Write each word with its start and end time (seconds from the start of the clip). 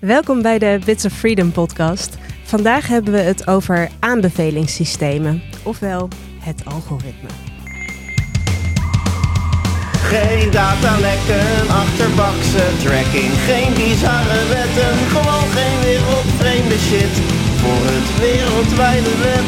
Welkom 0.00 0.42
bij 0.42 0.58
de 0.58 0.78
Bits 0.84 1.04
of 1.04 1.12
Freedom 1.12 1.52
podcast. 1.52 2.16
Vandaag 2.42 2.86
hebben 2.86 3.12
we 3.12 3.18
het 3.18 3.46
over 3.46 3.88
aanbevelingssystemen, 3.98 5.42
ofwel 5.62 6.08
het 6.38 6.64
algoritme. 6.64 7.28
Geen 9.92 10.50
datalekken, 10.50 11.68
achterbakse 11.68 12.64
tracking, 12.82 13.32
geen 13.48 13.74
bizarre 13.74 14.46
wetten, 14.48 14.94
gewoon 15.14 15.48
geen 15.56 15.80
wereldvreemde 15.80 16.78
shit 16.78 17.14
voor 17.60 17.82
het 17.92 18.08
wereldwijde 18.20 19.14
web. 19.26 19.46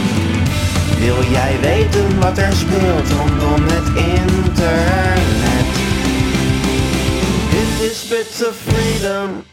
Wil 0.99 1.31
jij 1.33 1.61
weten 1.61 2.21
wat 2.21 2.39
er 2.39 2.53
speelt 2.53 3.11
rondom 3.11 3.63
het 3.63 3.89
internet? 4.19 5.69
Dit 7.51 7.91
is 7.91 8.09
Bits 8.09 8.47
of 8.49 8.57
Freedom. 8.67 9.50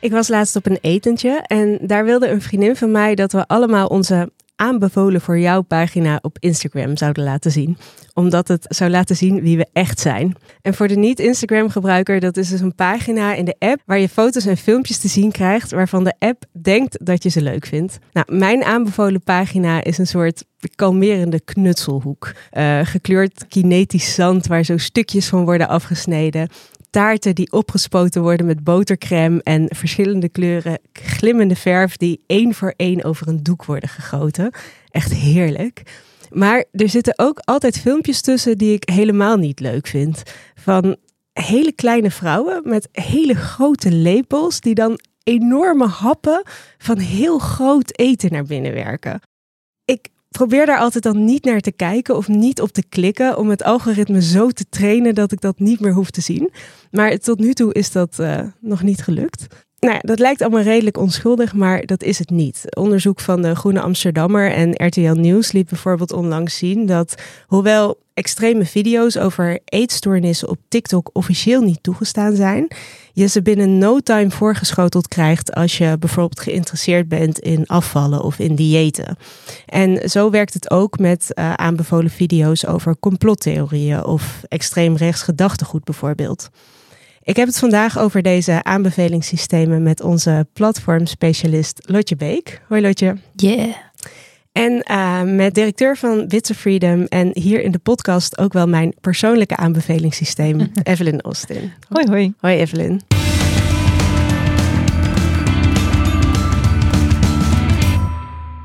Ik 0.00 0.10
was 0.10 0.28
laatst 0.28 0.56
op 0.56 0.66
een 0.66 0.78
etentje 0.80 1.42
en 1.46 1.78
daar 1.82 2.04
wilde 2.04 2.28
een 2.28 2.42
vriendin 2.42 2.76
van 2.76 2.90
mij 2.90 3.14
dat 3.14 3.32
we 3.32 3.46
allemaal 3.46 3.86
onze 3.86 4.32
aanbevolen 4.56 5.20
voor 5.20 5.38
jou 5.38 5.62
pagina 5.62 6.18
op 6.22 6.36
Instagram 6.38 6.96
zouden 6.96 7.24
laten 7.24 7.50
zien. 7.50 7.76
Omdat 8.14 8.48
het 8.48 8.66
zou 8.68 8.90
laten 8.90 9.16
zien 9.16 9.40
wie 9.40 9.56
we 9.56 9.66
echt 9.72 10.00
zijn. 10.00 10.36
En 10.62 10.74
voor 10.74 10.88
de 10.88 10.96
niet-Instagram 10.96 11.70
gebruiker, 11.70 12.20
dat 12.20 12.36
is 12.36 12.48
dus 12.48 12.60
een 12.60 12.74
pagina 12.74 13.34
in 13.34 13.44
de 13.44 13.56
app 13.58 13.82
waar 13.86 13.98
je 13.98 14.08
foto's 14.08 14.46
en 14.46 14.56
filmpjes 14.56 14.98
te 14.98 15.08
zien 15.08 15.32
krijgt 15.32 15.70
waarvan 15.70 16.04
de 16.04 16.14
app 16.18 16.44
denkt 16.62 17.06
dat 17.06 17.22
je 17.22 17.28
ze 17.28 17.42
leuk 17.42 17.66
vindt. 17.66 17.98
Nou, 18.12 18.36
mijn 18.36 18.64
aanbevolen 18.64 19.22
pagina 19.22 19.84
is 19.84 19.98
een 19.98 20.06
soort 20.06 20.44
kalmerende 20.74 21.40
knutselhoek. 21.40 22.32
Uh, 22.52 22.80
gekleurd 22.82 23.44
kinetisch 23.48 24.14
zand 24.14 24.46
waar 24.46 24.64
zo 24.64 24.76
stukjes 24.76 25.28
van 25.28 25.44
worden 25.44 25.68
afgesneden 25.68 26.48
taarten 26.90 27.34
die 27.34 27.52
opgespoten 27.52 28.22
worden 28.22 28.46
met 28.46 28.64
botercrème 28.64 29.42
en 29.42 29.66
verschillende 29.76 30.28
kleuren 30.28 30.78
glimmende 30.92 31.56
verf 31.56 31.96
die 31.96 32.24
één 32.26 32.54
voor 32.54 32.74
één 32.76 33.04
over 33.04 33.28
een 33.28 33.42
doek 33.42 33.64
worden 33.64 33.88
gegoten. 33.88 34.50
Echt 34.90 35.12
heerlijk. 35.12 35.82
Maar 36.30 36.64
er 36.72 36.88
zitten 36.88 37.14
ook 37.16 37.38
altijd 37.38 37.78
filmpjes 37.78 38.20
tussen 38.20 38.58
die 38.58 38.72
ik 38.72 38.88
helemaal 38.88 39.36
niet 39.36 39.60
leuk 39.60 39.86
vind. 39.86 40.22
Van 40.54 40.96
hele 41.32 41.72
kleine 41.72 42.10
vrouwen 42.10 42.60
met 42.64 42.88
hele 42.92 43.34
grote 43.34 43.92
lepels 43.92 44.60
die 44.60 44.74
dan 44.74 44.98
enorme 45.22 45.86
happen 45.86 46.42
van 46.78 46.98
heel 46.98 47.38
groot 47.38 47.98
eten 47.98 48.32
naar 48.32 48.44
binnen 48.44 48.72
werken. 48.72 49.20
Ik 49.84 50.08
probeer 50.30 50.66
daar 50.66 50.78
altijd 50.78 51.04
dan 51.04 51.24
niet 51.24 51.44
naar 51.44 51.60
te 51.60 51.72
kijken 51.72 52.16
of 52.16 52.28
niet 52.28 52.60
op 52.60 52.70
te 52.70 52.84
klikken 52.88 53.38
om 53.38 53.50
het 53.50 53.62
algoritme 53.62 54.22
zo 54.22 54.48
te 54.48 54.64
trainen 54.68 55.14
dat 55.14 55.32
ik 55.32 55.40
dat 55.40 55.58
niet 55.58 55.80
meer 55.80 55.92
hoef 55.92 56.10
te 56.10 56.20
zien. 56.20 56.52
Maar 56.90 57.18
tot 57.18 57.38
nu 57.38 57.52
toe 57.52 57.72
is 57.72 57.92
dat 57.92 58.18
uh, 58.20 58.40
nog 58.60 58.82
niet 58.82 59.02
gelukt. 59.02 59.46
Nou 59.80 59.94
ja, 59.94 60.00
dat 60.02 60.18
lijkt 60.18 60.42
allemaal 60.42 60.62
redelijk 60.62 60.96
onschuldig, 60.96 61.54
maar 61.54 61.86
dat 61.86 62.02
is 62.02 62.18
het 62.18 62.30
niet. 62.30 62.64
Onderzoek 62.76 63.20
van 63.20 63.42
de 63.42 63.54
Groene 63.54 63.80
Amsterdammer 63.80 64.52
en 64.52 64.86
RTL 64.86 65.12
Nieuws 65.12 65.52
liet 65.52 65.68
bijvoorbeeld 65.68 66.12
onlangs 66.12 66.56
zien 66.56 66.86
dat, 66.86 67.14
hoewel 67.46 67.98
extreme 68.14 68.64
video's 68.64 69.16
over 69.16 69.58
eetstoornissen 69.64 70.48
op 70.48 70.58
TikTok 70.68 71.10
officieel 71.12 71.62
niet 71.62 71.82
toegestaan 71.82 72.36
zijn, 72.36 72.68
je 73.12 73.26
ze 73.26 73.42
binnen 73.42 73.78
no 73.78 74.00
time 74.00 74.30
voorgeschoteld 74.30 75.08
krijgt 75.08 75.54
als 75.54 75.78
je 75.78 75.96
bijvoorbeeld 75.98 76.40
geïnteresseerd 76.40 77.08
bent 77.08 77.38
in 77.38 77.66
afvallen 77.66 78.22
of 78.22 78.38
in 78.38 78.54
diëten. 78.54 79.16
En 79.66 80.10
zo 80.10 80.30
werkt 80.30 80.54
het 80.54 80.70
ook 80.70 80.98
met 80.98 81.26
uh, 81.34 81.52
aanbevolen 81.54 82.10
video's 82.10 82.66
over 82.66 82.98
complottheorieën 82.98 84.04
of 84.04 84.42
extreem 84.48 84.96
rechts 84.96 85.22
gedachtegoed 85.22 85.84
bijvoorbeeld. 85.84 86.50
Ik 87.30 87.36
heb 87.36 87.46
het 87.46 87.58
vandaag 87.58 87.98
over 87.98 88.22
deze 88.22 88.62
aanbevelingssystemen 88.62 89.82
met 89.82 90.00
onze 90.00 90.46
platformspecialist 90.52 91.80
Lotje 91.86 92.16
Beek. 92.16 92.60
Hoi 92.68 92.82
Lotje. 92.82 93.16
Yeah. 93.36 93.74
En 94.52 94.84
uh, 94.90 95.22
met 95.22 95.54
directeur 95.54 95.96
van 95.96 96.28
Bits 96.28 96.50
of 96.50 96.56
Freedom 96.56 97.04
en 97.04 97.30
hier 97.32 97.62
in 97.62 97.70
de 97.70 97.78
podcast 97.78 98.38
ook 98.38 98.52
wel 98.52 98.66
mijn 98.66 98.94
persoonlijke 99.00 99.56
aanbevelingssysteem, 99.56 100.70
Evelyn 100.82 101.20
Austin. 101.20 101.72
Hoi 101.88 102.06
hoi. 102.06 102.34
Hoi 102.38 102.56
Evelyn. 102.56 103.00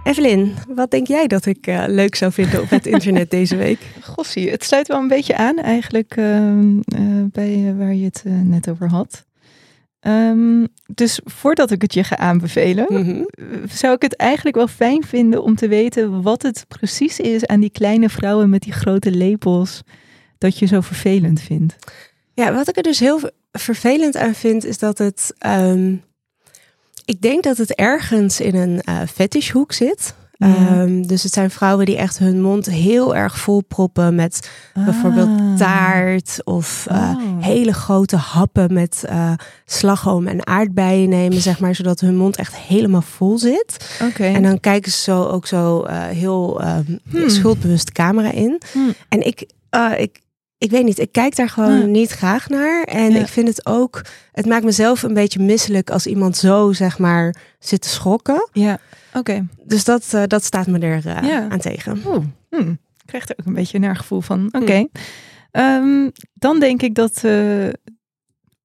Evelyn, 0.05 0.53
wat 0.67 0.91
denk 0.91 1.07
jij 1.07 1.27
dat 1.27 1.45
ik 1.45 1.67
uh, 1.67 1.83
leuk 1.87 2.15
zou 2.15 2.31
vinden 2.31 2.61
op 2.61 2.69
het 2.69 2.85
internet 2.95 3.29
deze 3.29 3.55
week? 3.55 3.79
Gossie, 4.01 4.49
het 4.51 4.63
sluit 4.63 4.87
wel 4.87 4.99
een 4.99 5.07
beetje 5.07 5.35
aan 5.35 5.57
eigenlijk 5.57 6.15
uh, 6.15 6.51
uh, 6.51 6.75
bij 7.31 7.75
waar 7.77 7.93
je 7.93 8.05
het 8.05 8.23
net 8.25 8.69
over 8.69 8.89
had. 8.89 9.25
Um, 10.01 10.67
dus 10.87 11.19
voordat 11.23 11.71
ik 11.71 11.81
het 11.81 11.93
je 11.93 12.03
ga 12.03 12.17
aanbevelen, 12.17 12.85
mm 12.89 13.03
-hmm. 13.03 13.27
zou 13.69 13.93
ik 13.93 14.01
het 14.01 14.15
eigenlijk 14.15 14.55
wel 14.55 14.67
fijn 14.67 15.03
vinden 15.03 15.43
om 15.43 15.55
te 15.55 15.67
weten 15.67 16.21
wat 16.21 16.41
het 16.41 16.65
precies 16.67 17.19
is 17.19 17.45
aan 17.45 17.59
die 17.59 17.69
kleine 17.69 18.09
vrouwen 18.09 18.49
met 18.49 18.61
die 18.61 18.73
grote 18.73 19.11
lepels 19.11 19.81
dat 20.37 20.59
je 20.59 20.65
zo 20.65 20.81
vervelend 20.81 21.41
vindt. 21.41 21.75
Ja, 22.33 22.53
wat 22.53 22.67
ik 22.67 22.77
er 22.77 22.83
dus 22.83 22.99
heel 22.99 23.19
vervelend 23.51 24.17
aan 24.17 24.33
vind, 24.33 24.65
is 24.65 24.77
dat 24.77 24.97
het. 24.97 25.33
Um, 25.45 26.03
ik 27.05 27.21
denk 27.21 27.43
dat 27.43 27.57
het 27.57 27.73
ergens 27.73 28.39
in 28.39 28.55
een 28.55 28.81
uh, 28.89 28.99
fetishhoek 29.13 29.71
zit. 29.71 30.13
Ja. 30.37 30.81
Um, 30.81 31.07
dus 31.07 31.23
het 31.23 31.33
zijn 31.33 31.49
vrouwen 31.49 31.85
die 31.85 31.97
echt 31.97 32.17
hun 32.17 32.41
mond 32.41 32.65
heel 32.65 33.15
erg 33.15 33.37
vol 33.37 33.63
proppen 33.67 34.15
met 34.15 34.49
ah. 34.73 34.85
bijvoorbeeld 34.85 35.57
taart 35.57 36.41
of 36.43 36.87
uh, 36.91 36.97
oh. 36.97 37.45
hele 37.45 37.73
grote 37.73 38.15
happen 38.15 38.73
met 38.73 39.03
uh, 39.09 39.31
slagroom 39.65 40.27
en 40.27 40.47
aardbeien 40.47 41.09
nemen, 41.09 41.41
zeg 41.41 41.59
maar, 41.59 41.75
zodat 41.75 41.99
hun 41.99 42.15
mond 42.15 42.35
echt 42.35 42.55
helemaal 42.55 43.01
vol 43.01 43.37
zit. 43.37 43.97
Okay. 44.03 44.33
En 44.33 44.43
dan 44.43 44.59
kijken 44.59 44.91
ze 44.91 44.97
zo 44.97 45.23
ook 45.23 45.47
zo 45.47 45.85
uh, 45.85 46.03
heel 46.03 46.61
um, 46.61 46.99
hmm. 47.09 47.29
schuldbewust 47.29 47.91
camera 47.91 48.31
in. 48.31 48.61
Hmm. 48.71 48.93
En 49.09 49.25
ik, 49.25 49.49
ik, 49.97 50.19
ik 50.57 50.71
weet 50.71 50.83
niet, 50.83 50.99
ik 50.99 51.11
kijk 51.11 51.35
daar 51.35 51.49
gewoon 51.49 51.79
ja. 51.79 51.85
niet 51.85 52.11
graag 52.11 52.49
naar. 52.49 52.83
En 52.83 53.11
ja. 53.11 53.19
ik 53.19 53.27
vind 53.27 53.47
het 53.47 53.65
ook, 53.65 54.01
het 54.31 54.45
maakt 54.45 54.63
mezelf 54.63 55.03
een 55.03 55.13
beetje 55.13 55.39
misselijk 55.39 55.89
als 55.89 56.07
iemand 56.07 56.37
zo, 56.37 56.73
zeg 56.73 56.97
maar, 56.99 57.35
zit 57.59 57.81
te 57.81 57.89
schokken. 57.89 58.49
Ja. 58.53 58.79
Oké. 59.07 59.19
Okay. 59.19 59.45
Dus 59.63 59.83
dat, 59.83 60.11
uh, 60.15 60.23
dat 60.27 60.43
staat 60.43 60.67
me 60.67 60.79
er 60.79 61.05
uh, 61.05 61.21
ja. 61.21 61.49
aan 61.49 61.59
tegen. 61.59 62.01
Oeh, 62.05 62.25
hmm. 62.49 62.79
Ik 62.97 63.05
krijg 63.05 63.29
er 63.29 63.35
ook 63.39 63.45
een 63.45 63.53
beetje 63.53 63.75
een 63.75 63.83
naar 63.83 63.95
gevoel 63.95 64.21
van. 64.21 64.45
Oké. 64.45 64.57
Okay. 64.57 64.89
Hmm. 65.51 65.63
Um, 65.63 66.11
dan 66.33 66.59
denk 66.59 66.81
ik 66.81 66.95
dat 66.95 67.21
uh, 67.25 67.69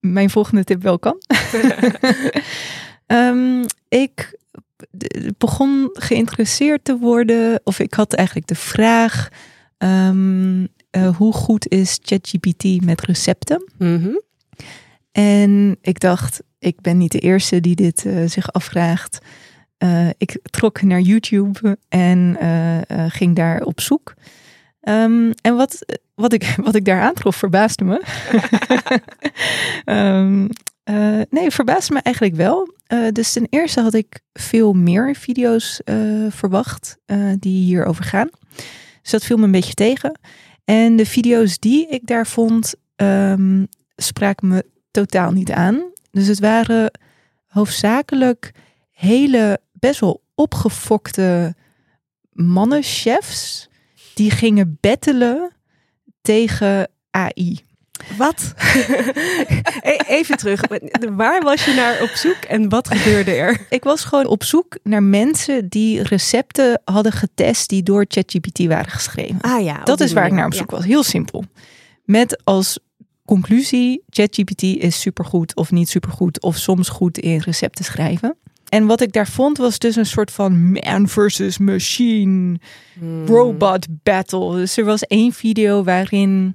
mijn 0.00 0.31
volgende 0.31 0.65
tip 0.65 0.83
wel 0.83 0.99
kan. 0.99 1.23
um, 3.06 3.65
ik 3.89 4.39
begon 5.39 5.89
geïnteresseerd 5.93 6.84
te 6.84 6.99
worden, 6.99 7.61
of 7.65 7.79
ik 7.79 7.95
had 7.95 8.12
eigenlijk 8.12 8.47
de 8.47 8.55
vraag: 8.55 9.29
um, 9.79 10.69
hoe 11.17 11.33
goed 11.33 11.69
is 11.69 11.99
ChatGPT 12.03 12.84
met 12.84 13.01
recepten? 13.01 13.73
Mm 13.78 14.03
-hmm. 14.03 14.23
En 15.12 15.77
ik 15.81 16.01
dacht, 16.01 16.43
ik 16.59 16.81
ben 16.81 16.99
niet 16.99 17.12
de 17.12 17.19
eerste 17.19 17.61
die 17.61 17.75
dit 17.75 18.06
zich 18.27 18.53
afvraagt. 18.53 19.19
Uh, 19.84 20.09
ik 20.19 20.39
trok 20.43 20.83
naar 20.83 21.00
YouTube 21.00 21.79
en 21.89 22.37
uh, 22.43 22.77
uh, 22.77 22.83
ging 23.09 23.37
daar 23.37 23.62
op 23.62 23.81
zoek. 23.81 24.15
Um, 24.83 25.33
en 25.43 25.56
wat, 25.56 25.99
wat, 26.15 26.33
ik, 26.33 26.55
wat 26.65 26.75
ik 26.75 26.84
daar 26.84 27.00
aantrof 27.00 27.37
verbaasde 27.37 27.84
me. 27.84 28.03
um, 29.84 30.49
nee, 31.31 31.50
verbaasde 31.50 31.93
me 31.93 32.00
eigenlijk 32.00 32.37
wel. 32.37 32.75
dus 33.12 33.33
ten 33.33 33.47
eerste 33.50 33.81
had 33.81 33.95
ik 33.95 34.21
veel 34.33 34.73
meer 34.73 35.15
video's 35.15 35.81
verwacht 36.29 36.97
die 37.39 37.65
hierover 37.65 38.05
gaan. 38.05 38.29
Dus 39.03 39.11
dat 39.11 39.25
viel 39.25 39.37
me 39.37 39.45
een 39.45 39.50
beetje 39.50 39.75
tegen. 39.75 40.19
En 40.70 40.97
de 40.97 41.06
video's 41.06 41.58
die 41.58 41.88
ik 41.88 42.06
daar 42.06 42.26
vond, 42.26 42.75
um, 42.97 43.69
spraken 43.97 44.48
me 44.48 44.64
totaal 44.91 45.32
niet 45.32 45.50
aan. 45.50 45.92
Dus 46.10 46.26
het 46.26 46.38
waren 46.38 46.91
hoofdzakelijk 47.47 48.50
hele 48.91 49.61
best 49.72 50.00
wel 50.00 50.22
opgefokte 50.34 51.55
mannenchefs 52.32 53.69
die 54.14 54.31
gingen 54.31 54.78
bettelen 54.81 55.52
tegen 56.20 56.88
AI. 57.11 57.69
Wat? 58.17 58.55
Even 60.06 60.37
terug. 60.37 60.61
Waar 61.11 61.43
was 61.43 61.64
je 61.64 61.75
naar 61.75 62.02
op 62.02 62.08
zoek 62.08 62.37
en 62.49 62.69
wat 62.69 62.88
gebeurde 62.94 63.31
er? 63.31 63.67
Ik 63.70 63.85
was 63.85 64.05
gewoon 64.05 64.26
op 64.26 64.44
zoek 64.44 64.79
naar 64.82 65.02
mensen 65.02 65.69
die 65.69 66.02
recepten 66.02 66.81
hadden 66.85 67.12
getest 67.12 67.69
die 67.69 67.82
door 67.82 68.05
ChatGPT 68.08 68.67
waren 68.67 68.91
geschreven. 68.91 69.41
Ah 69.41 69.64
ja. 69.64 69.85
Dat 69.85 70.00
is 70.00 70.12
waar 70.12 70.26
ik 70.26 70.32
naar 70.32 70.47
op 70.47 70.55
zoek 70.55 70.70
ja. 70.70 70.76
was. 70.76 70.87
Heel 70.87 71.02
simpel. 71.02 71.44
Met 72.05 72.41
als 72.44 72.79
conclusie: 73.25 74.02
ChatGPT 74.08 74.62
is 74.62 75.00
supergoed 75.00 75.56
of 75.56 75.70
niet 75.70 75.88
supergoed 75.88 76.43
of 76.43 76.56
soms 76.56 76.88
goed 76.88 77.19
in 77.19 77.38
recepten 77.38 77.85
schrijven. 77.85 78.37
En 78.69 78.87
wat 78.87 79.00
ik 79.00 79.12
daar 79.12 79.29
vond 79.29 79.58
was 79.58 79.79
dus 79.79 79.97
een 79.97 80.06
soort 80.06 80.31
van 80.31 80.73
man 80.73 81.08
versus 81.08 81.58
machine 81.58 82.58
Hmm. 83.00 83.26
robot 83.26 83.87
battle. 84.02 84.55
Dus 84.56 84.76
er 84.76 84.85
was 84.85 85.06
één 85.06 85.32
video 85.32 85.82
waarin, 85.85 86.55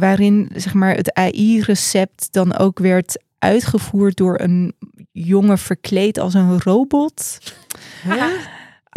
waarin 0.00 0.50
zeg 0.54 0.74
maar 0.74 0.94
het 0.94 1.12
AI-recept 1.14 2.28
dan 2.32 2.56
ook 2.56 2.78
werd 2.78 3.22
uitgevoerd 3.38 4.16
door 4.16 4.40
een 4.40 4.74
jongen 5.12 5.58
verkleed 5.58 6.18
als 6.18 6.34
een 6.34 6.60
robot. 6.62 7.38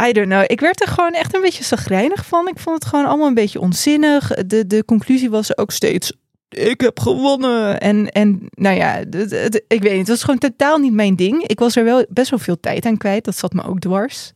I 0.08 0.12
don't 0.12 0.28
know. 0.28 0.44
Ik 0.48 0.60
werd 0.60 0.82
er 0.82 0.88
gewoon 0.88 1.14
echt 1.14 1.36
een 1.36 1.42
beetje 1.42 1.64
zagrijnig 1.64 2.26
van. 2.26 2.48
Ik 2.48 2.60
vond 2.60 2.76
het 2.84 2.86
gewoon 2.90 3.06
allemaal 3.06 3.28
een 3.28 3.34
beetje 3.34 3.60
onzinnig. 3.60 4.28
De, 4.28 4.68
de 4.68 4.86
conclusie 4.86 5.30
was 5.30 5.58
ook 5.58 5.72
steeds 5.72 6.14
ik 6.50 6.82
heb 6.82 7.00
gewonnen. 7.00 7.80
En, 7.80 8.10
en 8.12 8.40
nou 8.50 8.76
ja, 8.76 9.04
het, 9.10 9.32
het- 9.32 9.64
ik 9.68 9.82
weet 9.82 9.92
niet. 9.92 10.00
Het 10.00 10.08
was 10.08 10.24
gewoon 10.24 10.40
totaal 10.40 10.78
niet 10.78 10.94
mijn 10.94 11.16
ding. 11.16 11.44
Ik 11.44 11.60
was 11.60 11.76
er 11.76 11.84
wel 11.84 12.06
best 12.10 12.30
wel 12.30 12.40
veel 12.40 12.60
tijd 12.60 12.86
aan 12.86 12.98
kwijt. 12.98 13.24
Dat 13.26 13.38
zat 13.38 13.54
me 13.54 13.64
ook 13.64 13.80
dwars. 13.80 14.32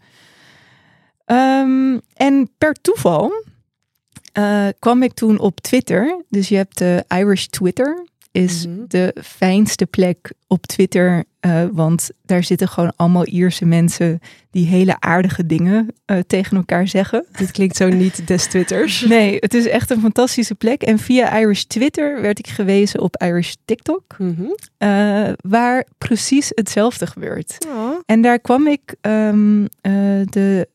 Ehm, 1.26 1.98
en 2.14 2.50
per 2.58 2.74
toeval 2.82 3.32
eh, 4.34 4.68
kwam 4.80 5.04
ik 5.04 5.14
toen 5.14 5.40
op 5.40 5.60
Twitter. 5.60 6.22
Dus 6.30 6.50
je 6.50 6.56
hebt 6.56 6.78
de 6.78 7.04
Irish 7.08 7.46
Twitter. 7.46 8.06
Is 8.32 8.68
Mhm. 8.68 8.78
de 8.88 9.16
fijnste 9.24 9.86
plek 9.86 10.32
op 10.48 10.66
Twitter. 10.66 11.24
eh, 11.40 11.64
want 11.72 12.10
daar 12.26 12.44
zitten 12.44 12.68
gewoon 12.68 12.94
allemaal 12.96 13.28
Ierse 13.28 13.66
mensen 13.66 14.20
die 14.52 14.66
hele 14.68 15.00
aardige 15.00 15.46
dingen 15.46 15.88
eh, 16.06 16.18
tegen 16.28 16.58
elkaar 16.58 16.88
zeggen. 16.88 17.26
Dit 17.38 17.52
klinkt 17.52 17.76
zo 17.76 17.90
niet 17.90 18.28
des 18.28 18.48
Twitters. 18.48 19.02
Nee, 19.08 19.38
het 19.40 19.54
is 19.54 19.68
echt 19.68 19.90
een 19.90 20.02
fantastische 20.02 20.56
plek. 20.56 20.82
En 20.82 21.00
via 21.00 21.40
Irish 21.40 21.62
Twitter 21.64 22.22
werd 22.22 22.40
ik 22.40 22.48
gewezen 22.48 23.00
op 23.02 23.22
Irish 23.22 23.54
TikTok, 23.66 24.16
Mhm. 24.18 24.44
waar 25.42 25.86
precies 25.98 26.52
hetzelfde 26.56 27.08
gebeurt. 27.08 27.58
Oh. 27.68 27.96
En 28.06 28.22
daar 28.22 28.40
kwam 28.40 28.68
ik 28.68 28.96
ehm, 29.02 29.66
eh, 29.82 29.92
de 30.30 30.68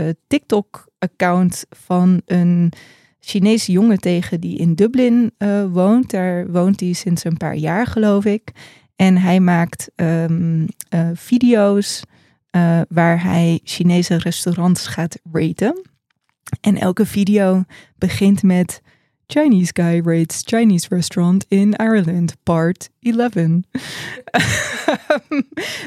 eh, 0.00 0.08
TikTok-account 0.26 1.64
van 1.70 2.22
een 2.26 2.72
Chinese 3.20 3.72
jongen 3.72 3.98
tegen 3.98 4.40
die 4.40 4.58
in 4.58 4.74
Dublin 4.74 5.32
eh, 5.38 5.64
woont. 5.72 6.10
Daar 6.10 6.50
woont 6.50 6.80
hij 6.80 6.92
sinds 6.92 7.24
een 7.24 7.36
paar 7.36 7.56
jaar, 7.56 7.86
geloof 7.86 8.24
ik. 8.24 8.52
En 8.96 9.16
hij 9.16 9.40
maakt 9.40 9.90
ehm, 9.94 10.66
eh, 10.88 11.08
video's 11.14 12.02
waar 12.88 13.22
hij 13.22 13.60
Chinese 13.64 14.16
restaurants 14.16 14.86
gaat 14.86 15.18
raten. 15.32 15.80
En 16.60 16.76
elke 16.76 17.06
video 17.06 17.64
begint 17.98 18.42
met 18.42 18.82
Chinese 19.30 19.70
guy 19.72 20.00
rates 20.00 20.42
Chinese 20.44 20.88
restaurant 20.88 21.44
in 21.48 21.74
Ireland, 21.74 22.36
part 22.42 22.90
11. 23.00 23.34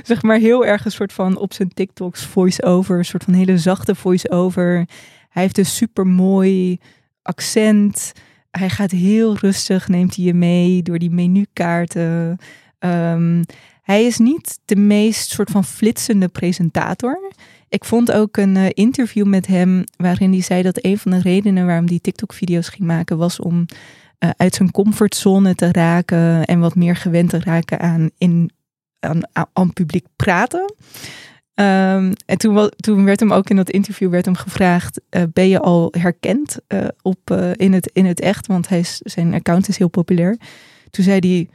zeg 0.03 0.21
maar 0.21 0.37
heel 0.37 0.65
erg 0.65 0.85
een 0.85 0.91
soort 0.91 1.13
van 1.13 1.37
op 1.37 1.53
zijn 1.53 1.73
TikToks 1.73 2.25
voice-over, 2.25 2.97
een 2.97 3.05
soort 3.05 3.23
van 3.23 3.33
hele 3.33 3.57
zachte 3.57 3.95
voice-over. 3.95 4.87
Hij 5.29 5.43
heeft 5.43 5.57
een 5.57 5.65
super 5.65 6.07
mooi 6.07 6.79
accent. 7.21 8.13
Hij 8.51 8.69
gaat 8.69 8.91
heel 8.91 9.37
rustig, 9.37 9.87
neemt 9.87 10.15
hij 10.15 10.25
je 10.25 10.33
mee 10.33 10.83
door 10.83 10.99
die 10.99 11.11
menukaarten. 11.11 12.37
Ehm, 12.79 13.43
hij 13.81 14.05
is 14.05 14.17
niet 14.17 14.59
de 14.65 14.75
meest 14.75 15.29
soort 15.29 15.49
van 15.49 15.63
flitsende 15.63 16.27
presentator. 16.27 17.31
Ik 17.73 17.85
vond 17.85 18.11
ook 18.11 18.37
een 18.37 18.57
eh, 18.57 18.69
interview 18.73 19.25
met 19.25 19.47
hem 19.47 19.83
waarin 19.95 20.31
hij 20.31 20.41
zei 20.41 20.61
dat 20.61 20.83
een 20.83 20.97
van 20.97 21.11
de 21.11 21.19
redenen 21.19 21.65
waarom 21.65 21.87
hij 21.87 21.99
TikTok-video's 21.99 22.69
ging 22.69 22.87
maken 22.87 23.17
was 23.17 23.39
om 23.39 23.65
eh, 24.17 24.29
uit 24.37 24.55
zijn 24.55 24.71
comfortzone 24.71 25.55
te 25.55 25.71
raken 25.71 26.45
en 26.45 26.59
wat 26.59 26.75
meer 26.75 26.95
gewend 26.95 27.29
te 27.29 27.39
raken 27.39 27.79
aan, 27.79 28.09
in, 28.17 28.51
aan, 28.99 29.21
aan, 29.53 29.73
publiek 29.73 30.05
praten. 30.15 30.73
Ehm, 31.53 32.13
en 32.25 32.37
toen, 32.37 32.69
toen 32.75 33.05
werd 33.05 33.19
hem 33.19 33.33
ook 33.33 33.49
in 33.49 33.55
dat 33.55 33.69
interview 33.69 34.09
werd 34.09 34.25
hem 34.25 34.35
gevraagd: 34.35 35.01
eh, 35.09 35.23
ben 35.33 35.47
je 35.47 35.59
al 35.59 35.93
herkend 35.97 36.57
op, 37.01 37.31
in, 37.55 37.73
het, 37.73 37.89
in 37.93 38.05
het 38.05 38.19
echt? 38.19 38.47
Want 38.47 38.69
hij 38.69 38.79
is, 38.79 38.97
zijn 38.97 39.33
account 39.33 39.67
is 39.67 39.77
heel 39.77 39.87
populair. 39.87 40.37
Toen 40.89 41.03
zei 41.03 41.19
hij: 41.19 41.49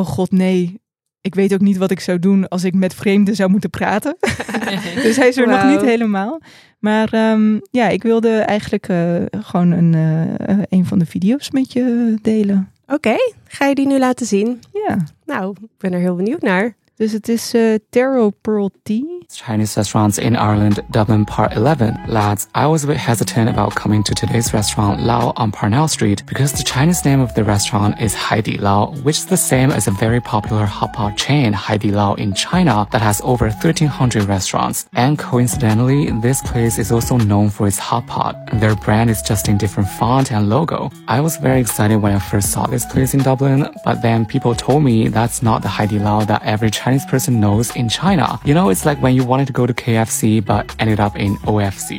Oh 0.00 0.06
god, 0.06 0.30
nee. 0.30 0.80
Ik 1.22 1.34
weet 1.34 1.52
ook 1.54 1.60
niet 1.60 1.76
wat 1.76 1.90
ik 1.90 2.00
zou 2.00 2.18
doen 2.18 2.48
als 2.48 2.64
ik 2.64 2.74
met 2.74 2.94
vreemden 2.94 3.34
zou 3.34 3.50
moeten 3.50 3.70
praten. 3.70 4.16
dus 5.04 5.16
hij 5.16 5.28
is 5.28 5.36
er 5.36 5.48
nog 5.48 5.64
niet 5.64 5.80
helemaal. 5.80 6.40
Maar 6.78 7.12
ehm, 7.12 7.58
ja, 7.70 7.88
ik 7.88 8.02
wilde 8.02 8.38
eigenlijk 8.38 8.88
eh, 8.88 9.14
gewoon 9.30 9.70
een, 9.70 9.94
eh, 9.94 10.58
een 10.68 10.86
van 10.86 10.98
de 10.98 11.06
video's 11.06 11.50
met 11.50 11.72
je 11.72 12.14
delen. 12.22 12.70
Oké, 12.86 13.14
ga 13.44 13.66
je 13.66 13.74
die 13.74 13.86
nu 13.86 13.98
laten 13.98 14.26
zien? 14.26 14.60
Ja, 14.72 14.96
Nou, 15.26 15.54
ik 15.60 15.68
ben 15.78 15.92
er 15.92 16.00
heel 16.00 16.16
benieuwd 16.16 16.42
naar. 16.42 16.74
dus 16.96 17.12
het 17.12 17.28
is 17.28 17.54
eh 17.54 17.74
Taro 17.90 18.30
Pearl 18.40 18.70
Tea. 18.82 19.19
Chinese 19.36 19.76
restaurants 19.76 20.18
in 20.18 20.36
Ireland, 20.36 20.84
Dublin 20.90 21.24
Part 21.24 21.52
11. 21.52 22.06
Lads, 22.08 22.48
I 22.54 22.66
was 22.66 22.84
a 22.84 22.86
bit 22.88 22.96
hesitant 22.96 23.48
about 23.48 23.74
coming 23.74 24.02
to 24.04 24.14
today's 24.14 24.52
restaurant 24.52 25.00
Lao 25.02 25.32
on 25.36 25.52
Parnell 25.52 25.88
Street 25.88 26.22
because 26.26 26.52
the 26.52 26.64
Chinese 26.64 27.04
name 27.04 27.20
of 27.20 27.34
the 27.34 27.44
restaurant 27.44 28.00
is 28.00 28.14
Haidi 28.14 28.60
Lao, 28.60 28.92
which 29.02 29.18
is 29.18 29.26
the 29.26 29.36
same 29.36 29.70
as 29.70 29.86
a 29.86 29.92
very 29.92 30.20
popular 30.20 30.66
hot 30.66 30.92
pot 30.92 31.16
chain, 31.16 31.52
Haidi 31.52 31.92
Lao 31.92 32.14
in 32.14 32.34
China, 32.34 32.86
that 32.92 33.02
has 33.02 33.20
over 33.22 33.46
1300 33.46 34.24
restaurants. 34.24 34.86
And 34.94 35.18
coincidentally, 35.18 36.10
this 36.20 36.42
place 36.42 36.78
is 36.78 36.90
also 36.90 37.16
known 37.16 37.50
for 37.50 37.66
its 37.66 37.78
hot 37.78 38.06
pot. 38.06 38.36
Their 38.54 38.74
brand 38.76 39.10
is 39.10 39.22
just 39.22 39.48
in 39.48 39.58
different 39.58 39.88
font 39.88 40.32
and 40.32 40.48
logo. 40.48 40.90
I 41.08 41.20
was 41.20 41.36
very 41.36 41.60
excited 41.60 41.96
when 41.96 42.14
I 42.14 42.18
first 42.18 42.50
saw 42.50 42.66
this 42.66 42.84
place 42.86 43.14
in 43.14 43.20
Dublin, 43.20 43.68
but 43.84 44.02
then 44.02 44.26
people 44.26 44.54
told 44.54 44.82
me 44.82 45.08
that's 45.08 45.42
not 45.42 45.62
the 45.62 45.68
Haidi 45.68 46.02
Lao 46.02 46.24
that 46.24 46.42
every 46.44 46.70
Chinese 46.70 47.06
person 47.06 47.40
knows 47.40 47.74
in 47.76 47.88
China. 47.88 48.40
You 48.44 48.54
know, 48.54 48.70
it's 48.70 48.84
like 48.84 49.00
when 49.00 49.14
you 49.14 49.19
wanted 49.22 49.54
to 49.54 49.60
go 49.60 49.72
to 49.72 49.82
KFC 49.82 50.44
but 50.44 50.74
ended 50.76 50.98
up 50.98 51.16
in 51.16 51.38
OFC. 51.44 51.90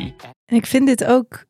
En 0.45 0.55
ik 0.55 0.65
vind 0.65 0.87
dit 0.87 1.03
ook, 1.03 1.45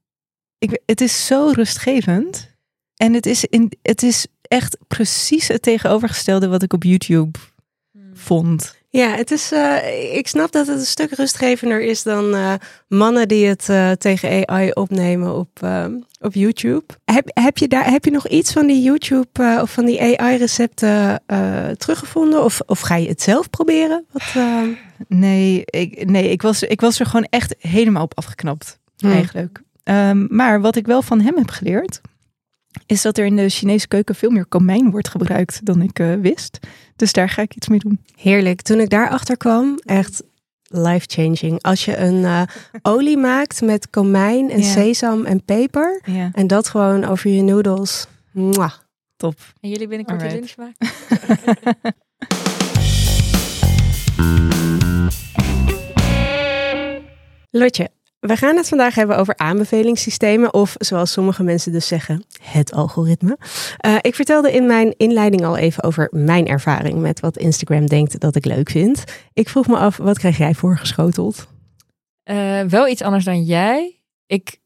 ik, 0.58 0.82
het 0.86 1.02
is 1.02 1.26
zo 1.26 1.52
rustgevend. 1.54 2.50
En 2.96 3.14
het 3.14 3.26
is, 3.26 3.46
in, 3.46 3.72
het 3.82 4.04
is 4.04 4.28
echt 4.42 4.78
precies 4.88 5.48
het 5.48 5.62
tegenovergestelde 5.62 6.48
wat 6.48 6.64
ik 6.64 6.74
op 6.74 6.84
YouTube 6.84 7.40
vond. 8.14 8.81
Ja, 8.92 9.16
het 9.16 9.32
is, 9.32 9.52
eh, 9.52 10.16
ik 10.16 10.28
snap 10.28 10.52
dat 10.52 10.68
het 10.68 10.80
een 10.80 10.86
stuk 10.86 11.12
rustgevender 11.12 11.82
is 11.82 12.04
dan 12.04 12.36
eh, 12.36 12.54
mannen 12.88 13.28
die 13.28 13.46
het 13.46 13.70
eh, 13.70 13.92
tegen 13.92 14.48
AI 14.48 14.72
opnemen 14.72 15.36
op, 15.36 15.60
op 16.20 16.34
YouTube. 16.34 16.84
Heb, 17.06 17.30
heb, 17.34 17.58
je 17.58 17.68
daar, 17.68 17.92
heb 17.92 18.06
je 18.06 18.12
nog 18.12 18.28
iets 18.28 18.54
van 18.54 18.68
die 18.68 18.82
YouTube 18.82 19.60
of 19.62 19.72
van 19.72 19.86
die 19.86 20.20
AI-recepten 20.20 21.22
teruggevonden? 21.78 22.44
Of, 22.44 22.60
of 22.66 22.80
ga 22.80 22.96
je 22.96 23.08
het 23.08 23.22
zelf 23.22 23.50
proberen? 23.50 24.06
Wat, 24.12 24.44
Nee, 25.08 25.62
ik, 25.66 26.06
nee 26.10 26.30
ik, 26.30 26.42
was, 26.42 26.64
ik 26.64 26.82
was 26.82 27.00
er 27.00 27.06
gewoon 27.06 27.28
echt 27.30 27.56
helemaal 27.60 28.04
op 28.04 28.18
afgeknapt. 28.18 28.80
Hmm. 28.98 29.12
Eigenlijk. 29.12 29.62
Ehm, 29.84 30.26
maar 30.30 30.62
wat 30.62 30.76
ik 30.76 30.86
wel 30.86 31.02
van 31.02 31.22
hem 31.22 31.38
heb 31.38 31.50
geleerd, 31.50 32.02
is 32.86 33.02
dat 33.02 33.18
er 33.18 33.26
in 33.26 33.36
de 33.36 33.50
Chinese 33.50 33.88
keuken 33.88 34.16
veel 34.16 34.30
meer 34.30 34.46
komijn 34.46 34.92
wordt 34.92 35.10
gebruikt 35.10 35.66
dan 35.66 35.82
ik 35.82 36.00
eh, 36.00 36.14
wist. 36.14 36.60
Dus 36.96 37.12
daar 37.14 37.30
ga 37.30 37.42
ik 37.42 37.56
iets 37.56 37.68
mee 37.68 37.80
doen. 37.80 38.00
Heerlijk. 38.16 38.62
Toen 38.62 38.80
ik 38.80 38.90
daarachter 38.90 39.38
kwam, 39.38 39.80
echt 39.86 40.24
life-changing. 40.64 41.62
Als 41.62 41.86
je 41.86 41.98
een 41.98 42.26
eh, 42.26 42.42
olie 42.82 43.18
maakt 43.32 43.62
met 43.62 43.90
komijn 43.90 44.50
en 44.52 44.60
Ja. 44.60 44.66
sesam 44.66 45.26
en 45.26 45.44
peper 45.44 46.02
Ja, 46.06 46.30
en 46.34 46.48
dat 46.48 46.68
gewoon 46.68 47.04
over 47.06 47.30
je 47.30 47.42
noedels. 47.42 48.08
Mwah. 48.32 48.74
top. 49.18 49.36
En 49.62 49.70
jullie 49.70 49.88
binnenkort 49.88 50.20
de 50.20 50.26
Alright. 50.26 50.56
lunch 50.58 50.74
maken? 50.78 51.92
Lotje, 57.52 57.90
we 58.22 58.38
gaan 58.38 58.58
het 58.58 58.68
vandaag 58.68 58.96
hebben 58.96 59.18
over 59.18 59.38
aanbevelingssystemen 59.38 60.54
of 60.54 60.76
zoals 60.78 61.12
sommige 61.12 61.44
mensen 61.44 61.72
dus 61.72 61.88
zeggen, 61.88 62.24
het 62.42 62.72
algoritme. 62.74 63.38
Eh, 63.78 63.96
ik 64.02 64.16
vertelde 64.16 64.52
in 64.52 64.66
mijn 64.66 64.94
inleiding 64.98 65.46
al 65.46 65.58
even 65.58 65.84
over 65.84 66.10
mijn 66.12 66.48
ervaring 66.48 67.00
met 67.00 67.20
wat 67.20 67.38
Instagram 67.38 67.88
denkt 67.88 68.20
dat 68.20 68.36
ik 68.36 68.46
leuk 68.46 68.70
vind. 68.70 69.04
Ik 69.34 69.50
vroeg 69.50 69.68
me 69.68 69.78
af, 69.78 69.98
wat 69.98 70.20
krijg 70.20 70.38
jij 70.38 70.54
voorgeschoteld? 70.54 71.48
Eh, 72.24 72.62
wel 72.62 72.88
iets 72.88 73.02
anders 73.02 73.26
dan 73.26 73.44
jij. 73.44 74.02
Ik 74.26 74.60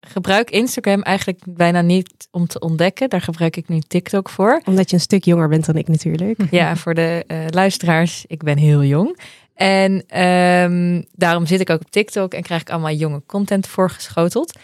gebruik 0.00 0.50
Instagram 0.50 1.02
eigenlijk 1.02 1.40
bijna 1.46 1.80
niet 1.80 2.28
om 2.30 2.46
te 2.46 2.58
ontdekken. 2.58 3.08
Daar 3.08 3.20
gebruik 3.20 3.56
ik 3.56 3.68
nu 3.68 3.80
TikTok 3.80 4.28
voor. 4.28 4.60
Omdat 4.64 4.90
je 4.90 4.96
een 4.96 5.02
stuk 5.02 5.24
jonger 5.24 5.48
bent 5.48 5.66
dan 5.66 5.76
ik 5.76 5.88
natuurlijk. 5.88 6.38
Ja, 6.50 6.76
voor 6.76 6.94
de 6.94 7.24
eh, 7.26 7.38
luisteraars, 7.50 8.24
ik 8.26 8.42
ben 8.42 8.58
heel 8.58 8.84
jong. 8.84 9.18
En 9.60 10.04
ehm, 10.06 11.02
daarom 11.12 11.46
zit 11.46 11.60
ik 11.60 11.70
ook 11.70 11.80
op 11.80 11.90
TikTok 11.90 12.34
en 12.34 12.42
krijg 12.42 12.60
ik 12.60 12.70
allemaal 12.70 12.92
jonge 12.92 13.22
content 13.26 13.66
voorgeschoteld. 13.66 14.58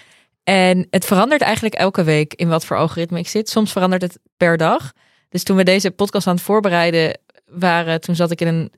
En 0.45 0.87
het 0.91 1.05
verandert 1.05 1.43
eigenlijk 1.43 1.75
elke 1.75 2.03
week 2.05 2.35
in 2.35 2.49
wat 2.49 2.65
voor 2.65 2.77
algoritme 2.77 3.19
ik 3.19 3.29
zit. 3.29 3.49
Soms 3.49 3.73
verandert 3.73 4.03
het 4.03 4.19
per 4.37 4.57
dag. 4.57 4.93
Dus 5.29 5.43
toen 5.43 5.57
we 5.57 5.65
deze 5.65 5.91
podcast 5.91 6.27
aan 6.27 6.35
het 6.35 6.45
voorbereiden 6.45 7.19
waren, 7.47 8.01
toen 8.01 8.15
zat 8.15 8.31
ik 8.31 8.41
in 8.41 8.47
een 8.47 8.73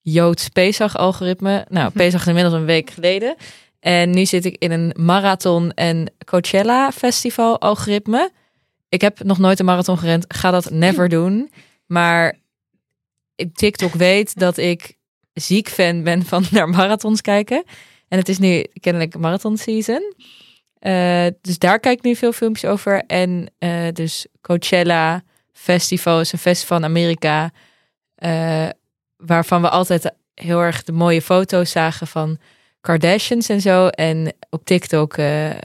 Joods 0.00 0.48
Pesach-algoritme. 0.48 1.66
Nou, 1.68 1.90
Pesach 1.92 2.20
is 2.20 2.26
inmiddels 2.26 2.54
een 2.54 2.64
week 2.64 2.90
geleden. 2.90 3.36
En 3.80 4.10
nu 4.10 4.26
zit 4.26 4.44
ik 4.44 4.56
in 4.58 4.70
een 4.70 4.94
marathon 4.96 5.72
en 5.72 6.12
Coachella 6.24 6.92
festival 6.92 7.60
algoritme. 7.60 8.30
Ik 8.88 9.00
heb 9.00 9.22
nog 9.22 9.38
nooit 9.38 9.58
een 9.58 9.64
marathon 9.64 9.98
gerend, 9.98 10.24
ga 10.28 10.50
dat 10.50 10.70
never 10.70 11.08
doen. 11.18 11.50
Maar 11.86 12.38
TikTok 13.52 13.92
weet 13.92 14.38
dat 14.38 14.56
ik 14.56 14.96
ziek 15.34 15.68
fan 15.68 16.02
ben 16.02 16.24
van 16.24 16.44
naar 16.50 16.68
marathons 16.68 17.20
kijken. 17.20 17.64
En 18.08 18.18
het 18.18 18.28
is 18.28 18.38
nu 18.38 18.64
kennelijk 18.80 19.18
marathon 19.18 19.56
season. 19.56 20.14
Eh, 20.78 21.26
dus 21.40 21.58
daar 21.58 21.80
kijk 21.80 21.98
ik 21.98 22.04
nu 22.04 22.16
veel 22.16 22.32
filmpjes 22.32 22.70
over. 22.70 23.02
En 23.06 23.50
eh, 23.58 23.88
dus 23.92 24.26
Coachella 24.40 25.22
festivals, 25.52 26.32
een 26.32 26.38
festival 26.38 26.76
in 26.76 26.84
Amerika, 26.84 27.52
eh, 28.14 28.68
waarvan 29.16 29.62
we 29.62 29.68
altijd 29.68 30.12
heel 30.34 30.60
erg 30.60 30.84
de 30.84 30.92
mooie 30.92 31.22
foto's 31.22 31.70
zagen 31.70 32.06
van 32.06 32.38
Kardashians 32.80 33.48
en 33.48 33.60
zo. 33.60 33.86
En 33.86 34.32
op 34.50 34.64
TikTok 34.64 35.16
uh, 35.16 35.48
uh, 35.48 35.56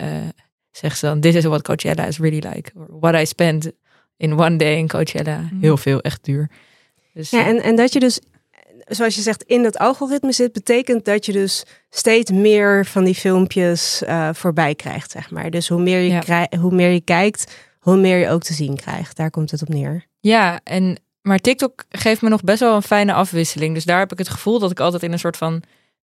zegt 0.71 0.97
ze 0.97 1.05
dan, 1.05 1.19
this 1.19 1.35
is 1.35 1.43
what 1.43 1.61
Coachella 1.61 2.05
is 2.05 2.17
really 2.17 2.47
like. 2.53 2.71
Or 2.75 2.99
what 2.99 3.15
I 3.15 3.25
spent 3.25 3.71
in 4.17 4.39
one 4.39 4.55
day 4.55 4.77
in 4.77 4.87
Coachella. 4.87 5.49
Heel 5.61 5.77
veel, 5.77 6.01
echt 6.01 6.23
duur. 6.25 6.49
Dus, 7.13 7.29
Ja, 7.29 7.45
en, 7.45 7.61
en 7.61 7.75
dat 7.75 7.93
je 7.93 7.99
dus, 7.99 8.19
zoals 8.89 9.15
je 9.15 9.21
zegt, 9.21 9.43
in 9.43 9.63
dat 9.63 9.77
algoritme 9.77 10.31
zit, 10.31 10.51
betekent 10.51 11.05
dat 11.05 11.25
je 11.25 11.31
dus 11.31 11.63
steeds 11.89 12.31
meer 12.31 12.85
van 12.85 13.03
die 13.03 13.15
filmpjes 13.15 14.03
eh, 14.03 14.29
voorbij 14.33 14.75
krijgt, 14.75 15.11
zeg 15.11 15.31
maar. 15.31 15.49
Dus 15.49 15.67
hoe 15.67 15.81
meer, 15.81 15.99
je 15.99 16.21
Ja. 16.25 16.47
hoe 16.59 16.73
meer 16.73 16.89
je 16.89 17.01
kijkt, 17.01 17.55
hoe 17.79 17.97
meer 17.97 18.17
je 18.17 18.29
ook 18.29 18.43
te 18.43 18.53
zien 18.53 18.75
krijgt. 18.75 19.17
Daar 19.17 19.29
komt 19.29 19.51
het 19.51 19.61
op 19.61 19.69
neer. 19.69 20.05
Ja, 20.19 20.59
en, 20.63 20.97
maar 21.21 21.39
TikTok 21.39 21.85
geeft 21.89 22.21
me 22.21 22.29
nog 22.29 22.43
best 22.43 22.59
wel 22.59 22.75
een 22.75 22.81
fijne 22.81 23.13
afwisseling. 23.13 23.73
Dus 23.73 23.85
daar 23.85 23.99
heb 23.99 24.11
ik 24.11 24.17
het 24.17 24.29
gevoel 24.29 24.59
dat 24.59 24.71
ik 24.71 24.79
altijd 24.79 25.03
in 25.03 25.11
een 25.11 25.19
soort 25.19 25.37
van... 25.37 25.51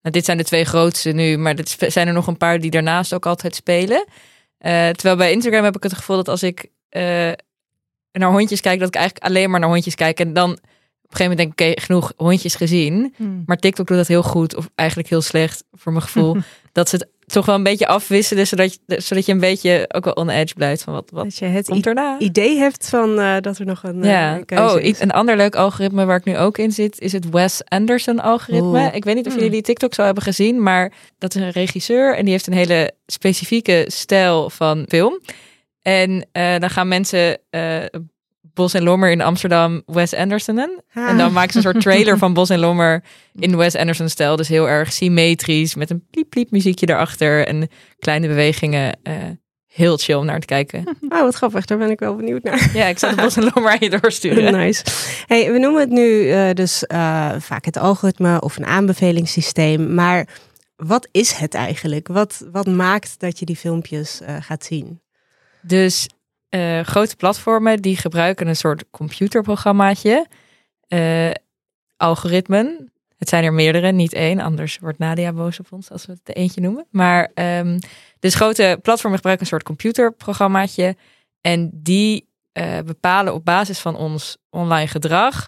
Nou, 0.02 0.18
dit 0.18 0.26
zijn 0.26 0.38
de 0.38 0.44
twee 0.44 0.66
grootste 0.66 1.12
nu, 1.12 1.38
maar 1.38 1.56
er 1.56 1.92
zijn 1.92 2.08
er 2.08 2.14
nog 2.14 2.28
een 2.28 2.38
paar 2.38 2.60
die 2.60 2.72
daarnaast 2.72 3.14
ook 3.14 3.26
altijd 3.26 3.56
spelen. 3.56 4.06
Eh, 4.58 4.90
terwijl 4.90 5.16
bij 5.16 5.32
Instagram 5.32 5.64
heb 5.64 5.76
ik 5.76 5.84
het 5.84 5.94
gevoel 5.94 6.16
dat 6.16 6.28
als 6.28 6.44
ik 6.44 6.66
eh, 6.90 7.32
naar 8.12 8.32
hondjes 8.32 8.62
kijk, 8.62 8.80
dat 8.80 8.88
ik 8.88 8.96
eigenlijk 8.96 9.26
alleen 9.26 9.50
maar 9.50 9.60
naar 9.60 9.70
hondjes 9.70 9.96
kijk. 9.96 10.20
En 10.20 10.34
dan 10.34 10.60
een 11.20 11.26
gegeven 11.26 11.38
moment 11.38 11.58
denk 11.58 11.70
ik, 11.70 11.76
oké, 11.76 11.82
genoeg 11.86 12.14
hondjes 12.18 12.56
gezien. 12.56 13.14
Hmm. 13.18 13.44
Maar 13.46 13.58
TikTok 13.58 13.88
doet 13.88 13.98
dat 13.98 14.08
heel 14.08 14.24
goed, 14.24 14.56
of 14.56 14.70
eigenlijk 14.76 15.10
heel 15.10 15.22
slecht 15.22 15.64
voor 15.72 15.92
mijn 15.92 16.04
gevoel. 16.04 16.36
dat 16.72 16.90
ze 16.90 16.96
het 16.96 17.08
toch 17.34 17.46
wel 17.46 17.56
een 17.56 17.64
beetje 17.64 17.88
afwisselen, 17.88 18.48
zodat 18.48 18.74
je, 18.74 19.02
zodat 19.02 19.26
je 19.26 19.32
een 19.32 19.40
beetje 19.40 19.86
ook 19.94 20.04
wel 20.06 20.14
on 20.14 20.30
edge 20.30 20.54
blijft 20.54 20.84
van 20.84 20.94
wat, 20.94 21.10
wat 21.14 21.24
Dat 21.24 21.38
je 21.38 21.46
het 21.46 21.68
komt 21.68 21.86
erna. 21.86 22.18
i- 22.20 22.24
idee 22.26 22.58
hebt 22.58 22.90
van 22.90 23.20
eh, 23.20 23.36
dat 23.42 23.58
er 23.58 23.66
nog 23.66 23.84
een 23.84 24.04
eh, 24.04 24.10
Ja. 24.10 24.42
Oh, 24.74 24.82
is. 24.82 25.00
een 25.00 25.12
ander 25.12 25.38
leuk 25.38 25.56
algoritme 25.56 26.06
waar 26.06 26.18
ik 26.18 26.24
nu 26.26 26.38
ook 26.38 26.58
in 26.58 26.72
zit, 26.72 27.00
is 27.00 27.12
het 27.12 27.30
Wes 27.30 27.62
Anderson 27.68 28.20
algoritme. 28.20 28.90
Ik 28.94 29.04
weet 29.04 29.16
niet 29.16 29.26
of 29.28 29.34
Hmm. 29.34 29.42
jullie 29.44 29.62
TikTok 29.62 29.94
zo 29.94 30.04
hebben 30.04 30.24
gezien, 30.24 30.64
maar 30.64 30.94
dat 31.18 31.36
is 31.36 31.42
een 31.42 31.50
regisseur 31.52 32.16
en 32.16 32.22
die 32.24 32.32
heeft 32.34 32.48
een 32.48 32.54
hele 32.54 32.92
specifieke 33.06 33.86
stijl 33.88 34.50
van 34.50 34.86
film. 34.88 35.20
En 35.82 36.28
eh, 36.32 36.60
dan 36.60 36.70
gaan 36.70 36.88
mensen 36.88 37.38
Bos 38.56 38.74
en 38.74 38.84
Lommer 38.84 39.12
in 39.12 39.22
Amsterdam 39.22 39.82
Wes 39.86 40.14
Andersonen. 40.14 40.84
Ah. 40.94 41.10
En 41.10 41.18
dan 41.18 41.34
maken 41.34 41.52
ze 41.52 41.58
een 41.58 41.64
soort 41.64 41.82
trailer 41.82 42.18
van 42.18 42.34
Bos 42.34 42.50
en 42.50 42.60
Lommer 42.60 43.04
in 43.34 43.58
Wes 43.62 43.76
Anderson 43.76 44.10
stijl. 44.10 44.36
Dus 44.36 44.48
heel 44.48 44.70
erg 44.70 44.94
symmetrisch, 44.94 45.76
met 45.76 45.90
een 45.90 46.06
pliep 46.12 46.30
pliep 46.30 46.52
muziekje 46.52 46.90
erachter 46.90 47.48
en 47.48 47.70
kleine 48.00 48.28
bewegingen. 48.28 48.98
eh, 49.04 49.14
heel 49.68 49.98
chill 49.98 50.16
om 50.16 50.26
naar 50.26 50.40
te 50.40 50.46
kijken. 50.46 50.84
Oh, 51.10 51.22
wat 51.22 51.36
grappig. 51.36 51.66
Daar 51.66 51.78
ben 51.78 51.90
ik 51.90 52.00
wel 52.00 52.16
benieuwd 52.16 52.44
naar. 52.44 52.70
Ja, 52.74 52.86
ik 52.86 53.00
zal 53.00 53.10
de 53.10 53.16
Bos 53.16 53.36
en 53.38 53.44
Lommer 53.54 53.72
aan 53.72 53.78
je 53.80 53.90
doorsturen. 53.90 54.54
nice. 54.54 54.84
Hey, 55.26 55.52
we 55.52 55.60
noemen 55.60 55.82
het 55.82 55.90
nu 55.90 56.30
eh, 56.30 56.50
dus 56.54 56.86
eh, 56.86 57.32
vaak 57.40 57.66
het 57.66 57.78
algoritme 57.78 58.42
of 58.42 58.58
een 58.58 58.66
aanbevelingssysteem. 58.66 59.94
Maar 59.94 60.28
wat 60.76 61.08
is 61.12 61.32
het 61.32 61.54
eigenlijk? 61.54 62.08
Wat, 62.08 62.46
wat 62.52 62.66
maakt 62.68 63.20
dat 63.20 63.40
je 63.40 63.46
die 63.46 63.56
filmpjes 63.56 64.22
gaat 64.40 64.66
zien? 64.66 65.02
Dus 65.62 66.08
eh, 66.56 66.80
grote 66.80 67.16
platformen 67.16 67.82
die 67.82 67.98
gebruiken 67.98 68.48
een 68.48 68.56
soort 68.56 68.86
computerprogrammaatje. 68.90 70.28
eh, 70.88 71.32
algoritmen. 71.98 72.92
Het 73.18 73.30
zijn 73.30 73.44
er 73.44 73.54
meerdere, 73.54 73.92
niet 73.92 74.14
één. 74.14 74.40
Anders 74.40 74.80
wordt 74.80 74.98
Nadia 74.98 75.34
boos 75.34 75.60
op 75.60 75.72
ons 75.72 75.92
als 75.92 76.06
we 76.06 76.12
het 76.24 76.36
eentje 76.36 76.62
noemen. 76.62 76.86
Maar 76.90 77.32
ehm, 77.34 77.80
dus 78.20 78.36
grote 78.36 78.80
platformen 78.82 79.18
gebruiken 79.18 79.46
een 79.46 79.52
soort 79.52 79.64
computerprogrammaatje. 79.64 80.96
En 81.42 81.70
die 81.74 82.28
eh, 82.52 82.80
bepalen 82.86 83.34
op 83.34 83.46
basis 83.46 83.80
van 83.80 83.96
ons 83.96 84.38
online 84.50 84.88
gedrag 84.88 85.48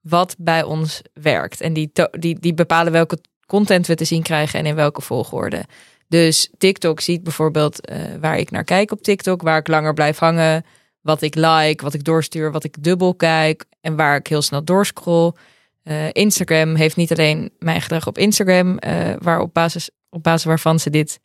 wat 0.00 0.36
bij 0.38 0.62
ons 0.62 1.02
werkt. 1.12 1.60
En 1.60 1.72
die, 1.72 1.90
die, 2.10 2.38
die 2.40 2.54
bepalen 2.54 2.92
welke 2.92 3.18
content 3.46 3.86
we 3.86 3.94
te 3.94 4.04
zien 4.04 4.22
krijgen 4.22 4.58
en 4.58 4.66
in 4.66 4.74
welke 4.74 5.00
volgorde. 5.00 5.64
Dus 6.08 6.50
TikTok 6.58 7.00
ziet 7.00 7.22
bijvoorbeeld 7.22 7.86
eh, 7.86 7.98
waar 8.20 8.38
ik 8.38 8.50
naar 8.50 8.64
kijk 8.64 8.90
op 8.90 9.02
TikTok, 9.02 9.42
waar 9.42 9.58
ik 9.58 9.68
langer 9.68 9.94
blijf 9.94 10.18
hangen, 10.18 10.64
wat 11.00 11.22
ik 11.22 11.34
like, 11.34 11.84
wat 11.84 11.94
ik 11.94 12.04
doorstuur, 12.04 12.52
wat 12.52 12.64
ik 12.64 12.82
dubbel 12.82 13.14
kijk 13.14 13.64
en 13.80 13.96
waar 13.96 14.16
ik 14.16 14.26
heel 14.26 14.42
snel 14.42 14.64
doorscroll. 14.64 15.32
Eh, 15.82 16.12
Instagram 16.12 16.74
heeft 16.74 16.96
niet 16.96 17.12
alleen 17.12 17.50
mijn 17.58 17.80
gedrag 17.80 18.06
op 18.06 18.18
Instagram, 18.18 18.78
eh, 18.78 19.14
waar 19.18 19.40
op 19.40 19.54
basis, 19.54 19.90
op 20.10 20.22
basis 20.22 20.44
waarvan 20.44 20.80
ze 20.80 20.90
dit, 20.90 21.20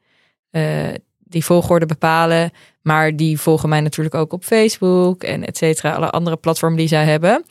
die 1.19 1.45
volgorde 1.45 1.85
bepalen, 1.85 2.51
maar 2.81 3.15
die 3.15 3.39
volgen 3.39 3.69
mij 3.69 3.81
natuurlijk 3.81 4.15
ook 4.15 4.33
op 4.33 4.43
Facebook 4.43 5.23
en 5.23 5.45
et 5.45 5.57
cetera, 5.57 5.93
alle 5.93 6.09
andere 6.09 6.35
platformen 6.35 6.77
die 6.77 6.87
zij 6.87 7.05
hebben. 7.05 7.45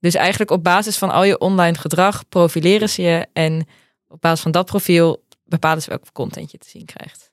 Dus 0.00 0.14
eigenlijk 0.14 0.50
op 0.50 0.64
basis 0.64 0.98
van 0.98 1.10
al 1.10 1.24
je 1.24 1.38
online 1.38 1.78
gedrag 1.78 2.28
profileren 2.28 2.88
ze 2.88 3.02
je 3.02 3.26
en 3.32 3.66
op 4.08 4.20
basis 4.20 4.40
van 4.40 4.50
dat 4.50 4.66
profiel 4.66 5.22
bepalen 5.48 5.82
ze 5.82 5.88
welke 5.88 6.12
content 6.12 6.50
je 6.50 6.58
te 6.58 6.68
zien 6.68 6.84
krijgt. 6.84 7.30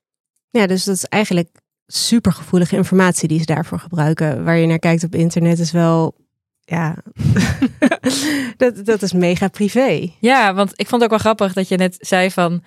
Ja, 0.50 0.68
dus 0.68 0.84
dat 0.84 0.96
is 0.96 1.06
eigenlijk 1.06 1.50
supergevoelige 1.88 2.76
informatie 2.76 3.28
die 3.28 3.40
ze 3.40 3.46
daarvoor 3.46 3.80
gebruiken. 3.80 4.44
Waar 4.44 4.58
je 4.58 4.68
naar 4.68 4.80
kijkt 4.80 5.04
op 5.04 5.16
internet 5.16 5.60
is 5.60 5.72
wel, 5.72 6.16
ja, 6.60 6.98
dat, 8.58 8.86
dat 8.86 9.02
is 9.02 9.14
mega 9.14 9.48
privé. 9.48 10.12
Ja, 10.20 10.54
want 10.54 10.72
ik 10.76 10.88
vond 10.88 11.02
het 11.02 11.04
ook 11.04 11.10
wel 11.10 11.34
grappig 11.34 11.54
dat 11.54 11.68
je 11.68 11.78
net 11.78 11.98
zei 12.00 12.32
van 12.32 12.64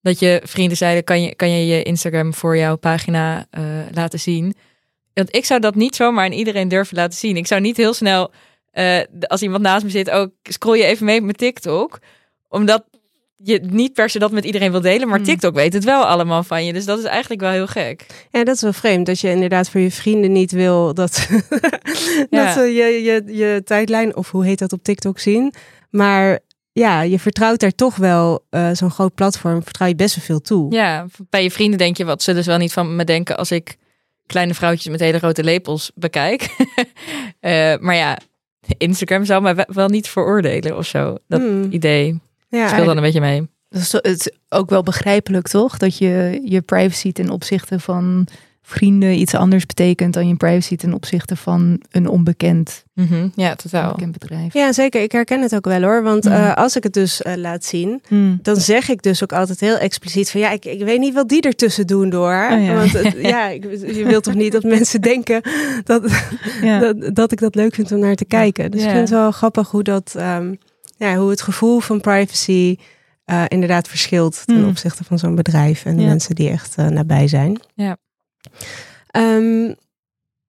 dat 0.00 0.18
je 0.18 0.40
vrienden 0.44 0.76
zeiden: 0.76 1.04
kan 1.04 1.22
je 1.22 1.34
kan 1.34 1.50
je, 1.50 1.66
je 1.66 1.82
Instagram 1.82 2.34
voor 2.34 2.56
jouw 2.56 2.76
pagina 2.76 3.46
eh, 3.50 3.62
laten 3.92 4.20
zien? 4.20 4.54
Want 5.14 5.34
ik 5.34 5.44
zou 5.44 5.60
dat 5.60 5.74
niet 5.74 5.96
zomaar 5.96 6.24
aan 6.24 6.32
iedereen 6.32 6.68
durven 6.68 6.96
laten 6.96 7.18
zien. 7.18 7.36
Ik 7.36 7.46
zou 7.46 7.60
niet 7.60 7.76
heel 7.76 7.94
snel, 7.94 8.30
eh, 8.70 9.00
als 9.20 9.42
iemand 9.42 9.62
naast 9.62 9.84
me 9.84 9.90
zit, 9.90 10.10
ook 10.10 10.30
scroll 10.42 10.78
je 10.78 10.84
even 10.84 11.06
mee 11.06 11.20
met 11.20 11.38
TikTok, 11.38 11.98
omdat 12.48 12.84
je 13.36 13.60
niet 13.70 13.92
per 13.92 14.10
se 14.10 14.18
dat 14.18 14.32
met 14.32 14.44
iedereen 14.44 14.70
wil 14.70 14.80
delen, 14.80 15.08
maar 15.08 15.16
Hmm. 15.16 15.26
TikTok 15.26 15.54
weet 15.54 15.72
het 15.72 15.84
wel 15.84 16.04
allemaal 16.04 16.42
van 16.42 16.64
je. 16.64 16.72
Dus 16.72 16.84
dat 16.84 16.98
is 16.98 17.04
eigenlijk 17.04 17.40
wel 17.40 17.50
heel 17.50 17.66
gek. 17.66 18.06
Ja, 18.30 18.44
dat 18.44 18.54
is 18.54 18.60
wel 18.62 18.72
vreemd. 18.72 19.06
Dat 19.06 19.20
je 19.20 19.30
inderdaad 19.30 19.70
voor 19.70 19.80
je 19.80 19.90
vrienden 19.90 20.32
niet 20.32 20.50
wil 20.52 20.94
dat, 20.94 21.28
Ja. 22.30 22.44
dat 22.44 22.54
ze 22.54 22.60
je, 22.60 23.02
je, 23.02 23.22
je 23.36 23.62
tijdlijn, 23.64 24.16
of 24.16 24.30
hoe 24.30 24.44
heet 24.44 24.58
dat 24.58 24.72
op 24.72 24.82
TikTok 24.82 25.18
zien. 25.18 25.54
Maar 25.90 26.38
ja, 26.72 27.02
je 27.02 27.18
vertrouwt 27.18 27.60
daar 27.60 27.74
toch 27.74 27.96
wel, 27.96 28.46
eh, 28.50 28.70
zo'n 28.72 28.90
groot 28.90 29.14
platform, 29.14 29.62
vertrouw 29.62 29.88
je 29.88 29.94
best 29.94 30.16
wel 30.16 30.24
veel 30.24 30.40
toe. 30.40 30.72
Ja, 30.74 31.06
bij 31.30 31.42
je 31.42 31.50
vrienden 31.50 31.78
denk 31.78 31.96
je, 31.96 32.04
wat 32.04 32.22
ze 32.22 32.42
wel 32.42 32.58
niet 32.58 32.72
van 32.72 32.96
me 32.96 33.04
denken 33.04 33.36
als 33.36 33.50
ik 33.50 33.76
kleine 34.26 34.54
vrouwtjes 34.54 34.88
met 34.90 35.00
hele 35.00 35.18
grote 35.18 35.44
lepels 35.44 35.90
bekijk. 35.94 36.48
Eh, 37.40 37.74
maar 37.80 37.94
ja, 37.96 38.18
Instagram 38.78 39.24
zou 39.24 39.42
mij 39.42 39.54
we- 39.54 39.68
wel 39.72 39.88
niet 39.88 40.08
veroordelen 40.08 40.76
of 40.76 40.86
zo. 40.86 41.16
Dat 41.28 41.40
Hmm. 41.40 41.66
idee 41.70 42.20
ja, 42.54 42.68
speelt 42.68 42.86
dan 42.86 42.96
een 42.96 43.02
beetje 43.02 43.20
mee. 43.20 43.48
Dat 43.68 43.82
is, 43.82 43.92
het 43.92 44.04
is 44.06 44.30
ook 44.48 44.70
wel 44.70 44.82
begrijpelijk, 44.82 45.48
toch? 45.48 45.76
Dat 45.78 45.98
je 45.98 46.40
je 46.44 46.60
privacy 46.60 47.12
ten 47.12 47.30
opzichte 47.30 47.80
van 47.80 48.26
vrienden 48.66 49.18
iets 49.18 49.34
anders 49.34 49.66
betekent 49.66 50.14
dan 50.14 50.28
je 50.28 50.34
privacy 50.36 50.76
ten 50.76 50.94
opzichte 50.94 51.36
van 51.36 51.80
een 51.90 52.08
onbekend, 52.08 52.84
Mhm, 52.94 53.28
Ja, 53.34 53.54
totaal. 53.54 53.86
onbekend 53.90 54.18
bedrijf. 54.18 54.52
Ja, 54.54 54.72
zeker. 54.72 55.02
Ik 55.02 55.12
herken 55.12 55.42
het 55.42 55.54
ook 55.54 55.64
wel 55.64 55.82
hoor. 55.82 56.02
Want 56.02 56.24
Hmm. 56.24 56.32
eh, 56.32 56.54
als 56.54 56.76
ik 56.76 56.82
het 56.82 56.92
dus 56.92 57.22
eh, 57.22 57.34
laat 57.36 57.64
zien, 57.64 58.02
Hmm. 58.08 58.38
dan 58.42 58.56
zeg 58.56 58.88
ik 58.88 59.02
dus 59.02 59.22
ook 59.22 59.32
altijd 59.32 59.60
heel 59.60 59.76
expliciet 59.76 60.30
van 60.30 60.40
ja, 60.40 60.50
ik, 60.50 60.64
ik 60.64 60.84
weet 60.84 60.98
niet 60.98 61.14
wat 61.14 61.28
die 61.28 61.40
ertussen 61.40 61.86
doen 61.86 62.10
door. 62.10 62.48
Oh 62.52 62.64
ja. 62.64 62.74
Want 62.74 62.92
het- 62.92 63.16
ja, 63.34 63.48
ik, 63.48 63.62
je 63.94 64.04
wilt 64.04 64.24
toch 64.24 64.34
niet 64.34 64.52
dat 64.52 64.62
mensen 64.62 65.00
denken 65.00 65.42
dat, 65.84 66.10
Ja. 66.62 66.78
dat, 66.78 67.14
dat 67.14 67.32
ik 67.32 67.38
dat 67.40 67.54
leuk 67.54 67.74
vind 67.74 67.92
om 67.92 67.98
naar 67.98 68.14
te 68.14 68.24
kijken. 68.24 68.70
Dus 68.70 68.80
Ja. 68.80 68.86
ik 68.86 68.92
vind 68.94 69.08
het 69.08 69.18
wel 69.18 69.30
grappig 69.30 69.70
hoe 69.70 69.82
dat, 69.82 70.14
ehm, 70.16 70.54
ja, 70.96 71.16
hoe 71.16 71.30
het 71.30 71.42
gevoel 71.42 71.80
van 71.80 72.00
privacy 72.00 72.76
eh, 73.24 73.44
inderdaad 73.48 73.88
verschilt 73.88 74.42
ten 74.46 74.56
Hmm. 74.56 74.68
opzichte 74.68 75.04
van 75.04 75.18
zo'n 75.18 75.34
bedrijf 75.34 75.84
en 75.84 75.96
de 75.96 76.02
Ja. 76.02 76.08
mensen 76.08 76.34
die 76.34 76.48
echt 76.50 76.74
eh, 76.76 76.86
nabij 76.86 77.28
zijn. 77.28 77.60
Ja. 77.74 77.96
Ehm, 79.10 79.64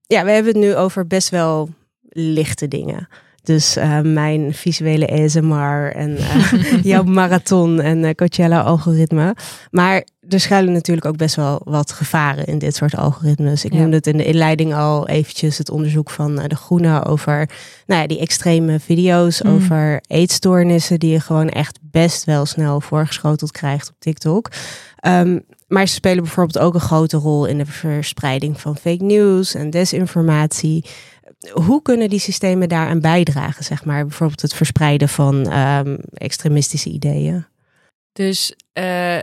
ja, 0.02 0.24
we 0.24 0.32
hebben 0.32 0.54
het 0.54 0.62
nu 0.64 0.76
over 0.76 1.08
best 1.08 1.30
wel 1.30 1.70
lichte 2.10 2.68
dingen. 2.68 3.08
Dus 3.44 3.76
eh, 3.76 4.00
mijn 4.02 4.54
visuele 4.54 5.12
ASMR 5.12 5.92
en 5.96 6.18
jouw 6.92 7.04
marathon 7.04 7.82
en 7.82 8.16
Coachella-algoritme. 8.16 9.36
Maar 9.72 10.04
er 10.30 10.40
schuilen 10.40 10.74
natuurlijk 10.74 11.06
ook 11.08 11.18
best 11.18 11.36
wel 11.36 11.62
wat 11.64 11.92
gevaren 11.92 12.46
in 12.46 12.58
dit 12.58 12.76
soort 12.76 12.96
algoritmes. 12.96 13.66
Ik 13.66 13.74
Ja. 13.74 13.80
noemde 13.80 13.96
het 13.96 14.08
in 14.08 14.18
de 14.18 14.26
inleiding 14.26 14.74
al 14.76 15.08
eventjes 15.08 15.58
het 15.58 15.70
onderzoek 15.70 16.10
van 16.10 16.40
eh, 16.40 16.48
De 16.48 16.56
Groene 16.56 17.06
over 17.06 17.50
nou 17.86 18.02
ja, 18.02 18.08
die 18.08 18.20
extreme 18.20 18.80
video's 18.80 19.42
Mm. 19.42 19.54
over 19.54 20.02
eetstoornissen 20.08 21.00
die 21.00 21.12
je 21.12 21.20
gewoon 21.20 21.50
echt 21.50 21.80
best 21.82 22.24
wel 22.24 22.46
snel 22.46 22.82
voorgeschoteld 22.82 23.52
krijgt 23.52 23.90
op 23.90 23.96
TikTok. 24.00 24.50
Ehm, 24.96 25.40
maar 25.68 25.88
ze 25.88 25.94
spelen 25.94 26.24
bijvoorbeeld 26.24 26.60
ook 26.60 26.74
een 26.74 26.80
grote 26.80 27.18
rol 27.18 27.46
in 27.46 27.58
de 27.58 27.66
verspreiding 27.66 28.62
van 28.62 28.78
fake 28.78 29.04
news 29.04 29.54
en 29.56 29.70
desinformatie. 29.70 30.86
Hoe 31.54 31.82
kunnen 31.82 32.10
die 32.10 32.20
systemen 32.20 32.70
daaraan 32.70 33.00
bijdragen, 33.00 33.64
zeg 33.64 33.86
maar? 33.86 34.06
Bijvoorbeeld 34.06 34.42
het 34.42 34.54
verspreiden 34.54 35.10
van 35.10 35.50
ehm, 35.50 35.98
extremistische 36.14 36.90
ideeën. 36.90 37.46
Dus 38.14 38.56
eh, 38.74 39.18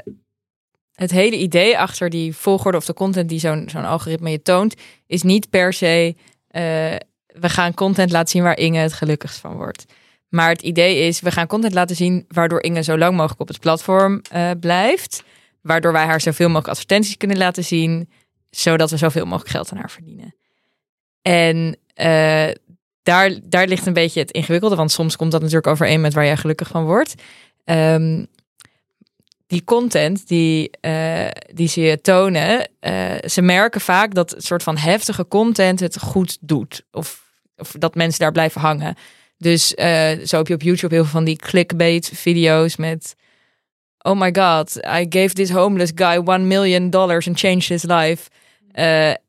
het 0.95 1.11
hele 1.11 1.37
idee 1.37 1.79
achter 1.79 2.11
die 2.11 2.37
volgorde 2.37 2.79
of 2.79 2.85
de 2.85 2.95
content 2.95 3.29
die 3.29 3.39
zo'n 3.39 3.69
zo'n 3.71 3.85
algoritme 3.85 4.31
je 4.31 4.43
toont, 4.43 4.75
is 5.07 5.23
niet 5.23 5.51
per 5.51 5.73
se 5.73 6.15
eh, 6.49 6.63
we 7.27 7.49
gaan 7.49 7.75
content 7.75 8.11
laten 8.11 8.29
zien 8.29 8.43
waar 8.43 8.59
Inge 8.59 8.79
het 8.79 8.93
gelukkigst 8.93 9.39
van 9.39 9.57
wordt. 9.57 9.85
Maar 10.29 10.49
het 10.49 10.63
idee 10.63 11.07
is, 11.07 11.21
we 11.21 11.31
gaan 11.31 11.47
content 11.47 11.75
laten 11.75 11.97
zien 11.97 12.25
waardoor 12.29 12.63
Inge 12.63 12.83
zo 12.83 12.99
lang 12.99 13.17
mogelijk 13.17 13.41
op 13.41 13.49
het 13.49 13.61
platform 13.61 14.21
eh, 14.31 14.51
blijft. 14.61 15.25
Waardoor 15.61 15.93
wij 15.93 16.05
haar 16.05 16.21
zoveel 16.21 16.47
mogelijk 16.47 16.69
advertenties 16.69 17.17
kunnen 17.17 17.37
laten 17.37 17.65
zien. 17.65 18.11
Zodat 18.51 18.91
we 18.91 18.97
zoveel 18.97 19.25
mogelijk 19.25 19.51
geld 19.51 19.73
aan 19.73 19.79
haar 19.79 19.91
verdienen. 19.91 20.35
En 21.23 21.77
eh, 21.95 22.51
daar, 23.03 23.39
daar 23.43 23.67
ligt 23.67 23.87
een 23.87 23.93
beetje 23.93 24.21
het 24.21 24.31
ingewikkelde. 24.31 24.77
Want 24.77 24.93
soms 24.93 25.17
komt 25.17 25.33
dat 25.33 25.41
natuurlijk 25.41 25.67
overeen 25.67 26.01
met 26.01 26.15
waar 26.15 26.25
jij 26.25 26.37
gelukkig 26.37 26.69
van 26.69 26.85
wordt. 26.85 27.15
Ehm, 27.65 28.25
die 29.53 29.65
content 29.65 30.29
die, 30.29 30.71
eh, 30.81 31.29
die 31.55 31.69
ze 31.69 31.81
je 31.81 32.01
tonen, 32.01 32.69
eh, 32.81 33.15
ze 33.29 33.43
merken 33.43 33.81
vaak 33.81 34.15
dat 34.15 34.31
het 34.31 34.45
soort 34.45 34.63
van 34.63 34.77
heftige 34.77 35.29
content 35.29 35.81
het 35.81 36.01
goed 36.01 36.39
doet. 36.41 36.85
Of, 36.91 37.23
of 37.57 37.75
dat 37.79 37.95
mensen 37.95 38.21
daar 38.21 38.33
blijven 38.33 38.61
hangen. 38.61 38.97
Dus 39.37 39.75
eh, 39.75 40.19
zo 40.25 40.37
heb 40.37 40.47
je 40.47 40.55
op 40.55 40.63
YouTube 40.63 40.95
heel 40.95 41.03
veel 41.03 41.13
van 41.13 41.25
die 41.25 41.37
clickbait 41.37 42.11
video's 42.15 42.77
met... 42.77 43.15
Oh 43.99 44.21
my 44.21 44.35
god, 44.35 44.77
I 44.77 45.07
gave 45.09 45.29
this 45.29 45.51
homeless 45.51 45.93
guy 45.95 46.17
one 46.25 46.45
million 46.45 46.91
dollars 46.91 47.29
and 47.29 47.39
changed 47.39 47.69
his 47.69 47.83
life. 47.83 48.31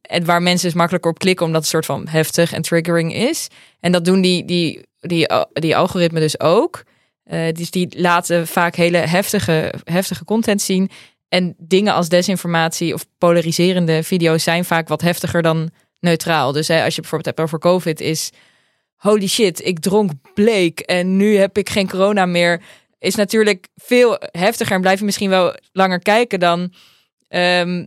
En 0.02 0.26
waar 0.26 0.42
mensen 0.42 0.68
dus 0.68 0.78
makkelijker 0.78 1.12
op 1.12 1.20
klikken 1.20 1.46
omdat 1.46 1.62
het 1.62 1.70
soort 1.70 1.86
van 1.86 2.08
heftig 2.08 2.54
en 2.54 2.62
triggering 2.62 3.16
is. 3.16 3.48
En 3.80 3.92
dat 3.92 4.06
doen 4.06 4.22
die, 4.22 4.46
die, 4.46 4.86
die, 5.00 5.28
die 5.54 5.76
algoritmen 5.78 6.22
dus 6.22 6.40
ook. 6.40 6.84
Eh, 7.24 7.52
dus 7.52 7.72
die 7.72 8.00
laten 8.00 8.48
vaak 8.48 8.76
hele 8.76 8.98
heftige, 8.98 9.74
heftige 9.84 10.26
content 10.26 10.62
zien. 10.62 10.90
En 11.30 11.56
dingen 11.58 11.94
als 11.94 12.10
desinformatie 12.10 12.94
of 12.94 13.06
polariserende 13.18 14.04
video's 14.04 14.44
zijn 14.44 14.66
vaak 14.66 14.88
wat 14.88 15.02
heftiger 15.02 15.42
dan 15.42 15.70
neutraal. 16.00 16.52
Dus 16.52 16.68
hè, 16.68 16.84
als 16.84 16.96
je 16.96 17.02
bijvoorbeeld 17.02 17.36
hebt 17.36 17.48
over 17.48 17.60
COVID, 17.60 18.02
is 18.02 18.32
holy 18.96 19.28
shit, 19.28 19.66
ik 19.66 19.80
dronk 19.80 20.12
bleek 20.34 20.80
en 20.80 21.18
nu 21.18 21.38
heb 21.38 21.58
ik 21.58 21.70
geen 21.70 21.90
corona 21.90 22.26
meer. 22.26 22.62
Is 23.00 23.16
natuurlijk 23.16 23.68
veel 23.76 24.18
heftiger 24.20 24.76
en 24.76 24.82
blijf 24.82 25.00
je 25.00 25.06
misschien 25.06 25.30
wel 25.30 25.56
langer 25.72 26.00
kijken 26.00 26.40
dan 26.40 26.74
ehm, 27.28 27.86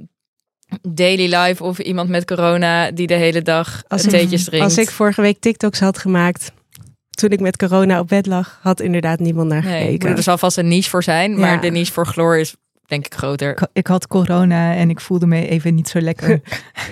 daily 0.83 1.35
life 1.35 1.65
of 1.65 1.79
iemand 1.79 2.09
met 2.09 2.25
corona 2.25 2.91
die 2.91 3.07
de 3.07 3.15
hele 3.15 3.43
dag 3.43 3.83
Als 3.89 4.03
theetjes 4.03 4.45
drinkt. 4.45 4.65
Als 4.65 4.79
ik 4.79 4.91
vorige 4.91 5.21
week 5.21 5.41
TikToks 5.41 5.81
had 5.81 5.99
gemaakt, 5.99 6.53
toen 7.17 7.31
ik 7.31 7.41
met 7.41 7.57
corona 7.57 8.01
op 8.01 8.09
bed 8.09 8.27
lag, 8.27 8.59
had 8.63 8.81
inderdaad 8.81 9.19
niemand 9.19 9.49
naar 9.49 9.65
nee, 9.65 9.83
ik 9.85 9.91
gekeken. 9.91 10.17
er 10.17 10.23
zal 10.23 10.39
vast 10.39 10.57
een 10.57 10.69
niche 10.69 10.91
voor 10.91 11.03
zijn, 11.03 11.39
maar 11.39 11.55
Ja. 11.55 11.61
de 11.61 11.71
niche 11.71 11.93
voor 11.93 12.07
Gloor 12.07 12.39
is 12.39 12.55
denk 12.87 13.07
ik 13.07 13.15
groter. 13.15 13.51
Ik, 13.51 13.67
ik 13.73 13.87
had 13.87 14.07
corona 14.07 14.75
en 14.75 14.91
ik 14.91 15.01
voelde 15.01 15.27
me 15.27 15.49
even 15.49 15.75
niet 15.75 15.89
zo 15.89 16.01
lekker. 16.01 16.41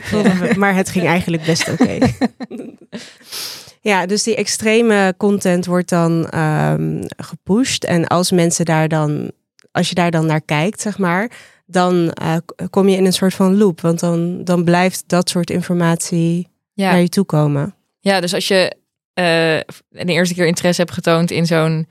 maar 0.58 0.74
het 0.74 0.88
ging 0.88 1.06
eigenlijk 1.06 1.44
best 1.44 1.68
oké. 1.72 1.98
ja, 3.80 4.06
dus 4.06 4.22
die 4.22 4.36
extreme 4.36 5.14
content 5.16 5.66
wordt 5.66 5.88
dan 5.88 6.28
ehm, 6.28 7.02
gepusht. 7.16 7.84
En 7.84 8.06
als 8.06 8.30
mensen 8.30 8.64
daar 8.64 8.88
dan, 8.88 9.30
als 9.72 9.88
je 9.88 9.94
daar 9.94 10.10
dan 10.10 10.26
naar 10.26 10.40
kijkt, 10.40 10.80
zeg 10.80 10.98
maar, 10.98 11.30
dan 11.66 12.10
eh, 12.12 12.36
kom 12.70 12.88
je 12.88 12.96
in 12.96 13.04
een 13.04 13.12
soort 13.12 13.34
van 13.34 13.56
loop. 13.56 13.80
Want 13.80 14.00
dan, 14.00 14.44
dan 14.44 14.64
blijft 14.64 15.04
dat 15.06 15.28
soort 15.28 15.50
informatie 15.50 16.48
Ja. 16.72 16.90
naar 16.90 17.00
je 17.00 17.08
toe 17.08 17.24
komen. 17.24 17.74
Ja, 18.00 18.20
dus 18.20 18.34
als 18.34 18.48
je 18.48 18.76
eh, 19.14 19.60
de 19.88 20.12
eerste 20.12 20.34
keer 20.34 20.46
interesse 20.46 20.80
hebt 20.80 20.94
getoond 20.94 21.30
in 21.30 21.46
zo'n 21.46 21.88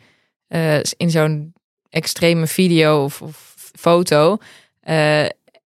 eh, 0.48 0.80
in 0.98 1.12
zo'n 1.12 1.54
extreme 1.90 2.48
video 2.48 3.04
of, 3.04 3.22
of 3.22 3.56
foto, 3.80 4.38
eh, 4.80 5.26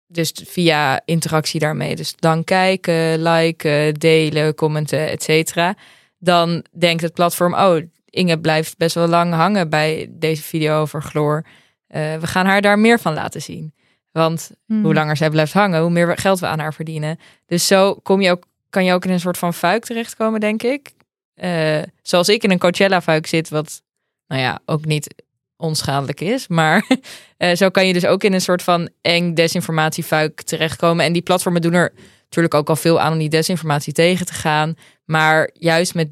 dus 0.07 0.33
via 0.47 1.03
interactie 1.05 1.61
daarmee, 1.61 1.97
dus 1.97 2.15
dan 2.17 2.45
kijken, 2.45 3.23
liken, 3.23 3.95
delen, 3.95 4.55
commenten, 4.55 5.09
et 5.09 5.23
cetera, 5.23 5.75
dan 6.19 6.65
denkt 6.79 7.03
het 7.03 7.13
platform, 7.15 7.55
oh, 7.55 7.83
Inge 8.11 8.39
blijft 8.39 8.77
best 8.77 8.95
wel 8.95 9.09
lang 9.09 9.35
hangen 9.35 9.69
bij 9.69 10.07
deze 10.11 10.43
video 10.43 10.81
over 10.81 11.03
chloor. 11.03 11.45
We 11.89 12.27
gaan 12.27 12.47
haar 12.47 12.61
daar 12.63 12.79
meer 12.79 13.01
van 13.01 13.15
laten 13.15 13.43
zien. 13.43 13.75
Want 14.13 14.51
Hmm. 14.67 14.85
hoe 14.85 14.95
langer 14.95 15.17
zij 15.17 15.31
blijft 15.31 15.53
hangen, 15.53 15.81
hoe 15.81 15.91
meer 15.91 16.19
geld 16.19 16.41
we 16.41 16.47
aan 16.47 16.59
haar 16.59 16.75
verdienen. 16.75 17.19
Dus 17.47 17.67
zo 17.67 17.95
kom 17.95 18.21
je 18.21 18.31
ook, 18.31 18.45
kan 18.71 18.85
je 18.85 18.93
ook 18.93 19.05
in 19.05 19.11
een 19.11 19.21
soort 19.21 19.39
van 19.39 19.55
fuik 19.55 19.85
terechtkomen, 19.85 20.41
denk 20.41 20.63
ik. 20.63 20.93
Eh, 21.39 21.83
zoals 22.03 22.29
ik 22.29 22.43
in 22.43 22.51
een 22.51 22.59
Coachella-fuik 22.59 23.27
zit, 23.27 23.49
wat 23.49 23.83
nou 24.27 24.43
ja, 24.43 24.61
ook 24.65 24.85
niet 24.85 25.15
onschadelijk 25.57 26.21
is. 26.21 26.49
Maar 26.49 26.87
eh, 27.37 27.57
zo 27.57 27.69
kan 27.69 27.87
je 27.87 27.93
dus 27.93 28.07
ook 28.07 28.25
in 28.25 28.33
een 28.33 28.41
soort 28.41 28.63
van 28.63 28.89
eng 29.03 29.35
desinformatiefuik 29.35 30.43
terechtkomen. 30.43 31.05
En 31.05 31.13
die 31.13 31.23
platformen 31.23 31.63
doen 31.63 31.73
er 31.73 31.93
natuurlijk 32.23 32.55
ook 32.55 32.69
al 32.69 32.77
veel 32.77 33.01
aan 33.01 33.13
om 33.13 33.19
die 33.19 33.29
desinformatie 33.29 33.93
tegen 33.93 34.27
te 34.27 34.35
gaan. 34.35 34.75
Maar 35.05 35.51
juist 35.53 35.95
met 35.95 36.09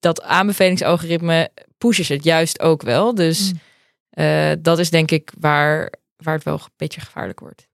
dat 0.00 0.22
aanbevelingsalgoritme 0.22 1.50
pushen 1.78 2.04
ze 2.04 2.12
het 2.12 2.24
juist 2.24 2.60
ook 2.60 2.82
wel. 2.82 3.14
Dus 3.14 3.52
Mm. 3.52 3.58
eh, 4.10 4.52
dat 4.58 4.78
is 4.78 4.90
denk 4.90 5.10
ik 5.10 5.32
waar, 5.38 5.92
waar 6.16 6.34
het 6.34 6.44
wel 6.44 6.54
een 6.54 6.60
beetje 6.76 7.00
gevaarlijk 7.00 7.40
wordt. 7.40 7.68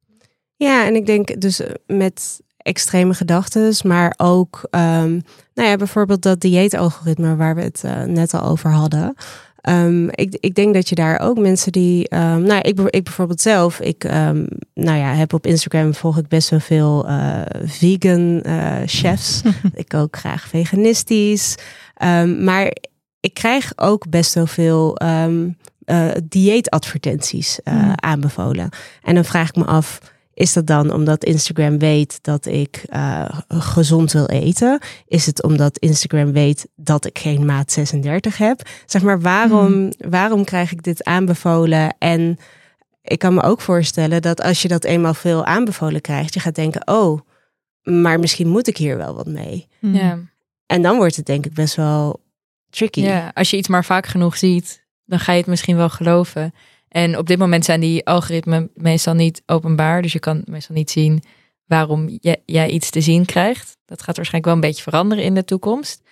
Ja, 0.57 0.87
en 0.87 0.95
ik 0.95 1.07
denk 1.07 1.41
dus 1.41 1.61
met 1.87 2.41
extreme 2.57 3.15
gedachten, 3.15 3.75
maar 3.85 4.15
ook, 4.17 4.67
ehm, 4.71 5.21
nou 5.61 5.73
ja, 5.73 5.79
bijvoorbeeld 5.79 6.23
dat 6.23 6.41
dieetalgoritme 6.41 7.37
waar 7.37 7.55
we 7.55 7.63
het 7.63 7.85
eh, 7.85 8.03
net 8.03 8.35
al 8.35 8.43
over 8.43 8.71
hadden. 8.71 9.15
Ehm, 9.61 10.09
ik, 10.09 10.37
ik 10.41 10.55
denk 10.55 10.75
dat 10.75 10.89
je 10.89 10.95
daar 10.95 11.21
ook 11.21 11.39
mensen 11.39 11.73
die, 11.73 12.09
ehm, 12.09 12.43
nou, 12.43 12.61
ik, 12.61 12.81
ik 12.81 13.05
bijvoorbeeld 13.05 13.41
zelf, 13.41 13.81
ik, 13.81 14.05
ehm, 14.05 14.47
nou 14.75 14.99
ja, 14.99 15.15
heb 15.15 15.33
op 15.33 15.47
Instagram 15.47 15.95
volg 15.95 16.19
ik 16.19 16.29
best 16.29 16.49
wel 16.49 16.61
veel 16.61 17.09
eh, 17.09 17.41
vegan 17.65 18.41
eh, 18.43 18.77
chefs. 18.87 19.43
ik 19.75 19.89
kook 19.89 20.17
graag 20.17 20.49
veganistisch, 20.49 21.55
maar 22.39 22.77
ik 23.21 23.35
krijg 23.35 23.73
ook 23.77 24.09
best 24.09 24.35
wel 24.35 24.47
veel 24.47 24.97
eh, 24.97 26.11
dieetadvertenties 26.25 27.59
Mm. 27.65 27.93
aanbevolen. 27.95 28.69
En 29.03 29.15
dan 29.15 29.25
vraag 29.25 29.49
ik 29.49 29.57
me 29.57 29.65
af, 29.65 29.99
is 30.41 30.53
dat 30.53 30.67
dan 30.67 30.93
omdat 30.93 31.25
Instagram 31.25 31.79
weet 31.79 32.19
dat 32.23 32.47
ik 32.47 32.83
eh, 32.87 33.39
gezond 33.49 34.13
wil 34.13 34.27
eten? 34.27 34.79
Is 35.07 35.27
het 35.27 35.43
omdat 35.43 35.79
Instagram 35.79 36.33
weet 36.33 36.69
dat 36.77 37.07
ik 37.07 37.19
geen 37.19 37.45
maat 37.45 37.73
36 37.73 38.39
heb? 38.39 38.69
Zeg 38.87 39.03
maar, 39.03 39.21
waarom, 39.21 39.93
waarom 40.09 40.45
krijg 40.45 40.73
ik 40.73 40.83
dit 40.83 41.05
aanbevolen? 41.05 41.95
En 41.99 42.39
ik 43.03 43.19
kan 43.19 43.35
me 43.35 43.43
ook 43.43 43.61
voorstellen 43.61 44.23
dat 44.23 44.43
als 44.43 44.63
je 44.63 44.69
dat 44.69 44.85
eenmaal 44.85 45.15
veel 45.15 45.45
aanbevolen 45.45 46.01
krijgt, 46.01 46.35
je 46.35 46.41
gaat 46.41 46.55
denken, 46.55 46.89
oh, 46.89 47.21
maar 47.83 48.21
misschien 48.21 48.49
moet 48.49 48.69
ik 48.69 48.77
hier 48.77 48.97
wel 48.97 49.15
wat 49.15 49.27
mee. 49.27 49.67
Hmm. 49.79 49.95
Ja. 49.95 50.19
En 50.67 50.83
dan 50.83 50.97
wordt 50.97 51.17
het 51.17 51.27
denk 51.27 51.47
ik 51.47 51.55
best 51.55 51.75
wel 51.75 52.21
tricky. 52.71 53.01
ja, 53.01 53.31
als 53.35 53.51
je 53.51 53.57
iets 53.57 53.69
maar 53.69 53.85
vaak 53.85 54.07
genoeg 54.07 54.37
ziet, 54.37 54.85
dan 55.05 55.19
ga 55.19 55.33
je 55.33 55.39
het 55.39 55.47
misschien 55.47 55.77
wel 55.77 55.89
geloven. 55.89 56.55
En 56.91 57.19
op 57.19 57.27
dit 57.27 57.39
moment 57.39 57.65
zijn 57.65 57.81
die 57.81 58.07
algoritmen 58.07 58.71
meestal 58.75 59.15
niet 59.15 59.43
openbaar. 59.47 60.03
Dus 60.03 60.13
je 60.13 60.19
kan 60.19 60.43
meestal 60.45 60.75
niet 60.75 60.91
zien 60.91 61.23
waarom 61.67 62.19
jij, 62.45 62.69
iets 62.69 62.91
te 62.91 63.01
zien 63.01 63.25
krijgt. 63.25 63.77
Dat 63.85 64.03
gaat 64.03 64.17
waarschijnlijk 64.17 64.45
wel 64.45 64.55
een 64.55 64.69
beetje 64.69 64.83
veranderen 64.83 65.25
in 65.25 65.35
de 65.35 65.45
toekomst. 65.45 66.03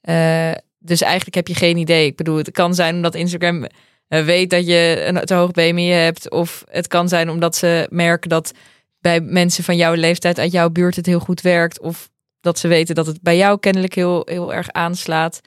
Eh, 0.00 0.50
dus 0.78 1.00
eigenlijk 1.00 1.34
heb 1.34 1.48
je 1.48 1.54
geen 1.54 1.76
idee. 1.76 2.06
Ik 2.06 2.16
bedoel, 2.16 2.36
het 2.36 2.50
kan 2.50 2.74
zijn 2.74 2.94
omdat 2.94 3.14
Instagram 3.14 3.66
eh, 4.08 4.24
weet 4.24 4.50
dat 4.50 4.66
je 4.66 5.04
een 5.06 5.24
te 5.24 5.34
hoog 5.34 5.50
BMI 5.50 5.90
hebt. 5.90 6.30
Of 6.30 6.64
het 6.70 6.86
kan 6.86 7.08
zijn 7.08 7.30
omdat 7.30 7.56
ze 7.56 7.86
merken 7.90 8.28
dat 8.28 8.52
bij 9.00 9.20
mensen 9.20 9.64
van 9.64 9.76
jouw 9.76 9.94
leeftijd 9.94 10.38
uit 10.38 10.52
jouw 10.52 10.70
buurt 10.70 10.96
het 10.96 11.06
heel 11.06 11.20
goed 11.20 11.40
werkt. 11.40 11.80
Of 11.80 12.10
dat 12.40 12.58
ze 12.58 12.68
weten 12.68 12.94
dat 12.94 13.06
het 13.06 13.22
bij 13.22 13.36
jou 13.36 13.58
kennelijk 13.58 13.94
heel, 13.94 14.22
heel 14.24 14.54
erg 14.54 14.70
aanslaat. 14.70 15.40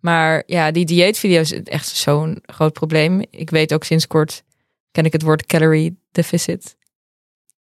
Maar 0.00 0.42
ja, 0.46 0.70
die 0.70 0.84
dieetvideo's 0.84 1.52
is 1.52 1.62
echt 1.62 1.88
zo'n 1.88 2.42
groot 2.42 2.72
probleem. 2.72 3.22
Ik 3.30 3.50
weet 3.50 3.74
ook 3.74 3.84
sinds 3.84 4.06
kort, 4.06 4.42
ken 4.90 5.04
ik 5.04 5.12
het 5.12 5.22
woord 5.22 5.46
calorie 5.46 5.98
deficit. 6.12 6.76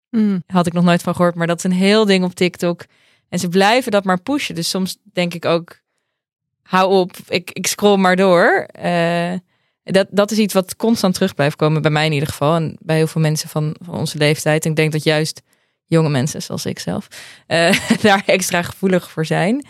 Hmm. 0.09 0.43
Had 0.47 0.67
ik 0.67 0.73
nog 0.73 0.85
nooit 0.85 1.03
van 1.03 1.15
gehoord, 1.15 1.35
maar 1.35 1.47
dat 1.47 1.59
is 1.59 1.65
een 1.65 1.73
heel 1.73 2.05
ding 2.05 2.25
op 2.25 2.35
TikTok. 2.35 2.85
En 3.29 3.39
ze 3.39 3.49
blijven 3.49 3.93
dat 3.93 4.05
maar 4.05 4.21
pushen. 4.21 4.55
Dus 4.55 4.69
soms 4.69 4.97
denk 5.03 5.35
ik 5.35 5.45
ook, 5.45 5.81
hou 6.63 6.93
op, 6.93 7.17
ik, 7.29 7.51
ik 7.51 7.67
scroll 7.67 7.99
maar 7.99 8.17
door. 8.17 8.67
Eh, 8.73 9.33
dat, 9.83 10.07
dat 10.11 10.31
is 10.31 10.39
iets 10.39 10.55
wat 10.55 10.77
constant 10.77 11.15
terug 11.15 11.35
blijft 11.35 11.57
komen, 11.57 11.83
bij 11.83 11.91
mij 11.91 12.07
in 12.07 12.13
ieder 12.13 12.29
geval. 12.29 12.55
En 12.55 12.77
bij 12.81 12.97
heel 12.97 13.07
veel 13.07 13.21
mensen 13.21 13.49
van, 13.49 13.77
van 13.83 13.95
onze 13.95 14.19
leeftijd. 14.19 14.65
En 14.65 14.71
ik 14.71 14.77
denk 14.77 14.93
dat 14.93 15.03
juist 15.03 15.43
jonge 15.87 16.09
mensen, 16.09 16.43
zoals 16.43 16.67
ik 16.67 16.79
zelf, 16.79 17.09
eh, 17.47 17.91
daar 18.03 18.23
extra 18.27 18.63
gevoelig 18.63 19.11
voor 19.11 19.27
zijn. 19.27 19.67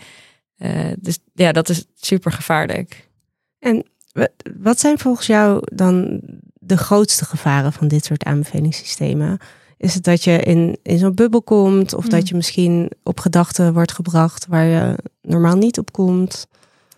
Eh, 0.61 0.91
dus 0.97 1.19
ja, 1.33 1.51
dat 1.51 1.69
is 1.69 1.85
super 1.95 2.31
gevaarlijk. 2.31 3.09
Wa- 4.11 4.27
Wat 4.57 4.79
zijn 4.79 4.99
volgens 4.99 5.27
jou 5.27 5.61
dan 5.73 6.19
de 6.53 6.77
grootste 6.77 7.25
gevaren 7.25 7.73
van 7.73 7.87
dit 7.87 8.05
soort 8.05 8.23
aanbevelingssystemen? 8.23 9.37
Is 9.77 9.93
het 9.93 10.03
dat 10.03 10.23
je 10.23 10.39
in, 10.39 10.77
in 10.83 10.97
zo'n 10.97 11.15
bubbel 11.15 11.41
komt 11.41 11.93
of 11.93 12.07
dat 12.07 12.27
je 12.29 12.35
misschien 12.35 12.91
op 13.03 13.19
gedachten 13.19 13.73
wordt 13.73 13.91
gebracht 13.91 14.45
waar 14.47 14.65
je 14.65 14.95
normaal 15.21 15.55
niet 15.55 15.77
op 15.79 15.91
komt? 15.91 16.47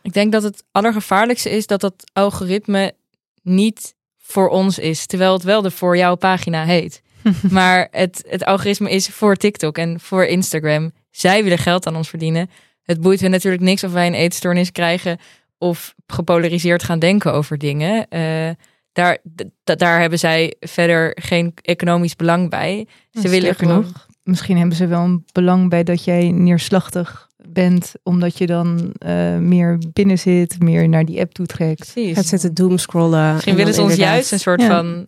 Ik 0.02 0.14
denk 0.14 0.32
dat 0.32 0.44
het 0.44 0.64
allergevaarlijkste 0.72 1.50
is 1.50 1.68
dat 1.68 1.82
dat 1.82 1.94
algoritme 2.14 2.94
niet 3.42 3.96
voor 4.18 4.50
ons 4.50 4.80
is, 4.80 5.06
terwijl 5.06 5.34
het 5.34 5.44
wel 5.44 5.62
de 5.62 5.72
voor 5.72 5.98
jouw 5.98 6.16
pagina 6.16 6.64
heet. 6.66 7.02
maar 7.52 7.88
het, 7.92 8.24
het 8.28 8.46
algoritme 8.46 8.90
is 8.92 9.08
voor 9.08 9.36
TikTok 9.36 9.78
en 9.78 10.00
voor 10.00 10.26
Instagram. 10.26 10.92
Zij 11.12 11.44
willen 11.44 11.58
geld 11.58 11.88
aan 11.88 11.96
ons 11.96 12.10
verdienen. 12.10 12.50
Het 12.84 13.02
boeit 13.02 13.22
hun 13.22 13.32
natuurlijk 13.32 13.64
niks 13.64 13.84
of 13.84 13.92
wij 13.92 14.08
een 14.08 14.14
eetstoornis 14.14 14.72
krijgen 14.72 15.18
of 15.58 15.94
gepolariseerd 16.08 16.84
gaan 16.84 17.00
denken 17.00 17.34
over 17.34 17.58
dingen. 17.58 18.08
Eh, 18.10 18.50
daar, 18.92 19.18
d- 19.64 19.80
daar 19.80 20.00
hebben 20.00 20.20
zij 20.20 20.56
verder 20.60 21.18
geen 21.22 21.54
economisch 21.62 22.16
belang 22.16 22.50
bij. 22.50 22.88
Ze 23.12 23.22
willen 23.22 23.40
Sterker 23.40 23.68
gewoon. 23.68 23.82
nog, 23.82 24.08
misschien 24.24 24.58
hebben 24.58 24.76
ze 24.76 24.88
wel 24.88 25.02
een 25.04 25.26
belang 25.32 25.70
bij 25.70 25.84
dat 25.84 26.04
jij 26.04 26.32
neerslachtig 26.32 27.28
bent, 27.50 27.94
omdat 28.04 28.38
je 28.38 28.46
dan 28.46 28.94
eh, 28.98 29.38
meer 29.38 29.78
binnen 29.94 30.20
zit, 30.20 30.60
meer 30.60 30.90
naar 30.90 31.06
die 31.06 31.20
app 31.20 31.34
toe 31.34 31.46
trekt. 31.46 31.92
Precies. 31.94 32.16
Gaat 32.16 32.26
zitten 32.26 32.54
doomscrollen. 32.54 33.32
Misschien 33.32 33.52
en 33.52 33.58
willen 33.58 33.74
ze 33.74 33.82
ons 33.82 33.92
inderdaad- 33.92 34.14
juist 34.16 34.32
een 34.32 34.40
soort 34.40 34.62
Ja. 34.62 34.68
van 34.68 35.08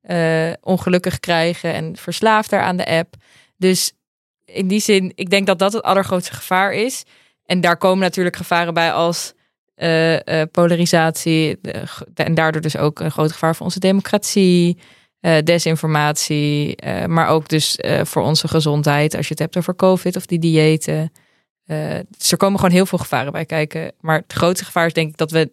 eh, 0.00 0.52
ongelukkig 0.60 1.20
krijgen 1.20 1.74
en 1.74 1.96
verslaafd 1.96 2.50
daar 2.50 2.62
aan 2.62 2.76
de 2.76 2.86
app. 2.86 3.14
Dus 3.56 3.92
in 4.44 4.68
die 4.68 4.80
zin, 4.80 5.12
ik 5.14 5.30
denk 5.30 5.46
dat 5.46 5.58
dat 5.58 5.72
het 5.72 5.82
allergrootste 5.82 6.34
gevaar 6.34 6.72
is. 6.72 7.04
En 7.46 7.60
daar 7.60 7.76
komen 7.76 7.98
natuurlijk 7.98 8.36
gevaren 8.36 8.74
bij 8.74 8.92
als 8.92 9.32
eh, 9.74 10.40
eh, 10.40 10.48
polarisatie. 10.50 11.58
de- 11.60 11.82
en 12.14 12.34
daardoor 12.34 12.60
dus 12.62 12.76
ook 12.76 13.00
een 13.00 13.10
groot 13.10 13.32
gevaar 13.32 13.56
voor 13.56 13.66
onze 13.66 13.78
democratie. 13.80 14.78
eh, 15.20 15.38
desinformatie, 15.42 16.76
eh, 16.76 17.04
maar 17.06 17.28
ook 17.28 17.48
dus 17.48 17.76
eh, 17.76 18.04
voor 18.04 18.22
onze 18.22 18.48
gezondheid. 18.48 19.14
Als 19.16 19.24
je 19.26 19.30
het 19.32 19.42
hebt 19.42 19.56
over 19.56 19.76
COVID 19.76 20.16
of 20.16 20.26
die 20.26 20.38
diëten. 20.38 21.12
Eh, 21.64 21.98
dus 22.18 22.30
er 22.30 22.36
komen 22.36 22.58
gewoon 22.58 22.74
heel 22.74 22.86
veel 22.86 22.98
gevaren 22.98 23.32
bij 23.32 23.44
kijken. 23.44 23.92
Maar 24.00 24.16
het 24.18 24.32
grootste 24.32 24.64
gevaar 24.64 24.86
is 24.86 24.92
denk 24.92 25.08
ik 25.10 25.16
dat 25.16 25.30
we 25.30 25.52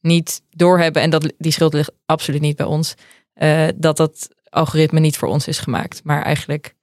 niet 0.00 0.42
doorhebben. 0.50 1.02
En 1.02 1.10
dat, 1.10 1.32
die 1.38 1.52
schuld 1.52 1.72
ligt 1.74 1.90
absoluut 2.06 2.40
niet 2.40 2.56
bij 2.56 2.66
ons. 2.66 2.94
eh, 3.34 3.68
dat 3.76 3.96
dat 3.96 4.28
algoritme 4.48 5.00
niet 5.00 5.16
voor 5.16 5.28
ons 5.28 5.46
is 5.48 5.58
gemaakt. 5.58 6.00
Maar 6.04 6.22
eigenlijk 6.22 6.74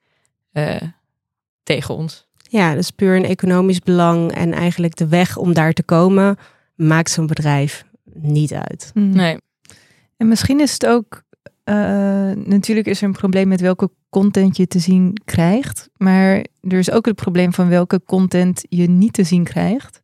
eh, 0.52 0.76
tegen 1.64 1.94
ons. 1.94 2.26
Ja, 2.48 2.74
dus 2.74 2.90
puur 2.90 3.16
een 3.16 3.24
economisch 3.24 3.80
belang 3.80 4.32
en 4.32 4.52
eigenlijk 4.52 4.96
de 4.96 5.08
weg 5.08 5.36
om 5.36 5.54
daar 5.54 5.72
te 5.72 5.82
komen 5.82 6.36
maakt 6.74 7.10
zo'n 7.10 7.26
bedrijf 7.26 7.84
niet 8.14 8.52
uit. 8.52 8.90
Hmm. 8.92 9.10
Nee. 9.16 9.38
En 10.16 10.28
misschien 10.28 10.60
is 10.60 10.72
het 10.72 10.86
ook, 10.86 11.22
eh, 11.64 11.74
natuurlijk 12.30 12.86
is 12.86 13.00
er 13.00 13.06
een 13.06 13.12
probleem 13.12 13.48
met 13.48 13.60
welke 13.60 13.90
content 14.10 14.56
je 14.56 14.66
te 14.66 14.78
zien 14.78 15.20
krijgt. 15.24 15.88
Maar 15.96 16.44
er 16.60 16.78
is 16.78 16.90
ook 16.90 17.06
het 17.06 17.14
probleem 17.14 17.52
van 17.52 17.68
welke 17.68 18.00
content 18.06 18.64
je 18.68 18.88
niet 18.88 19.12
te 19.12 19.24
zien 19.24 19.44
krijgt. 19.44 20.02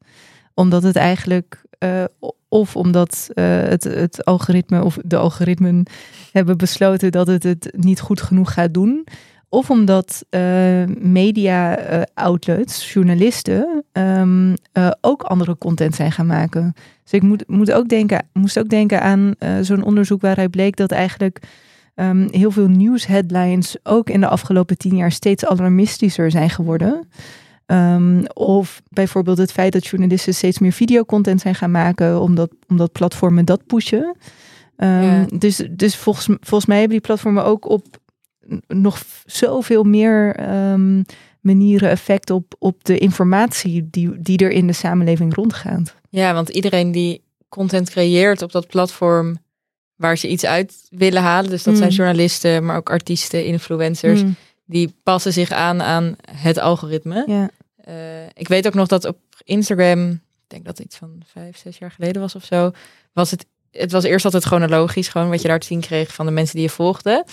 Omdat 0.54 0.82
het 0.82 0.96
eigenlijk, 0.96 1.62
eh, 1.78 2.04
of 2.48 2.76
omdat 2.76 3.28
eh, 3.34 3.44
het, 3.44 3.84
het 3.84 4.24
algoritme 4.24 4.84
of 4.84 4.98
de 5.04 5.16
algoritmen 5.16 5.86
hebben 6.32 6.56
besloten 6.56 7.12
dat 7.12 7.26
het 7.26 7.42
het 7.42 7.72
niet 7.76 8.00
goed 8.00 8.20
genoeg 8.20 8.52
gaat 8.52 8.74
doen. 8.74 9.06
Of 9.52 9.70
omdat 9.70 10.24
eh, 10.28 10.84
media 10.98 11.76
eh, 11.76 12.02
outlets, 12.14 12.92
journalisten, 12.92 13.84
ehm, 13.92 14.54
eh, 14.72 14.90
ook 15.00 15.22
andere 15.22 15.58
content 15.58 15.94
zijn 15.94 16.12
gaan 16.12 16.26
maken. 16.26 16.74
Dus 17.02 17.12
ik 17.12 17.22
moet, 17.22 17.48
moet 17.48 17.72
ook 17.72 17.88
denken, 17.88 18.26
moest 18.32 18.58
ook 18.58 18.68
denken 18.68 19.02
aan 19.02 19.34
zo'n 19.60 19.82
onderzoek 19.82 20.20
waaruit 20.20 20.50
bleek 20.50 20.76
dat 20.76 20.90
eigenlijk 20.90 21.40
ehm, 21.94 22.28
heel 22.30 22.50
veel 22.50 22.68
nieuwsheadlines 22.68 23.76
ook 23.82 24.10
in 24.10 24.20
de 24.20 24.28
afgelopen 24.28 24.78
tien 24.78 24.96
jaar 24.96 25.12
steeds 25.12 25.46
alarmistischer 25.46 26.30
zijn 26.30 26.50
geworden. 26.50 27.08
Ehm, 27.66 28.24
of 28.34 28.82
bijvoorbeeld 28.88 29.38
het 29.38 29.52
feit 29.52 29.72
dat 29.72 29.86
journalisten 29.86 30.34
steeds 30.34 30.58
meer 30.58 30.72
videocontent 30.72 31.40
zijn 31.40 31.54
gaan 31.54 31.70
maken, 31.70 32.20
omdat, 32.20 32.50
omdat 32.68 32.92
platformen 32.92 33.44
dat 33.44 33.66
pushen. 33.66 34.16
Ja. 34.76 35.26
Dus, 35.38 35.62
dus 35.70 35.96
volgens, 35.96 36.26
volgens 36.26 36.66
mij 36.66 36.78
hebben 36.78 36.96
die 36.96 37.06
platformen 37.06 37.44
ook 37.44 37.68
op 37.68 37.99
nog 38.68 39.02
zoveel 39.26 39.82
meer 39.82 40.34
ehm, 40.36 41.02
manieren 41.40 41.90
effect 41.90 42.30
op, 42.30 42.54
op 42.58 42.84
de 42.84 42.98
informatie 42.98 43.88
die, 43.90 44.10
die 44.20 44.38
er 44.38 44.50
in 44.50 44.66
de 44.66 44.72
samenleving 44.72 45.34
rondgaat. 45.34 45.94
Ja, 46.10 46.34
want 46.34 46.48
iedereen 46.48 46.92
die 46.92 47.22
content 47.48 47.90
creëert 47.90 48.42
op 48.42 48.52
dat 48.52 48.66
platform 48.66 49.38
waar 49.94 50.18
ze 50.18 50.28
iets 50.28 50.44
uit 50.44 50.86
willen 50.90 51.22
halen. 51.22 51.50
Dus 51.50 51.62
dat 51.62 51.76
zijn 51.76 51.88
Mm. 51.90 51.94
journalisten, 51.96 52.64
maar 52.64 52.76
ook 52.76 52.90
artiesten, 52.90 53.44
influencers. 53.44 54.20
Hmm, 54.20 54.34
Die 54.64 54.94
passen 55.02 55.32
zich 55.32 55.50
aan 55.50 55.82
aan 55.82 56.16
het 56.30 56.58
algoritme. 56.58 57.24
ja. 57.26 57.50
Eh, 57.84 58.26
ik 58.34 58.48
weet 58.48 58.66
ook 58.66 58.74
nog 58.74 58.88
dat 58.88 59.04
op 59.04 59.18
Instagram, 59.44 60.10
ik 60.10 60.20
denk 60.46 60.64
dat 60.64 60.76
het 60.78 60.86
iets 60.86 60.96
van 60.96 61.22
vijf, 61.26 61.56
zes 61.56 61.78
jaar 61.78 61.90
geleden 61.90 62.22
was 62.22 62.34
of 62.34 62.44
zo, 62.44 62.70
was 63.12 63.30
het, 63.30 63.46
het 63.70 63.92
was 63.92 64.04
eerst 64.04 64.24
altijd 64.24 64.44
chronologisch, 64.44 65.08
gewoon 65.08 65.28
wat 65.30 65.42
je 65.42 65.48
daar 65.48 65.58
te 65.58 65.66
zien 65.66 65.80
kreeg 65.80 66.14
van 66.14 66.26
de 66.26 66.32
mensen 66.32 66.54
die 66.54 66.64
je 66.64 66.70
volgde. 66.70 67.24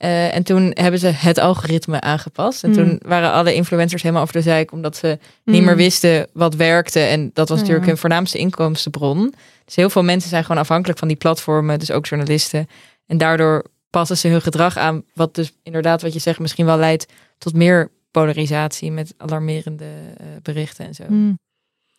Eh, 0.00 0.34
en 0.34 0.42
toen 0.42 0.70
hebben 0.74 1.00
ze 1.00 1.06
het 1.06 1.38
algoritme 1.38 2.00
aangepast. 2.00 2.64
En 2.64 2.68
Mm. 2.70 2.76
toen 2.76 3.00
waren 3.06 3.32
alle 3.32 3.54
influencers 3.54 4.02
helemaal 4.02 4.22
over 4.22 4.34
de 4.34 4.42
zeik, 4.42 4.72
omdat 4.72 4.96
ze 4.96 5.18
niet 5.44 5.56
Hmm. 5.56 5.64
meer 5.64 5.76
wisten 5.76 6.26
wat 6.32 6.54
werkte. 6.54 7.00
En 7.00 7.30
dat 7.32 7.48
was 7.48 7.56
Ja. 7.58 7.62
natuurlijk 7.62 7.86
hun 7.88 7.96
voornaamste 7.98 8.38
inkomstenbron. 8.38 9.34
Dus 9.64 9.76
heel 9.76 9.90
veel 9.90 10.02
mensen 10.02 10.30
zijn 10.30 10.44
gewoon 10.44 10.60
afhankelijk 10.60 10.98
van 10.98 11.08
die 11.08 11.16
platformen, 11.16 11.78
dus 11.78 11.90
ook 11.90 12.06
journalisten. 12.06 12.68
En 13.06 13.18
daardoor 13.18 13.64
passen 13.90 14.16
ze 14.16 14.28
hun 14.28 14.42
gedrag 14.42 14.76
aan, 14.76 15.02
wat 15.14 15.34
dus 15.34 15.52
inderdaad, 15.62 16.02
wat 16.02 16.12
je 16.12 16.18
zegt, 16.18 16.38
misschien 16.38 16.66
wel 16.66 16.78
leidt 16.78 17.06
tot 17.38 17.54
meer 17.54 17.90
polarisatie 18.10 18.90
met 18.92 19.14
alarmerende 19.16 19.84
eh, 20.16 20.26
berichten 20.42 20.86
en 20.86 20.94
zo. 20.94 21.04
Hmm. 21.06 21.38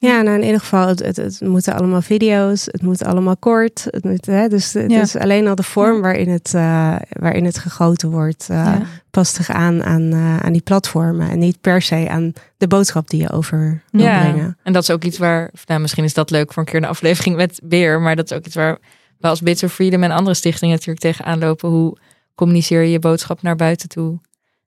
Ja, 0.01 0.21
nou 0.21 0.37
in 0.37 0.43
ieder 0.45 0.59
geval, 0.59 0.87
het, 0.87 0.99
het, 0.99 1.15
het 1.17 1.41
moeten 1.41 1.73
allemaal 1.75 2.01
video's, 2.01 2.65
het 2.65 2.81
moet 2.81 3.03
allemaal 3.03 3.37
kort. 3.37 3.87
Het 3.89 4.03
moet, 4.03 4.25
hè, 4.25 4.47
dus 4.47 4.73
het 4.73 4.91
Ja. 4.91 5.01
is 5.01 5.15
alleen 5.15 5.47
al 5.47 5.55
de 5.55 5.63
vorm 5.63 6.01
waarin 6.01 6.29
het, 6.29 6.53
eh, 6.53 6.95
waarin 7.09 7.45
het 7.45 7.57
gegoten 7.57 8.09
wordt, 8.09 8.47
eh, 8.49 8.57
Ja. 8.57 8.81
past 9.11 9.35
zich 9.35 9.49
aan 9.49 9.83
aan, 9.83 10.11
eh, 10.11 10.37
aan 10.37 10.51
die 10.51 10.61
platformen. 10.61 11.29
En 11.29 11.39
niet 11.39 11.61
per 11.61 11.81
se 11.81 12.07
aan 12.09 12.33
de 12.57 12.67
boodschap 12.67 13.09
die 13.09 13.21
je 13.21 13.29
over 13.31 13.83
wil 13.91 14.03
Ja, 14.05 14.19
brengen. 14.21 14.57
en 14.63 14.73
dat 14.73 14.83
is 14.83 14.91
ook 14.91 15.03
iets 15.03 15.17
waar, 15.17 15.51
nou, 15.65 15.81
misschien 15.81 16.03
is 16.03 16.13
dat 16.13 16.29
leuk 16.29 16.53
voor 16.53 16.63
een 16.63 16.69
keer 16.69 16.81
een 16.83 16.89
aflevering 16.89 17.35
met 17.35 17.59
Beer, 17.63 18.01
maar 18.01 18.15
dat 18.15 18.31
is 18.31 18.37
ook 18.37 18.45
iets 18.45 18.55
waar 18.55 18.77
we 19.17 19.27
als 19.27 19.41
Bits 19.41 19.63
of 19.63 19.73
Freedom 19.73 20.03
en 20.03 20.11
andere 20.11 20.35
stichtingen 20.35 20.73
natuurlijk 20.73 20.99
tegenaan 21.01 21.39
lopen. 21.39 21.69
Hoe 21.69 21.97
communiceer 22.35 22.81
je 22.81 22.91
je 22.91 22.99
boodschap 22.99 23.41
naar 23.41 23.55
buiten 23.55 23.89
toe, 23.89 24.19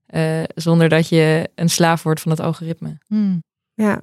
eh, 0.06 0.42
zonder 0.54 0.88
dat 0.88 1.08
je 1.08 1.48
een 1.54 1.70
slaaf 1.70 2.02
wordt 2.02 2.20
van 2.20 2.30
het 2.30 2.40
algoritme? 2.40 2.98
Hmm. 3.06 3.42
Ja. 3.74 4.00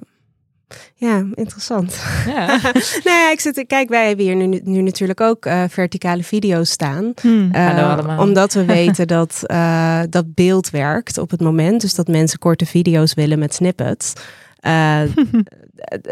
Ja, 0.94 1.24
interessant. 1.34 2.00
Ja, 2.26 2.46
nou 3.04 3.18
ja, 3.18 3.30
ik 3.30 3.40
zit 3.40 3.64
kijk, 3.66 3.88
wij 3.88 4.06
hebben 4.06 4.24
hier 4.24 4.36
nu, 4.36 4.60
nu 4.64 4.80
natuurlijk 4.82 5.20
ook 5.20 5.46
eh, 5.46 5.62
verticale 5.68 6.22
video's 6.22 6.70
staan. 6.70 7.12
Hmm. 7.20 7.48
Eh, 7.52 7.66
Hallo 7.66 7.88
allemaal. 7.88 8.18
Omdat 8.18 8.52
we 8.52 8.64
weten 8.78 9.06
dat, 9.06 9.42
eh, 9.46 10.00
dat 10.10 10.34
beeld 10.34 10.70
werkt 10.70 11.18
op 11.18 11.30
het 11.30 11.40
moment. 11.40 11.80
Dus 11.80 11.94
dat 11.94 12.08
mensen 12.08 12.38
korte 12.38 12.66
video's 12.66 13.14
willen 13.14 13.38
met 13.38 13.54
snippets. 13.54 14.12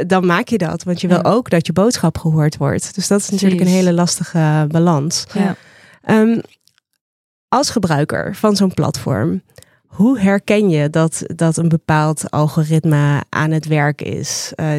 Dan 0.06 0.26
maak 0.26 0.48
je 0.48 0.58
dat. 0.58 0.82
Want 0.82 1.00
je 1.00 1.08
wil 1.08 1.20
Ja. 1.22 1.30
ook 1.30 1.50
dat 1.50 1.66
je 1.66 1.72
boodschap 1.72 2.18
gehoord 2.18 2.56
wordt. 2.56 2.94
Dus 2.94 3.06
dat 3.08 3.20
is 3.20 3.28
natuurlijk 3.30 3.60
een 3.60 3.66
hele 3.66 3.92
lastige 3.92 4.66
balans. 4.68 5.24
Ja. 5.32 5.56
Ehm, 6.02 6.38
als 7.48 7.70
gebruiker 7.70 8.34
van 8.36 8.56
zo'n 8.56 8.74
platform, 8.74 9.42
hoe 9.90 10.18
herken 10.18 10.68
je 10.68 10.90
dat, 10.90 11.22
dat 11.26 11.56
een 11.56 11.68
bepaald 11.68 12.30
algoritme 12.30 13.22
aan 13.28 13.50
het 13.50 13.66
werk 13.66 14.02
is? 14.02 14.52
Eh, 14.54 14.72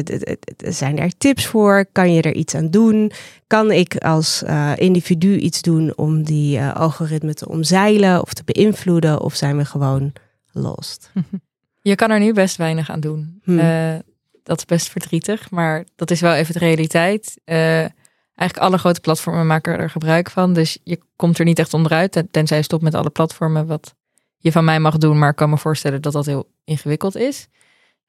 zijn 0.56 0.98
er 0.98 1.16
tips 1.18 1.46
voor? 1.46 1.86
Kan 1.92 2.12
je 2.12 2.22
er 2.22 2.34
iets 2.34 2.54
aan 2.54 2.70
doen? 2.70 3.12
Kan 3.46 3.70
ik 3.70 3.96
als 3.96 4.42
eh, 4.42 4.72
individu 4.76 5.36
iets 5.36 5.62
doen 5.62 5.96
om 5.96 6.22
die 6.22 6.58
eh, 6.58 6.74
algoritme 6.74 7.34
te 7.34 7.48
omzeilen 7.48 8.22
of 8.22 8.32
te 8.32 8.42
beïnvloeden? 8.44 9.20
Of 9.20 9.34
zijn 9.34 9.56
we 9.56 9.64
gewoon 9.64 10.12
lost? 10.52 11.10
Je 11.82 11.94
kan 11.94 12.10
er 12.10 12.20
nu 12.20 12.32
best 12.32 12.56
weinig 12.56 12.90
aan 12.90 13.00
doen. 13.00 13.40
Hmm. 13.44 14.02
Dat 14.42 14.58
is 14.58 14.64
best 14.64 14.88
verdrietig, 14.90 15.50
maar 15.50 15.84
dat 15.96 16.10
is 16.10 16.20
wel 16.20 16.34
even 16.34 16.52
de 16.52 16.58
realiteit. 16.58 17.40
Eigenlijk 17.44 18.58
alle 18.58 18.78
grote 18.78 19.00
platformen 19.00 19.46
maken 19.46 19.78
er 19.78 19.90
gebruik 19.90 20.30
van. 20.30 20.52
Dus 20.52 20.78
je 20.84 20.98
komt 21.16 21.38
er 21.38 21.44
niet 21.44 21.58
echt 21.58 21.74
onderuit, 21.74 22.12
ten- 22.12 22.30
tenzij 22.30 22.56
je 22.56 22.62
stopt 22.62 22.82
met 22.82 22.94
alle 22.94 23.10
platformen, 23.10 23.66
wat 23.66 23.94
je 24.42 24.52
van 24.52 24.64
mij 24.64 24.80
mag 24.80 24.98
doen. 24.98 25.18
Maar 25.18 25.30
ik 25.30 25.36
kan 25.36 25.50
me 25.50 25.58
voorstellen 25.58 26.02
dat 26.02 26.12
dat 26.12 26.26
heel 26.26 26.50
ingewikkeld 26.64 27.16
is. 27.16 27.48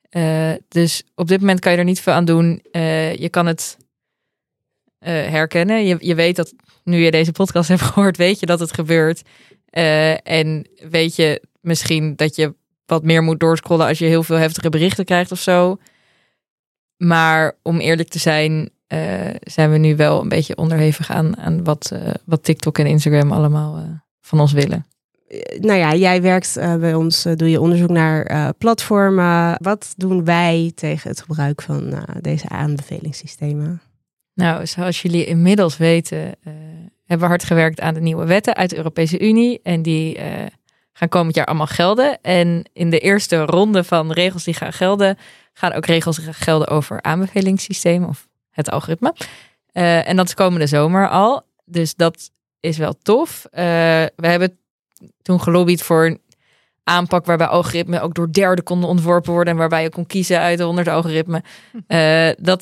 Eh, 0.10 0.52
dus 0.68 1.04
op 1.16 1.28
dit 1.28 1.40
moment 1.40 1.60
kan 1.60 1.72
je 1.72 1.78
er 1.78 1.84
niet 1.84 2.02
veel 2.02 2.14
aan 2.14 2.26
doen. 2.26 2.62
Eh, 2.72 3.16
je 3.16 3.30
kan 3.30 3.46
het 3.46 3.78
eh, 5.00 5.14
herkennen. 5.14 5.86
Je, 5.86 5.98
je 6.00 6.16
weet 6.16 6.36
dat, 6.36 6.54
nu 6.84 6.98
je 6.98 7.12
deze 7.12 7.32
podcast 7.32 7.70
hebt 7.74 7.82
gehoord, 7.82 8.18
weet 8.18 8.40
je 8.40 8.46
dat 8.46 8.60
het 8.60 8.74
gebeurt. 8.74 9.22
En 10.24 10.68
weet 10.90 11.16
je 11.16 11.42
misschien 11.62 12.16
dat 12.16 12.36
je 12.36 12.56
wat 12.86 13.04
meer 13.04 13.24
moet 13.24 13.40
doorscrollen 13.40 13.88
als 13.88 14.00
je 14.00 14.06
heel 14.06 14.24
veel 14.24 14.36
heftige 14.36 14.70
berichten 14.70 15.06
krijgt 15.06 15.32
of 15.32 15.40
zo. 15.40 15.78
Maar 16.98 17.58
om 17.62 17.80
eerlijk 17.80 18.10
te 18.10 18.20
zijn, 18.20 18.70
zijn 19.42 19.72
we 19.72 19.78
nu 19.78 19.96
wel 19.96 20.22
een 20.22 20.30
beetje 20.30 20.58
onderhevig 20.58 21.12
aan, 21.12 21.38
aan 21.38 21.64
wat, 21.64 21.92
wat 22.26 22.44
TikTok 22.44 22.78
en 22.80 22.86
Instagram 22.86 23.32
allemaal 23.32 24.02
van 24.22 24.40
ons 24.40 24.52
willen. 24.52 24.86
Nou 25.60 25.80
ja, 25.80 25.96
jij 25.96 26.22
werkt 26.22 26.58
eh, 26.58 26.76
bij 26.76 26.94
ons, 26.94 27.26
eh, 27.26 27.36
doe 27.36 27.50
je 27.50 27.62
onderzoek 27.62 27.90
naar 27.90 28.26
eh, 28.26 28.50
platformen. 28.58 29.56
Wat 29.62 29.94
doen 29.98 30.26
wij 30.26 30.72
tegen 30.76 31.10
het 31.10 31.22
gebruik 31.22 31.62
van 31.62 32.06
deze 32.22 32.50
aanbevelingssystemen? 32.50 33.82
Nou, 34.34 34.66
zoals 34.66 35.02
jullie 35.02 35.26
inmiddels 35.26 35.78
weten, 35.78 36.36
hebben 37.06 37.28
we 37.28 37.34
hard 37.34 37.44
gewerkt 37.44 37.80
aan 37.80 37.94
de 37.94 38.00
nieuwe 38.00 38.26
wetten 38.26 38.56
uit 38.56 38.70
de 38.70 38.76
Europese 38.76 39.20
Unie. 39.20 39.60
En 39.64 39.82
die 39.82 40.20
gaan 40.94 41.10
komend 41.10 41.36
jaar 41.36 41.46
allemaal 41.46 41.68
gelden. 41.68 42.22
En 42.22 42.70
in 42.74 42.90
de 42.90 43.00
eerste 43.00 43.46
ronde 43.46 43.84
van 43.84 44.12
regels 44.12 44.44
die 44.44 44.54
gaan 44.54 44.74
gelden, 44.74 45.18
gaan 45.54 45.74
ook 45.74 45.86
regels 45.86 46.20
gelden 46.32 46.68
over 46.68 47.02
aanbevelingssystemen 47.02 48.10
of 48.10 48.28
het 48.50 48.70
algoritme. 48.70 49.14
En 50.04 50.16
dat 50.16 50.28
is 50.28 50.34
komende 50.34 50.68
zomer 50.68 51.10
al. 51.10 51.42
Dus 51.66 51.96
dat 51.96 52.32
is 52.60 52.78
wel 52.78 52.94
tof. 53.02 53.48
We 53.52 54.12
hebben 54.28 54.58
toen 55.22 55.42
gelobbyd 55.42 55.82
voor 55.82 56.06
een 56.06 56.22
aanpak 56.84 57.26
waarbij 57.26 57.48
algoritmen 57.48 58.02
ook 58.02 58.14
door 58.14 58.32
derden 58.32 58.64
konden 58.64 58.90
ontworpen 58.90 59.34
worden 59.34 59.54
en 59.54 59.60
waarbij 59.60 59.84
je 59.84 59.90
kon 59.90 60.06
kiezen 60.06 60.40
uit 60.40 60.58
de 60.58 60.64
100 60.64 60.88
algoritmen. 60.88 61.44
Uh, 61.88 62.30
dat 62.50 62.62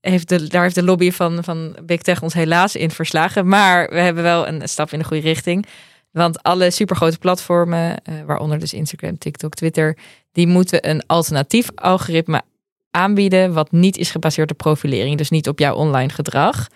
heeft 0.00 0.28
de, 0.28 0.48
daar 0.48 0.62
heeft 0.62 0.74
de 0.74 0.82
lobby 0.82 1.10
van, 1.10 1.44
van 1.44 1.76
Big 1.84 2.02
Tech 2.02 2.22
ons 2.22 2.34
helaas 2.34 2.76
in 2.76 2.90
verslagen. 2.90 3.48
Maar 3.48 3.88
we 3.88 4.00
hebben 4.00 4.22
wel 4.22 4.48
een 4.48 4.68
stap 4.68 4.90
in 4.92 4.98
de 4.98 5.04
goede 5.04 5.22
richting. 5.22 5.66
Want 6.10 6.42
alle 6.42 6.70
supergrote 6.70 7.18
platformen, 7.18 8.02
waaronder 8.26 8.58
dus 8.58 8.72
Instagram, 8.72 9.18
TikTok, 9.18 9.54
Twitter, 9.54 9.96
die 10.32 10.46
moeten 10.46 10.90
een 10.90 11.02
alternatief 11.06 11.68
algoritme 11.74 12.42
aanbieden 12.90 13.52
wat 13.52 13.72
niet 13.72 13.96
is 13.96 14.10
gebaseerd 14.10 14.50
op 14.50 14.56
profilering, 14.56 15.18
dus 15.18 15.30
niet 15.30 15.48
op 15.48 15.58
jouw 15.58 15.74
online 15.74 16.08
gedrag. 16.08 16.68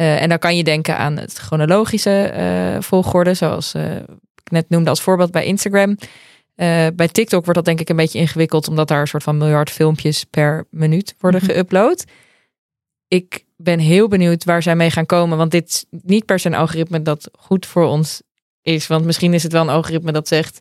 Uh, 0.00 0.22
en 0.22 0.28
dan 0.28 0.38
kan 0.38 0.56
je 0.56 0.64
denken 0.64 0.96
aan 0.96 1.16
het 1.16 1.32
chronologische 1.32 2.32
uh, 2.36 2.82
volgorde, 2.82 3.34
zoals 3.34 3.74
uh, 3.74 3.96
ik 4.34 4.50
net 4.50 4.68
noemde 4.68 4.90
als 4.90 5.00
voorbeeld 5.00 5.30
bij 5.30 5.44
Instagram. 5.44 5.96
bij 6.94 7.08
TikTok 7.12 7.44
wordt 7.44 7.54
dat 7.54 7.64
denk 7.64 7.80
ik 7.80 7.88
een 7.88 7.96
beetje 7.96 8.18
ingewikkeld, 8.18 8.68
omdat 8.68 8.88
daar 8.88 9.00
een 9.00 9.06
soort 9.06 9.22
van 9.22 9.38
miljard 9.38 9.70
filmpjes 9.70 10.24
per 10.24 10.66
minuut 10.70 11.14
worden 11.18 11.40
mm 11.42 11.48
geüpload. 11.50 12.10
Ik 13.08 13.44
ben 13.56 13.78
heel 13.78 14.08
benieuwd 14.08 14.44
waar 14.44 14.62
zij 14.62 14.76
mee 14.76 14.90
gaan 14.90 15.06
komen, 15.06 15.38
want 15.38 15.50
dit 15.50 15.68
is 15.68 15.84
niet 15.90 16.24
per 16.24 16.38
se 16.38 16.48
een 16.48 16.54
algoritme 16.54 17.02
dat 17.02 17.30
goed 17.38 17.66
voor 17.66 17.84
ons 17.84 18.22
is. 18.62 18.86
Want 18.86 19.04
misschien 19.04 19.34
is 19.34 19.42
het 19.42 19.52
wel 19.52 19.62
een 19.62 19.68
algoritme 19.68 20.12
dat 20.12 20.28
zegt, 20.28 20.60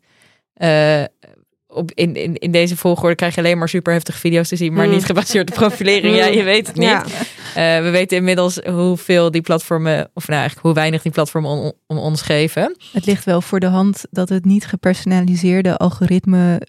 op, 1.73 1.91
in, 1.93 2.15
in, 2.15 2.35
in 2.35 2.51
deze 2.51 2.77
volgorde 2.77 3.15
krijg 3.15 3.35
je 3.35 3.41
alleen 3.41 3.57
maar 3.57 3.69
super 3.69 3.93
heftige 3.93 4.17
video's 4.17 4.47
te 4.47 4.55
zien, 4.55 4.73
maar 4.73 4.85
mm. 4.85 4.91
niet 4.91 5.05
gebaseerd 5.05 5.49
op 5.49 5.55
profilering. 5.55 6.15
Ja, 6.15 6.25
je 6.25 6.43
weet 6.43 6.67
het 6.67 6.75
niet. 6.75 6.89
Ja. 6.89 7.05
Uh, 7.49 7.83
we 7.83 7.89
weten 7.89 8.17
inmiddels 8.17 8.55
hoeveel 8.55 9.31
die 9.31 9.41
platformen, 9.41 10.09
of 10.13 10.27
nou 10.27 10.39
eigenlijk 10.39 10.67
hoe 10.67 10.75
weinig 10.75 11.01
die 11.01 11.11
platformen 11.11 11.51
om, 11.51 11.73
om 11.87 11.97
ons 11.97 12.21
geven. 12.21 12.75
Het 12.91 13.05
ligt 13.05 13.25
wel 13.25 13.41
voor 13.41 13.59
de 13.59 13.67
hand 13.67 14.05
dat 14.11 14.29
het 14.29 14.45
niet 14.45 14.65
gepersonaliseerde 14.65 15.77
algoritme 15.77 16.61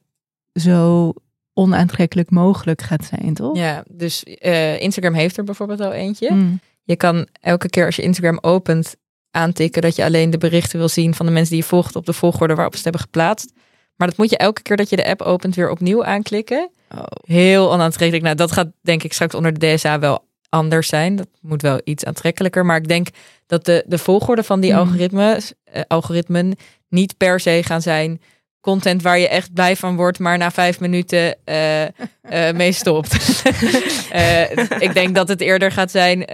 zo 0.52 1.12
onaantrekkelijk 1.54 2.30
mogelijk 2.30 2.82
gaat 2.82 3.04
zijn, 3.04 3.34
toch? 3.34 3.56
Ja, 3.56 3.84
dus 3.90 4.24
uh, 4.24 4.80
Instagram 4.80 5.14
heeft 5.14 5.36
er 5.36 5.44
bijvoorbeeld 5.44 5.80
al 5.80 5.92
eentje. 5.92 6.32
Mm. 6.32 6.60
Je 6.82 6.96
kan 6.96 7.26
elke 7.40 7.68
keer 7.68 7.86
als 7.86 7.96
je 7.96 8.02
Instagram 8.02 8.38
opent 8.40 8.96
aantikken 9.30 9.82
dat 9.82 9.96
je 9.96 10.04
alleen 10.04 10.30
de 10.30 10.38
berichten 10.38 10.78
wil 10.78 10.88
zien 10.88 11.14
van 11.14 11.26
de 11.26 11.32
mensen 11.32 11.54
die 11.54 11.62
je 11.62 11.68
volgt 11.68 11.96
op 11.96 12.06
de 12.06 12.12
volgorde 12.12 12.54
waarop 12.54 12.72
ze 12.72 12.82
het 12.82 12.84
hebben 12.86 13.02
geplaatst. 13.02 13.52
Maar 14.00 14.08
dat 14.08 14.18
moet 14.18 14.30
je 14.30 14.36
elke 14.36 14.62
keer 14.62 14.76
dat 14.76 14.88
je 14.88 14.96
de 14.96 15.06
app 15.06 15.22
opent 15.22 15.54
weer 15.54 15.70
opnieuw 15.70 16.04
aanklikken. 16.04 16.70
Oh. 16.94 17.02
Heel 17.24 17.72
onaantrekkelijk. 17.72 18.24
Nou, 18.24 18.36
dat 18.36 18.52
gaat 18.52 18.68
denk 18.82 19.02
ik 19.02 19.12
straks 19.12 19.34
onder 19.34 19.58
de 19.58 19.74
DSA 19.74 19.98
wel 19.98 20.24
anders 20.48 20.88
zijn. 20.88 21.16
Dat 21.16 21.28
moet 21.40 21.62
wel 21.62 21.80
iets 21.84 22.04
aantrekkelijker. 22.04 22.66
Maar 22.66 22.76
ik 22.76 22.88
denk 22.88 23.08
dat 23.46 23.64
de, 23.64 23.84
de 23.86 23.98
volgorde 23.98 24.42
van 24.42 24.60
die 24.60 24.72
mm. 24.72 24.78
algoritmes, 24.78 25.52
uh, 25.74 25.82
algoritmen 25.88 26.56
niet 26.88 27.16
per 27.16 27.40
se 27.40 27.62
gaan 27.64 27.82
zijn 27.82 28.20
content 28.60 29.02
waar 29.02 29.18
je 29.18 29.28
echt 29.28 29.52
blij 29.52 29.76
van 29.76 29.96
wordt, 29.96 30.18
maar 30.18 30.38
na 30.38 30.50
vijf 30.50 30.80
minuten 30.80 31.36
uh, 31.44 31.82
uh, 31.82 31.88
mee 32.54 32.72
stopt. 32.72 33.14
ik 34.78 34.90
denk 34.94 35.14
dat 35.14 35.28
het 35.28 35.40
eerder 35.40 35.72
gaat 35.72 35.90
zijn 35.90 36.24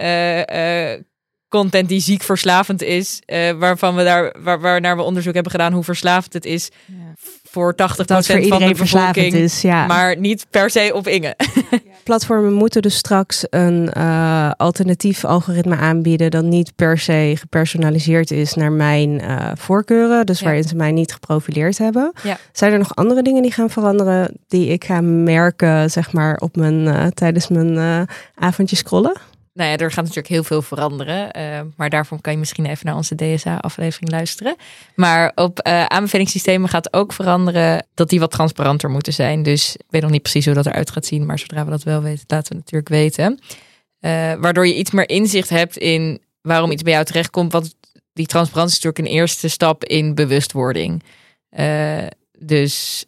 content 1.49 1.89
die 1.89 1.99
ziek 1.99 2.23
verslavend 2.23 2.81
is, 2.81 3.21
waarvan 3.57 3.95
we 3.95 4.03
daar, 4.03 4.35
waar, 4.39 4.59
waarnaar 4.59 4.95
we 4.95 5.01
onderzoek 5.01 5.33
hebben 5.33 5.51
gedaan 5.51 5.73
hoe 5.73 5.83
verslavend 5.83 6.33
het 6.33 6.45
is. 6.45 6.69
Ja 6.85 7.13
voor 7.57 7.73
80% 7.73 7.75
dat 8.05 8.25
voor 8.25 8.47
van 8.47 8.59
de 8.59 8.73
bevolking. 8.77 9.33
Is, 9.33 9.61
ja. 9.61 9.85
Maar 9.85 10.17
niet 10.17 10.45
per 10.49 10.69
se 10.69 10.91
op 10.93 11.07
Inge. 11.07 11.35
Platformen 12.03 12.53
moeten 12.53 12.81
dus 12.81 12.95
straks 12.95 13.45
een 13.49 13.89
uh, 13.97 14.51
alternatief 14.57 15.25
algoritme 15.25 15.75
aanbieden 15.75 16.31
dat 16.31 16.43
niet 16.43 16.75
per 16.75 16.97
se 16.97 17.33
gepersonaliseerd 17.37 18.31
is 18.31 18.53
naar 18.53 18.71
mijn 18.71 19.21
uh, 19.21 19.51
voorkeuren. 19.55 20.25
Dus 20.25 20.41
waarin 20.41 20.63
ze 20.63 20.75
mij 20.75 20.91
niet 20.91 21.13
geprofileerd 21.13 21.77
hebben. 21.77 22.11
Ja. 22.23 22.37
Zijn 22.51 22.71
er 22.71 22.77
nog 22.77 22.95
andere 22.95 23.21
dingen 23.21 23.41
die 23.41 23.51
gaan 23.51 23.69
veranderen 23.69 24.37
die 24.47 24.67
ik 24.67 24.83
ga 24.85 25.01
merken, 25.01 25.91
zeg 25.91 26.13
maar, 26.13 26.35
op 26.35 26.55
mijn, 26.55 26.85
uh, 26.85 27.05
tijdens 27.05 27.47
mijn 27.47 28.07
avondje 28.35 28.75
scrollen? 28.75 29.13
Nou 29.57 29.69
ja, 29.69 29.77
er 29.77 29.91
gaat 29.91 30.03
natuurlijk 30.03 30.27
heel 30.27 30.43
veel 30.43 30.61
veranderen. 30.61 31.37
Uh, 31.37 31.59
maar 31.75 31.89
daarvoor 31.89 32.21
kan 32.21 32.33
je 32.33 32.39
misschien 32.39 32.65
even 32.65 32.85
naar 32.85 32.95
onze 32.95 33.15
DSA-aflevering 33.15 34.11
luisteren. 34.11 34.55
Maar 34.95 35.31
op 35.35 35.67
uh, 35.67 35.85
aanbevelingssystemen 35.85 36.69
gaat 36.69 36.93
ook 36.93 37.13
veranderen 37.13 37.85
dat 37.93 38.09
die 38.09 38.19
wat 38.19 38.31
transparanter 38.31 38.89
moeten 38.89 39.13
zijn. 39.13 39.43
Dus 39.43 39.75
ik 39.75 39.85
weet 39.89 40.01
nog 40.01 40.11
niet 40.11 40.21
precies 40.21 40.45
hoe 40.45 40.53
dat 40.53 40.65
eruit 40.65 40.91
gaat 40.91 41.05
zien. 41.05 41.25
Maar 41.25 41.39
zodra 41.39 41.65
we 41.65 41.69
dat 41.69 41.83
wel 41.83 42.01
weten, 42.01 42.23
laten 42.27 42.51
we 42.51 42.57
natuurlijk 42.57 42.89
weten. 42.89 43.39
Uh, 44.01 44.33
waardoor 44.33 44.67
je 44.67 44.75
iets 44.75 44.91
meer 44.91 45.09
inzicht 45.09 45.49
hebt 45.49 45.77
in 45.77 46.21
waarom 46.41 46.71
iets 46.71 46.83
bij 46.83 46.93
jou 46.93 47.05
terechtkomt. 47.05 47.51
Want 47.51 47.75
die 48.13 48.25
transparantie 48.25 48.77
is 48.77 48.83
natuurlijk 48.83 49.13
een 49.13 49.19
eerste 49.19 49.47
stap 49.47 49.83
in 49.83 50.15
bewustwording. 50.15 51.03
dus 52.39 53.05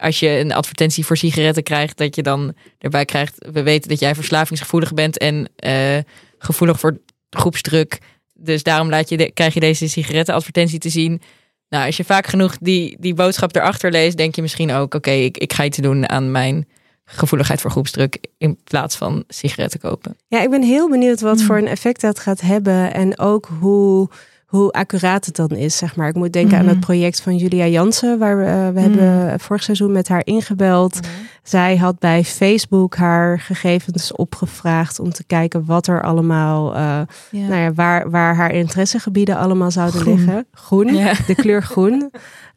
als 0.00 0.20
je 0.20 0.28
een 0.28 0.52
advertentie 0.52 1.06
voor 1.06 1.16
sigaretten 1.16 1.62
krijgt, 1.62 1.96
dat 1.96 2.16
je 2.16 2.22
dan 2.22 2.54
erbij 2.78 3.04
krijgt, 3.04 3.46
we 3.52 3.62
weten 3.62 3.88
dat 3.88 4.00
jij 4.00 4.14
verslavingsgevoelig 4.14 4.94
bent 4.94 5.18
en 5.18 5.48
uh, 5.64 5.98
gevoelig 6.38 6.80
voor 6.80 6.98
groepsdruk. 7.30 7.98
Dus 8.34 8.62
daarom 8.62 8.88
laat 8.88 9.08
je 9.08 9.16
de, 9.16 9.30
krijg 9.30 9.54
je 9.54 9.60
deze 9.60 9.88
sigarettenadvertentie 9.88 10.78
te 10.78 10.88
zien. 10.88 11.22
Nou, 11.68 11.86
als 11.86 11.96
je 11.96 12.04
vaak 12.04 12.26
genoeg 12.26 12.56
die, 12.60 12.96
die 13.00 13.14
boodschap 13.14 13.56
erachter 13.56 13.90
leest, 13.90 14.16
denk 14.16 14.34
je 14.34 14.42
misschien 14.42 14.72
ook, 14.72 14.94
oké, 14.94 15.10
ik, 15.10 15.38
ik 15.38 15.52
ga 15.52 15.64
iets 15.64 15.78
doen 15.78 16.08
aan 16.08 16.30
mijn 16.30 16.68
gevoeligheid 17.04 17.60
voor 17.60 17.70
groepsdruk 17.70 18.26
in 18.38 18.58
plaats 18.64 18.96
van 18.96 19.24
sigaretten 19.28 19.80
kopen. 19.80 20.16
Ja, 20.28 20.42
ik 20.42 20.50
ben 20.50 20.62
heel 20.62 20.88
benieuwd 20.88 21.20
wat 21.20 21.36
hmm. 21.36 21.46
voor 21.46 21.58
een 21.58 21.66
effect 21.66 22.00
dat 22.00 22.18
gaat 22.18 22.40
hebben 22.40 22.94
en 22.94 23.18
ook 23.18 23.50
hoe 23.60 24.10
hoe 24.50 24.70
accuraat 24.70 25.26
het 25.26 25.36
dan 25.36 25.50
is, 25.50 25.76
zeg 25.76 25.96
maar. 25.96 26.08
Ik 26.08 26.14
moet 26.14 26.32
denken 26.32 26.58
aan 26.58 26.66
het 26.66 26.76
mhm. 26.76 26.84
project 26.84 27.20
van 27.20 27.36
Julia 27.36 27.66
Jansen, 27.66 28.18
waar 28.18 28.38
we, 28.38 28.44
uh, 28.44 28.68
we 28.68 28.80
hebben 28.80 29.26
mhm. 29.26 29.38
vorig 29.38 29.62
seizoen 29.62 29.92
met 29.92 30.08
haar 30.08 30.26
ingebeld. 30.26 30.94
Mhm. 30.94 31.10
Zij 31.42 31.76
had 31.76 31.98
bij 31.98 32.24
Facebook 32.24 32.96
haar 32.96 33.40
gegevens 33.40 34.12
opgevraagd 34.12 34.98
om 34.98 35.10
te 35.12 35.24
kijken 35.24 35.64
wat 35.64 35.86
er 35.86 36.02
allemaal, 36.02 36.76
uh, 36.76 37.00
nou 37.30 37.60
ja, 37.60 37.72
waar, 37.72 38.10
waar 38.10 38.36
haar 38.36 38.54
interessegebieden 38.54 39.36
allemaal 39.36 39.70
zouden 39.70 40.04
liggen. 40.04 40.46
Groen, 40.52 40.86
de 41.26 41.34
kleur 41.34 41.62
groen. 41.62 42.10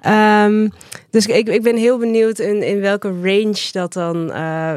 Um, 0.07 0.71
dus 1.09 1.25
ik, 1.25 1.49
ik 1.49 1.63
ben 1.63 1.75
heel 1.77 1.97
benieuwd 1.97 2.39
in, 2.39 2.63
in 2.63 2.79
welke 2.79 3.07
range 3.21 3.69
dat 3.71 3.93
dan, 3.93 4.31
uh, 4.31 4.73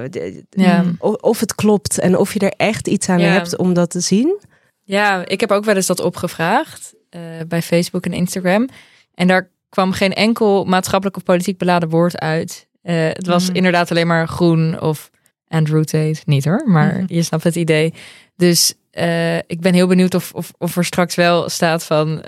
of, 0.98 1.14
of, 1.14 1.40
het 1.40 1.54
klopt 1.54 1.98
en 1.98 2.18
of 2.18 2.32
je 2.32 2.38
er 2.38 2.54
echt 2.56 2.88
iets 2.88 3.08
aan 3.08 3.20
hebt 3.20 3.56
om 3.56 3.74
dat 3.74 3.90
te 3.90 4.00
zien. 4.00 4.38
Ja, 4.82 5.26
ik 5.26 5.40
heb 5.40 5.50
ook 5.50 5.64
wel 5.64 5.74
eens 5.74 5.86
dat 5.86 6.00
opgevraagd. 6.00 6.95
Eh, 7.10 7.20
bij 7.48 7.62
Facebook 7.62 8.04
en 8.04 8.12
Instagram. 8.12 8.68
En 9.14 9.26
daar 9.26 9.50
kwam 9.68 9.92
geen 9.92 10.12
enkel 10.12 10.64
maatschappelijk 10.64 11.16
of 11.16 11.22
politiek 11.22 11.58
beladen 11.58 11.88
woord 11.88 12.18
uit. 12.18 12.68
Uh, 12.82 12.94
het 13.08 13.26
was 13.26 13.48
mm. 13.48 13.54
inderdaad 13.54 13.90
alleen 13.90 14.06
maar 14.06 14.28
groen 14.28 14.80
of 14.80 15.10
Andrew 15.48 15.84
Tate. 15.84 16.20
Niet 16.24 16.44
hoor, 16.44 16.62
maar 16.66 16.92
mm-hmm. 16.92 17.04
je 17.08 17.22
snapt 17.22 17.44
het 17.44 17.56
idee. 17.56 17.94
Dus 18.36 18.74
uh, 18.92 19.36
ik 19.36 19.60
ben 19.60 19.74
heel 19.74 19.86
benieuwd 19.86 20.14
of, 20.14 20.32
of, 20.32 20.52
of 20.58 20.76
er 20.76 20.84
straks 20.84 21.14
wel 21.14 21.48
staat 21.48 21.84
van... 21.84 22.20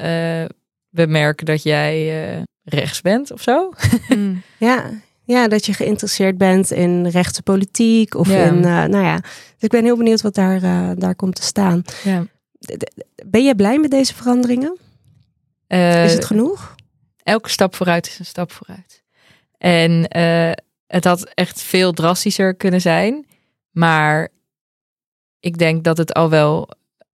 we 0.88 1.06
merken 1.06 1.46
dat 1.46 1.62
jij 1.62 2.44
rechts 2.64 3.00
bent 3.00 3.32
of 3.32 3.42
zo. 3.42 3.72
Mm. 4.08 4.42
ja, 4.58 4.90
ja, 5.28 5.48
dat 5.48 5.66
je 5.66 5.72
geïnteresseerd 5.72 6.38
bent 6.38 6.70
in 6.70 7.06
rechtse 7.06 7.42
politiek 7.42 8.14
of 8.14 8.28
in, 8.28 8.56
uh, 8.56 8.84
nou 8.84 9.04
ja. 9.04 9.16
Dus 9.16 9.60
ik 9.60 9.70
ben 9.70 9.84
heel 9.84 9.96
benieuwd 9.96 10.20
wat 10.20 10.34
daar, 10.34 10.62
uh, 10.62 10.90
daar 10.96 11.14
komt 11.14 11.34
te 11.34 11.42
staan. 11.42 11.82
Ja. 12.04 12.26
Ben 13.26 13.44
je 13.44 13.54
blij 13.56 13.78
met 13.78 13.90
deze 13.90 14.14
veranderingen? 14.14 14.78
Uh, 15.68 16.04
is 16.04 16.12
het 16.12 16.24
genoeg? 16.24 16.74
Elke 17.22 17.48
stap 17.48 17.74
vooruit 17.74 18.06
is 18.06 18.18
een 18.18 18.24
stap 18.24 18.52
vooruit. 18.52 19.02
En 19.58 20.16
uh, 20.16 20.52
het 20.86 21.04
had 21.04 21.24
echt 21.34 21.62
veel 21.62 21.92
drastischer 21.92 22.54
kunnen 22.54 22.80
zijn. 22.80 23.26
Maar 23.70 24.28
ik 25.40 25.58
denk 25.58 25.84
dat 25.84 25.98
het 25.98 26.14
al 26.14 26.30
wel, 26.30 26.68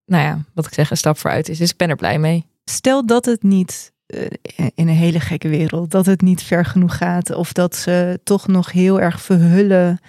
nou 0.05 0.23
ja, 0.23 0.45
wat 0.55 0.67
ik 0.67 0.75
zeg, 0.75 0.91
een 0.91 0.97
stap 0.97 1.19
vooruit 1.19 1.49
is. 1.49 1.59
Dus 1.59 1.71
ik 1.71 1.77
ben 1.77 1.89
er 1.89 1.97
blij 1.97 2.19
mee. 2.19 2.47
Stel 2.65 3.07
dat 3.07 3.25
het 3.25 3.43
niet 3.43 3.93
uh, 4.07 4.27
in 4.55 4.89
een 4.89 4.89
hele 4.89 5.21
gekke 5.21 5.49
wereld, 5.49 5.91
dat 5.91 6.07
het 6.07 6.21
niet 6.21 6.43
ver 6.43 6.65
genoeg 6.65 6.97
gaat. 6.97 7.35
Of 7.35 7.53
dat 7.53 7.77
ze 7.77 8.21
toch 8.25 8.47
nog 8.47 8.73
heel 8.73 9.01
erg 9.01 9.21
verhullen 9.21 10.01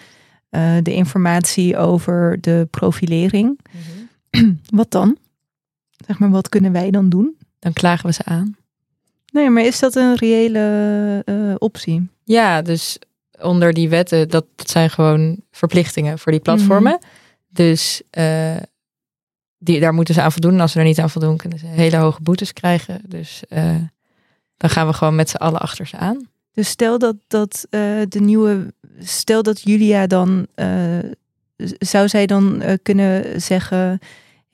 de 0.82 0.93
informatie 0.93 1.78
over 1.78 2.41
de 2.41 2.67
profilering. 2.71 3.60
Mm 3.71 4.06
Wat 4.80 4.91
dan? 4.91 5.17
Zeg 6.08 6.19
maar, 6.19 6.29
wat 6.29 6.49
kunnen 6.49 6.71
wij 6.71 6.91
dan 6.91 7.10
doen? 7.10 7.38
Dan 7.60 7.73
klagen 7.73 8.05
we 8.05 8.13
ze 8.13 8.23
aan. 8.23 8.55
Nee, 9.31 9.49
maar 9.49 9.63
is 9.63 9.79
dat 9.79 9.95
een 9.95 10.15
reële 10.15 11.21
uh, 11.25 11.55
optie? 11.58 12.10
Ja, 12.23 12.62
dus 12.62 12.99
onder 13.41 13.73
die 13.73 13.89
wetten, 13.89 14.29
dat, 14.29 14.45
dat 14.55 14.69
zijn 14.69 14.89
gewoon 14.89 15.39
verplichtingen 15.51 16.19
voor 16.19 16.31
die 16.31 16.41
platformen. 16.41 16.97
Mhm. 16.99 17.10
Dus 17.47 18.01
uh, 18.17 18.55
die, 19.58 19.79
daar 19.79 19.93
moeten 19.93 20.13
ze 20.13 20.21
aan 20.21 20.31
voldoen. 20.31 20.53
En 20.53 20.60
als 20.60 20.71
ze 20.71 20.79
er 20.79 20.86
niet 20.86 20.99
aan 20.99 21.10
voldoen, 21.10 21.38
kunnen 21.38 21.60
ze 21.60 21.65
hele 21.65 21.97
hoge 21.97 22.21
boetes 22.21 22.53
krijgen. 22.53 23.01
Dus 23.08 23.43
uh, 23.49 23.75
dan 24.58 24.69
gaan 24.69 24.88
we 24.88 24.93
gewoon 24.93 25.15
met 25.15 25.29
z'n 25.29 25.36
allen 25.36 25.60
achter 25.60 25.88
ze 25.88 25.97
aan. 25.97 26.27
Dus 26.55 26.69
stel 26.69 26.99
dat, 26.99 27.15
dat 27.27 27.67
eh, 27.69 27.79
de 28.08 28.19
nieuwe, 28.19 28.73
stel 28.99 29.43
dat 29.43 29.62
Julia 29.62 30.08
dan, 30.08 30.47
eh, 30.55 30.99
zou 31.79 32.08
zij 32.08 32.25
dan 32.25 32.62
eh, 32.62 32.73
kunnen 32.84 33.41
zeggen, 33.41 33.99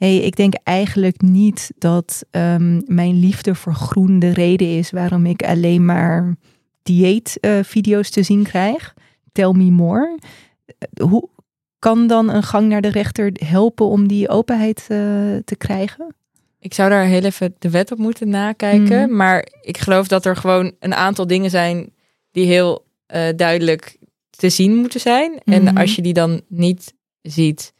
hey, 0.07 0.17
ik 0.17 0.35
denk 0.35 0.53
eigenlijk 0.63 1.21
niet 1.21 1.71
dat 1.77 2.23
ehm, 2.31 2.81
mijn 2.85 3.19
liefde 3.19 3.55
voor 3.55 3.73
groen 3.73 4.19
de 4.19 4.29
reden 4.33 4.67
is 4.77 4.91
waarom 4.91 5.25
ik 5.25 5.43
alleen 5.43 5.85
maar 5.85 6.35
dieetvideo's 6.83 8.09
te 8.09 8.23
zien 8.23 8.43
krijg. 8.43 8.93
Tell 9.31 9.51
me 9.51 9.71
more. 9.71 10.17
Eh, 10.65 11.05
Hoe 11.07 11.29
kan 11.79 12.07
dan 12.07 12.29
een 12.29 12.43
gang 12.43 12.67
naar 12.67 12.81
de 12.81 12.87
rechter 12.91 13.31
helpen 13.45 13.85
om 13.85 14.07
die 14.07 14.29
openheid 14.29 14.79
eh, 14.79 14.87
te 15.45 15.55
krijgen? 15.57 16.15
Ik 16.59 16.73
zou 16.73 16.89
daar 16.89 17.05
heel 17.05 17.23
even 17.23 17.55
de 17.59 17.69
wet 17.69 17.91
op 17.91 17.97
moeten 17.97 18.29
nakijken. 18.29 19.01
Mhm. 19.07 19.15
Maar 19.15 19.47
ik 19.61 19.77
geloof 19.77 20.07
dat 20.07 20.25
er 20.25 20.35
gewoon 20.35 20.71
een 20.79 20.93
aantal 20.95 21.27
dingen 21.27 21.49
zijn 21.49 21.93
die 22.31 22.45
heel 22.45 22.85
eh, 23.05 23.27
duidelijk 23.35 23.97
te 24.29 24.49
zien 24.49 24.75
moeten 24.75 24.99
zijn. 24.99 25.39
En 25.43 25.63
Mhm. 25.63 25.77
als 25.77 25.95
je 25.95 26.01
die 26.01 26.13
dan 26.13 26.41
niet 26.47 26.93
ziet, 27.21 27.73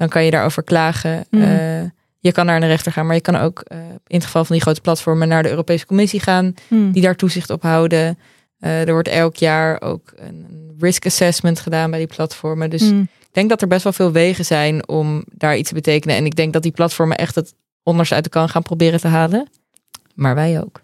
dan 0.00 0.08
kan 0.08 0.24
je 0.24 0.30
daarover 0.30 0.62
klagen. 0.62 1.24
Mhm. 1.30 1.42
Eh, 1.42 1.82
je 2.18 2.32
kan 2.32 2.46
naar 2.46 2.62
een 2.62 2.68
rechter 2.68 2.92
gaan, 2.92 3.06
maar 3.06 3.14
je 3.14 3.20
kan 3.20 3.36
ook 3.36 3.60
eh, 3.60 3.78
in 4.06 4.16
het 4.16 4.24
geval 4.24 4.44
van 4.44 4.54
die 4.56 4.64
grote 4.64 4.80
platformen 4.80 5.28
naar 5.28 5.42
de 5.42 5.48
Europese 5.50 5.86
Commissie 5.86 6.20
gaan, 6.20 6.54
Hmm. 6.68 6.92
die 6.92 7.02
daar 7.02 7.16
toezicht 7.16 7.50
op 7.50 7.62
houden. 7.62 8.18
Eh, 8.58 8.86
er 8.86 8.92
wordt 8.92 9.08
elk 9.08 9.36
jaar 9.36 9.80
ook 9.80 10.12
een 10.16 10.46
risk 10.78 11.06
assessment 11.06 11.60
gedaan 11.60 11.90
bij 11.90 11.98
die 11.98 12.08
platformen. 12.08 12.70
Dus 12.70 12.82
Hmm. 12.82 13.00
ik 13.20 13.28
denk 13.32 13.48
dat 13.48 13.62
er 13.62 13.68
best 13.68 13.82
wel 13.82 13.92
veel 13.92 14.12
wegen 14.12 14.44
zijn 14.44 14.88
om 14.88 15.24
daar 15.32 15.56
iets 15.56 15.68
te 15.68 15.74
betekenen. 15.74 16.16
En 16.16 16.24
ik 16.26 16.36
denk 16.36 16.52
dat 16.52 16.62
die 16.62 16.72
platformen 16.72 17.16
echt 17.16 17.34
het 17.34 17.54
onderste 17.82 18.14
uit 18.14 18.24
de 18.24 18.30
kan 18.30 18.48
gaan 18.48 18.62
proberen 18.62 19.00
te 19.00 19.08
halen. 19.08 19.48
Maar 20.14 20.34
wij 20.34 20.60
ook. 20.60 20.80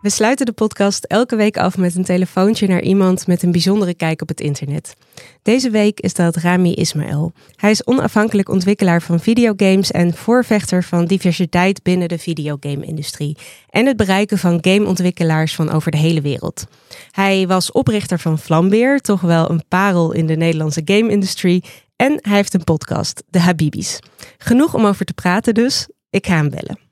We 0.00 0.10
sluiten 0.10 0.46
de 0.46 0.52
podcast 0.52 1.04
elke 1.04 1.36
week 1.36 1.56
af 1.56 1.76
met 1.76 1.94
een 1.94 2.04
telefoontje 2.04 2.66
naar 2.66 2.82
iemand 2.82 3.26
met 3.26 3.42
een 3.42 3.52
bijzondere 3.52 3.94
kijk 3.94 4.22
op 4.22 4.28
het 4.28 4.40
internet. 4.40 4.94
Deze 5.42 5.70
week 5.70 6.00
is 6.00 6.14
dat 6.14 6.36
Rami 6.36 6.74
Ismail. 6.74 7.32
Hij 7.54 7.70
is 7.70 7.86
onafhankelijk 7.86 8.48
ontwikkelaar 8.48 9.02
van 9.02 9.20
videogames 9.20 9.90
en 9.90 10.14
voorvechter 10.14 10.82
van 10.84 11.04
diversiteit 11.04 11.82
binnen 11.82 12.08
de 12.08 12.18
videogame-industrie 12.18 13.36
en 13.70 13.86
het 13.86 13.96
bereiken 13.96 14.38
van 14.38 14.58
gameontwikkelaars 14.60 15.54
van 15.54 15.70
over 15.70 15.90
de 15.90 15.98
hele 15.98 16.20
wereld. 16.20 16.66
Hij 17.10 17.46
was 17.46 17.72
oprichter 17.72 18.18
van 18.18 18.38
Vlambeer, 18.38 19.00
toch 19.00 19.20
wel 19.20 19.50
een 19.50 19.62
parel 19.68 20.12
in 20.12 20.26
de 20.26 20.36
Nederlandse 20.36 20.82
game-industrie, 20.84 21.64
en 21.96 22.18
hij 22.20 22.36
heeft 22.36 22.54
een 22.54 22.64
podcast, 22.64 23.22
De 23.28 23.40
Habibis. 23.40 23.98
Genoeg 24.38 24.74
om 24.74 24.86
over 24.86 25.04
te 25.04 25.14
praten 25.14 25.54
dus, 25.54 25.88
ik 26.10 26.26
ga 26.26 26.34
hem 26.34 26.50
bellen. 26.50 26.87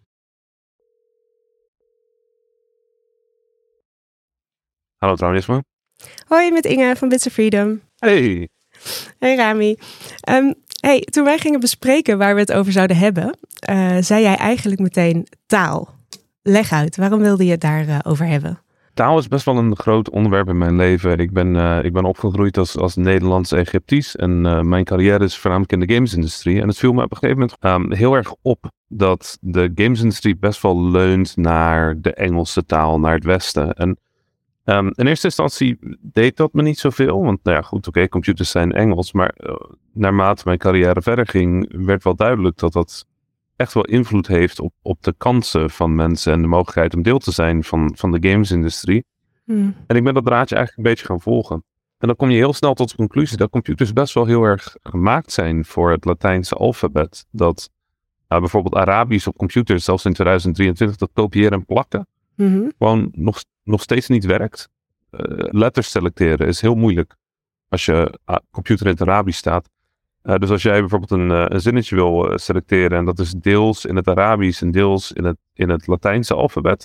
Hallo 5.06 5.18
Traunisme. 5.18 5.64
Hoi, 6.26 6.50
met 6.50 6.64
Inge 6.64 6.96
van 6.96 7.08
Bits 7.08 7.26
of 7.26 7.32
Freedom. 7.32 7.80
Hey. 7.98 8.48
Hey 9.18 9.36
Rami. 9.36 9.76
Ehm, 10.20 10.52
hey, 10.80 11.00
toen 11.00 11.24
wij 11.24 11.38
gingen 11.38 11.60
bespreken 11.60 12.18
waar 12.18 12.34
we 12.34 12.40
het 12.40 12.52
over 12.52 12.72
zouden 12.72 12.96
hebben, 12.96 13.38
eh, 13.58 13.96
zei 14.00 14.22
jij 14.22 14.36
eigenlijk 14.36 14.80
meteen 14.80 15.26
taal. 15.46 15.88
Leg 16.42 16.72
uit, 16.72 16.96
waarom 16.96 17.20
wilde 17.20 17.44
je 17.44 17.50
het 17.50 17.60
daarover 17.60 18.00
over 18.04 18.26
hebben? 18.26 18.60
Taal 18.94 19.18
is 19.18 19.28
best 19.28 19.44
wel 19.44 19.56
een 19.56 19.76
groot 19.76 20.10
onderwerp 20.10 20.48
in 20.48 20.58
mijn 20.58 20.76
leven. 20.76 21.18
Ik 21.18 21.32
ben, 21.32 21.56
eh, 21.56 21.84
ik 21.84 21.92
ben 21.92 22.04
opgegroeid 22.04 22.58
als, 22.58 22.76
als 22.76 22.96
Nederlands-Egyptisch 22.96 24.16
en 24.16 24.46
eh, 24.46 24.60
mijn 24.60 24.84
carrière 24.84 25.24
is 25.24 25.38
voornamelijk 25.38 25.72
in 25.72 25.80
de 25.80 25.94
gamesindustrie. 25.94 26.60
En 26.60 26.68
het 26.68 26.78
viel 26.78 26.92
me 26.92 27.04
op 27.04 27.10
een 27.10 27.16
gegeven 27.16 27.40
moment 27.40 27.58
ehm, 27.60 27.92
heel 27.92 28.14
erg 28.14 28.34
op 28.42 28.70
dat 28.88 29.38
de 29.40 29.72
gamesindustrie 29.74 30.36
best 30.36 30.62
wel 30.62 30.82
leunt 30.82 31.36
naar 31.36 32.00
de 32.00 32.14
Engelse 32.14 32.64
taal, 32.64 33.00
naar 33.00 33.14
het 33.14 33.24
Westen. 33.24 33.74
En 33.74 33.98
ehm, 34.74 34.90
in 34.94 35.06
eerste 35.06 35.26
instantie 35.26 35.78
deed 36.00 36.36
dat 36.36 36.52
me 36.52 36.62
niet 36.62 36.78
zoveel, 36.78 37.22
want 37.22 37.38
nou 37.42 37.56
ja, 37.56 37.62
goed, 37.62 37.86
oké, 37.86 38.08
computers 38.08 38.50
zijn 38.50 38.72
Engels. 38.72 39.12
Maar 39.12 39.28
eh, 39.28 39.54
naarmate 39.92 40.42
mijn 40.44 40.58
carrière 40.58 41.02
verder 41.02 41.26
ging, 41.26 41.84
werd 41.86 42.04
wel 42.04 42.16
duidelijk 42.16 42.58
dat 42.58 42.72
dat 42.72 43.06
echt 43.56 43.74
wel 43.74 43.84
invloed 43.84 44.26
heeft 44.26 44.60
op, 44.60 44.72
op 44.82 45.02
de 45.02 45.14
kansen 45.18 45.70
van 45.70 45.94
mensen 45.94 46.32
en 46.32 46.42
de 46.42 46.48
mogelijkheid 46.48 46.94
om 46.94 47.02
deel 47.02 47.18
te 47.18 47.32
zijn 47.32 47.64
van, 47.64 47.92
van 47.96 48.12
de 48.12 48.28
gamesindustrie. 48.28 49.04
Hm. 49.44 49.70
En 49.86 49.96
ik 49.96 50.04
ben 50.04 50.14
dat 50.14 50.24
draadje 50.24 50.54
eigenlijk 50.54 50.86
een 50.86 50.94
beetje 50.94 51.06
gaan 51.06 51.20
volgen. 51.20 51.64
En 51.98 52.06
dan 52.06 52.16
kom 52.16 52.30
je 52.30 52.36
heel 52.36 52.52
snel 52.52 52.74
tot 52.74 52.90
de 52.90 52.96
conclusie 52.96 53.36
dat 53.36 53.50
computers 53.50 53.92
best 53.92 54.14
wel 54.14 54.26
heel 54.26 54.42
erg 54.42 54.76
gemaakt 54.82 55.32
zijn 55.32 55.64
voor 55.64 55.90
het 55.90 56.04
Latijnse 56.04 56.54
alfabet. 56.54 57.26
Dat 57.30 57.70
nou, 58.28 58.40
bijvoorbeeld 58.40 58.74
Arabisch 58.74 59.26
op 59.26 59.36
computers, 59.36 59.84
zelfs 59.84 60.04
in 60.04 60.12
2023, 60.12 60.96
dat 60.96 61.10
kopiëren 61.12 61.52
en 61.52 61.64
plakken, 61.64 62.06
Mhm. 62.36 62.68
gewoon 62.78 63.08
nog, 63.12 63.44
nog 63.62 63.82
steeds 63.82 64.08
niet 64.08 64.24
werkt. 64.24 64.68
Eh, 65.10 65.20
letters 65.50 65.90
selecteren 65.90 66.46
is 66.46 66.60
heel 66.60 66.74
moeilijk 66.74 67.16
als 67.68 67.84
je 67.84 68.18
ah, 68.24 68.36
computer 68.50 68.86
in 68.86 68.92
het 68.92 69.00
Arabisch 69.00 69.38
staat. 69.38 69.68
Eh, 70.22 70.36
dus 70.36 70.50
als 70.50 70.62
jij 70.62 70.80
bijvoorbeeld 70.80 71.10
een, 71.10 71.30
eh, 71.30 71.44
een 71.48 71.60
zinnetje 71.60 71.94
wil 71.94 72.38
selecteren 72.38 72.98
en 72.98 73.04
dat 73.04 73.18
is 73.18 73.32
deels 73.32 73.84
in 73.84 73.96
het 73.96 74.08
Arabisch 74.08 74.62
en 74.62 74.70
deels 74.70 75.12
in 75.12 75.24
het, 75.24 75.36
in 75.54 75.68
het 75.68 75.86
Latijnse 75.86 76.34
alfabet, 76.34 76.84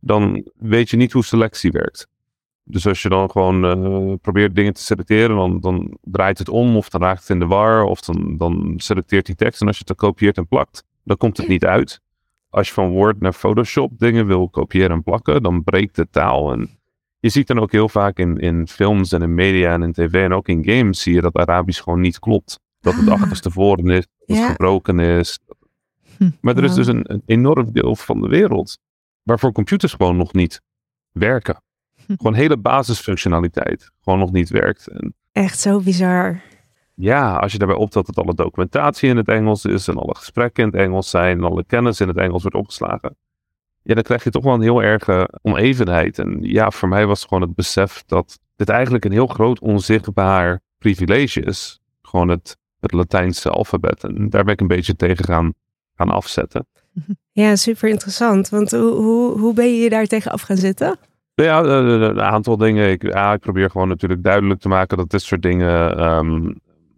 dan 0.00 0.50
weet 0.56 0.90
je 0.90 0.96
niet 0.96 1.12
hoe 1.12 1.24
selectie 1.24 1.70
werkt. 1.70 2.06
Dus 2.68 2.86
als 2.86 3.02
je 3.02 3.08
dan 3.08 3.30
gewoon 3.30 4.18
probeert 4.18 4.54
dingen 4.54 4.72
te 4.72 4.82
selecteren, 4.82 5.36
dan, 5.36 5.60
dan 5.60 5.98
draait 6.02 6.38
het 6.38 6.48
om 6.48 6.76
of 6.76 6.88
dan 6.88 7.00
raakt 7.02 7.20
het 7.20 7.30
in 7.30 7.38
de 7.38 7.46
war 7.46 7.84
of 7.84 8.00
dan, 8.00 8.36
dan 8.36 8.74
selecteert 8.76 9.26
die 9.26 9.34
tekst. 9.34 9.60
En 9.60 9.66
als 9.66 9.76
je 9.78 9.84
het 9.86 9.98
dan 9.98 10.08
kopieert 10.08 10.36
en 10.36 10.46
plakt, 10.46 10.84
dan 11.02 11.16
komt 11.16 11.36
het 11.36 11.48
niet 11.48 11.64
uit. 11.64 12.00
Als 12.56 12.68
je 12.68 12.74
van 12.74 12.90
Word 12.90 13.20
naar 13.20 13.32
Photoshop 13.32 13.98
dingen 13.98 14.26
wil 14.26 14.48
kopiëren 14.48 14.90
en 14.90 15.02
plakken, 15.02 15.42
dan 15.42 15.64
breekt 15.64 15.96
de 15.96 16.06
taal. 16.10 16.52
En 16.52 16.78
je 17.20 17.28
ziet 17.28 17.46
dan 17.46 17.58
ook 17.58 17.72
heel 17.72 17.88
vaak 17.88 18.18
in, 18.18 18.38
in 18.38 18.68
films 18.68 19.12
en 19.12 19.22
in 19.22 19.34
media 19.34 19.72
en 19.72 19.82
in 19.82 19.92
tv 19.92 20.12
en 20.24 20.32
ook 20.32 20.48
in 20.48 20.64
games 20.64 21.00
zie 21.02 21.14
je 21.14 21.20
dat 21.20 21.34
Arabisch 21.36 21.82
gewoon 21.82 22.00
niet 22.00 22.18
klopt. 22.18 22.60
Dat 22.80 22.94
het 22.94 23.08
Ah. 23.08 23.20
achterstevoren 23.22 23.90
is, 23.90 24.06
dat 24.26 24.36
het 24.36 24.46
gebroken 24.46 24.98
is. 25.00 25.38
Hm. 26.16 26.30
Maar 26.40 26.56
er 26.56 26.64
is 26.64 26.68
Wow. 26.68 26.78
dus 26.78 26.86
een, 26.86 27.12
een 27.12 27.22
enorm 27.26 27.72
deel 27.72 27.96
van 27.96 28.20
de 28.20 28.28
wereld 28.28 28.78
waarvoor 29.22 29.52
computers 29.52 29.92
gewoon 29.92 30.16
nog 30.16 30.32
niet 30.32 30.62
werken. 31.12 31.62
Hm. 32.06 32.14
Gewoon 32.16 32.34
hele 32.34 32.56
basisfunctionaliteit 32.56 33.90
gewoon 34.02 34.18
nog 34.18 34.32
niet 34.32 34.48
werkt. 34.48 34.86
En 34.86 35.14
echt 35.32 35.58
zo 35.60 35.80
bizar. 35.80 36.40
Ja, 36.98 37.36
als 37.36 37.52
je 37.52 37.58
daarbij 37.58 37.76
optelt 37.76 38.06
dat 38.06 38.24
alle 38.24 38.34
documentatie 38.34 39.08
in 39.08 39.16
het 39.16 39.28
Engels 39.28 39.64
is 39.64 39.88
en 39.88 39.96
alle 39.96 40.14
gesprekken 40.14 40.64
in 40.64 40.70
het 40.70 40.80
Engels 40.80 41.10
zijn 41.10 41.38
en 41.38 41.44
alle 41.44 41.64
kennis 41.64 42.00
in 42.00 42.08
het 42.08 42.16
Engels 42.16 42.42
wordt 42.42 42.56
opgeslagen. 42.56 43.16
Ja, 43.82 43.94
dan 43.94 44.02
krijg 44.02 44.24
je 44.24 44.30
toch 44.30 44.44
wel 44.44 44.54
een 44.54 44.60
heel 44.60 44.82
erge 44.82 45.28
onevenheid. 45.42 46.18
En 46.18 46.38
ja, 46.40 46.70
voor 46.70 46.88
mij 46.88 47.06
was 47.06 47.18
het 47.20 47.28
gewoon 47.28 47.42
het 47.42 47.54
besef 47.54 48.02
dat 48.06 48.38
dit 48.56 48.68
eigenlijk 48.68 49.04
een 49.04 49.12
heel 49.12 49.26
groot 49.26 49.60
onzichtbaar 49.60 50.60
privilege 50.78 51.40
is. 51.40 51.80
Gewoon 52.02 52.28
het, 52.28 52.56
het 52.80 52.92
Latijnse 52.92 53.50
alfabet. 53.50 54.04
En 54.04 54.30
daar 54.30 54.44
ben 54.44 54.52
ik 54.52 54.60
een 54.60 54.66
beetje 54.66 54.96
tegen 54.96 55.24
gaan, 55.24 55.54
gaan 55.94 56.10
afzetten. 56.10 56.66
Ja, 57.32 57.56
super 57.56 57.88
interessant. 57.88 58.48
Want 58.48 58.70
hoe, 58.70 58.94
hoe, 58.94 59.38
hoe 59.38 59.54
ben 59.54 59.66
je 59.66 59.82
je 59.82 59.88
daar 59.88 60.06
tegen 60.06 60.32
af 60.32 60.42
gaan 60.42 60.56
zitten? 60.56 60.96
Ja, 61.34 61.62
eh, 61.62 61.78
eh, 61.78 62.00
een 62.00 62.20
aantal 62.20 62.56
dingen. 62.56 62.90
Ik, 62.90 63.02
ja, 63.02 63.32
ik 63.32 63.40
probeer 63.40 63.70
gewoon 63.70 63.88
natuurlijk 63.88 64.22
duidelijk 64.22 64.60
te 64.60 64.68
maken 64.68 64.96
dat 64.96 65.10
dit 65.10 65.22
soort 65.22 65.42
dingen 65.42 65.96
ehm, 65.98 66.52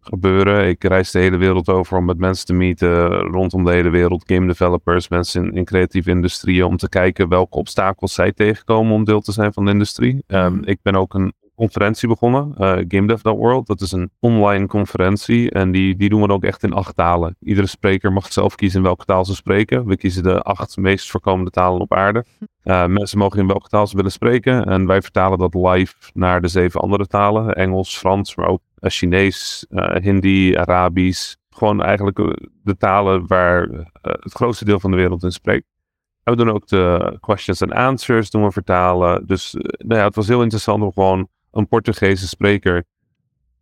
gebeuren. 0.08 0.68
Ik 0.68 0.84
reis 0.84 1.10
de 1.10 1.18
hele 1.18 1.36
wereld 1.36 1.68
over 1.68 1.96
om 1.96 2.04
met 2.04 2.18
mensen 2.18 2.46
te 2.46 2.52
meeten 2.54 3.08
rondom 3.10 3.64
de 3.64 3.72
hele 3.72 3.90
wereld. 3.90 4.22
Game 4.26 4.46
developers, 4.46 5.08
mensen 5.08 5.44
in, 5.44 5.52
in 5.52 5.64
creatieve 5.64 6.10
industrieën. 6.10 6.64
Om 6.64 6.76
te 6.76 6.88
kijken 6.88 7.28
welke 7.28 7.56
obstakels 7.58 8.14
zij 8.14 8.32
tegenkomen 8.32 8.92
om 8.92 9.04
deel 9.04 9.20
te 9.20 9.32
zijn 9.32 9.52
van 9.52 9.64
de 9.64 9.70
industrie. 9.70 10.22
Ehm, 10.26 10.52
Mhm. 10.54 10.62
Ik 10.64 10.78
ben 10.82 10.94
ook 10.94 11.14
een 11.14 11.32
conferentie 11.58 12.08
begonnen. 12.08 12.54
eh 12.56 12.76
GameDev.world. 12.88 13.66
Dat 13.66 13.80
is 13.80 13.92
een 13.92 14.10
online 14.20 14.66
conferentie. 14.66 15.50
En 15.50 15.70
die, 15.70 15.96
die 15.96 16.08
doen 16.08 16.22
we 16.22 16.28
ook 16.28 16.44
echt 16.44 16.62
in 16.62 16.72
acht 16.72 16.96
talen. 16.96 17.36
Iedere 17.40 17.66
spreker 17.66 18.12
mag 18.12 18.32
zelf 18.32 18.54
kiezen 18.54 18.78
in 18.78 18.84
welke 18.84 19.04
taal 19.04 19.24
ze 19.24 19.34
spreken. 19.34 19.86
We 19.86 19.96
kiezen 19.96 20.22
de 20.22 20.42
acht 20.42 20.76
meest 20.76 21.10
voorkomende 21.10 21.50
talen 21.50 21.80
op 21.80 21.94
aarde. 21.94 22.24
Uh, 22.64 22.86
mensen 22.86 23.18
mogen 23.18 23.38
in 23.38 23.46
welke 23.46 23.68
taal 23.68 23.86
ze 23.86 23.96
willen 23.96 24.12
spreken. 24.12 24.64
En 24.64 24.86
wij 24.86 25.02
vertalen 25.02 25.38
dat 25.38 25.54
live 25.54 25.94
naar 26.14 26.40
de 26.40 26.48
zeven 26.48 26.80
andere 26.80 27.06
talen. 27.06 27.54
Engels, 27.54 27.98
Frans, 27.98 28.36
maar 28.36 28.48
ook 28.48 28.62
uh, 28.80 28.90
Chinees, 28.90 29.66
uh, 29.70 29.96
Hindi, 29.96 30.56
Arabisch. 30.56 31.34
Gewoon 31.50 31.82
eigenlijk 31.82 32.18
uh, 32.18 32.32
de 32.62 32.76
talen 32.76 33.26
waar 33.26 33.68
uh, 33.68 33.80
het 34.02 34.32
grootste 34.32 34.64
deel 34.64 34.80
van 34.80 34.90
de 34.90 34.96
wereld 34.96 35.22
in 35.22 35.32
spreekt. 35.32 35.66
En 36.22 36.36
we 36.36 36.44
doen 36.44 36.54
ook 36.54 36.66
de 36.66 37.16
questions 37.20 37.62
and 37.62 37.72
answers 37.72 38.30
doen 38.30 38.44
we 38.44 38.52
vertalen. 38.52 39.26
Dus 39.26 39.56
nou 39.78 40.00
ja, 40.00 40.06
het 40.06 40.14
was 40.14 40.28
heel 40.28 40.42
interessant 40.42 40.82
om 40.82 40.92
gewoon 40.92 41.28
een 41.50 41.68
Portugese 41.68 42.28
spreker 42.28 42.84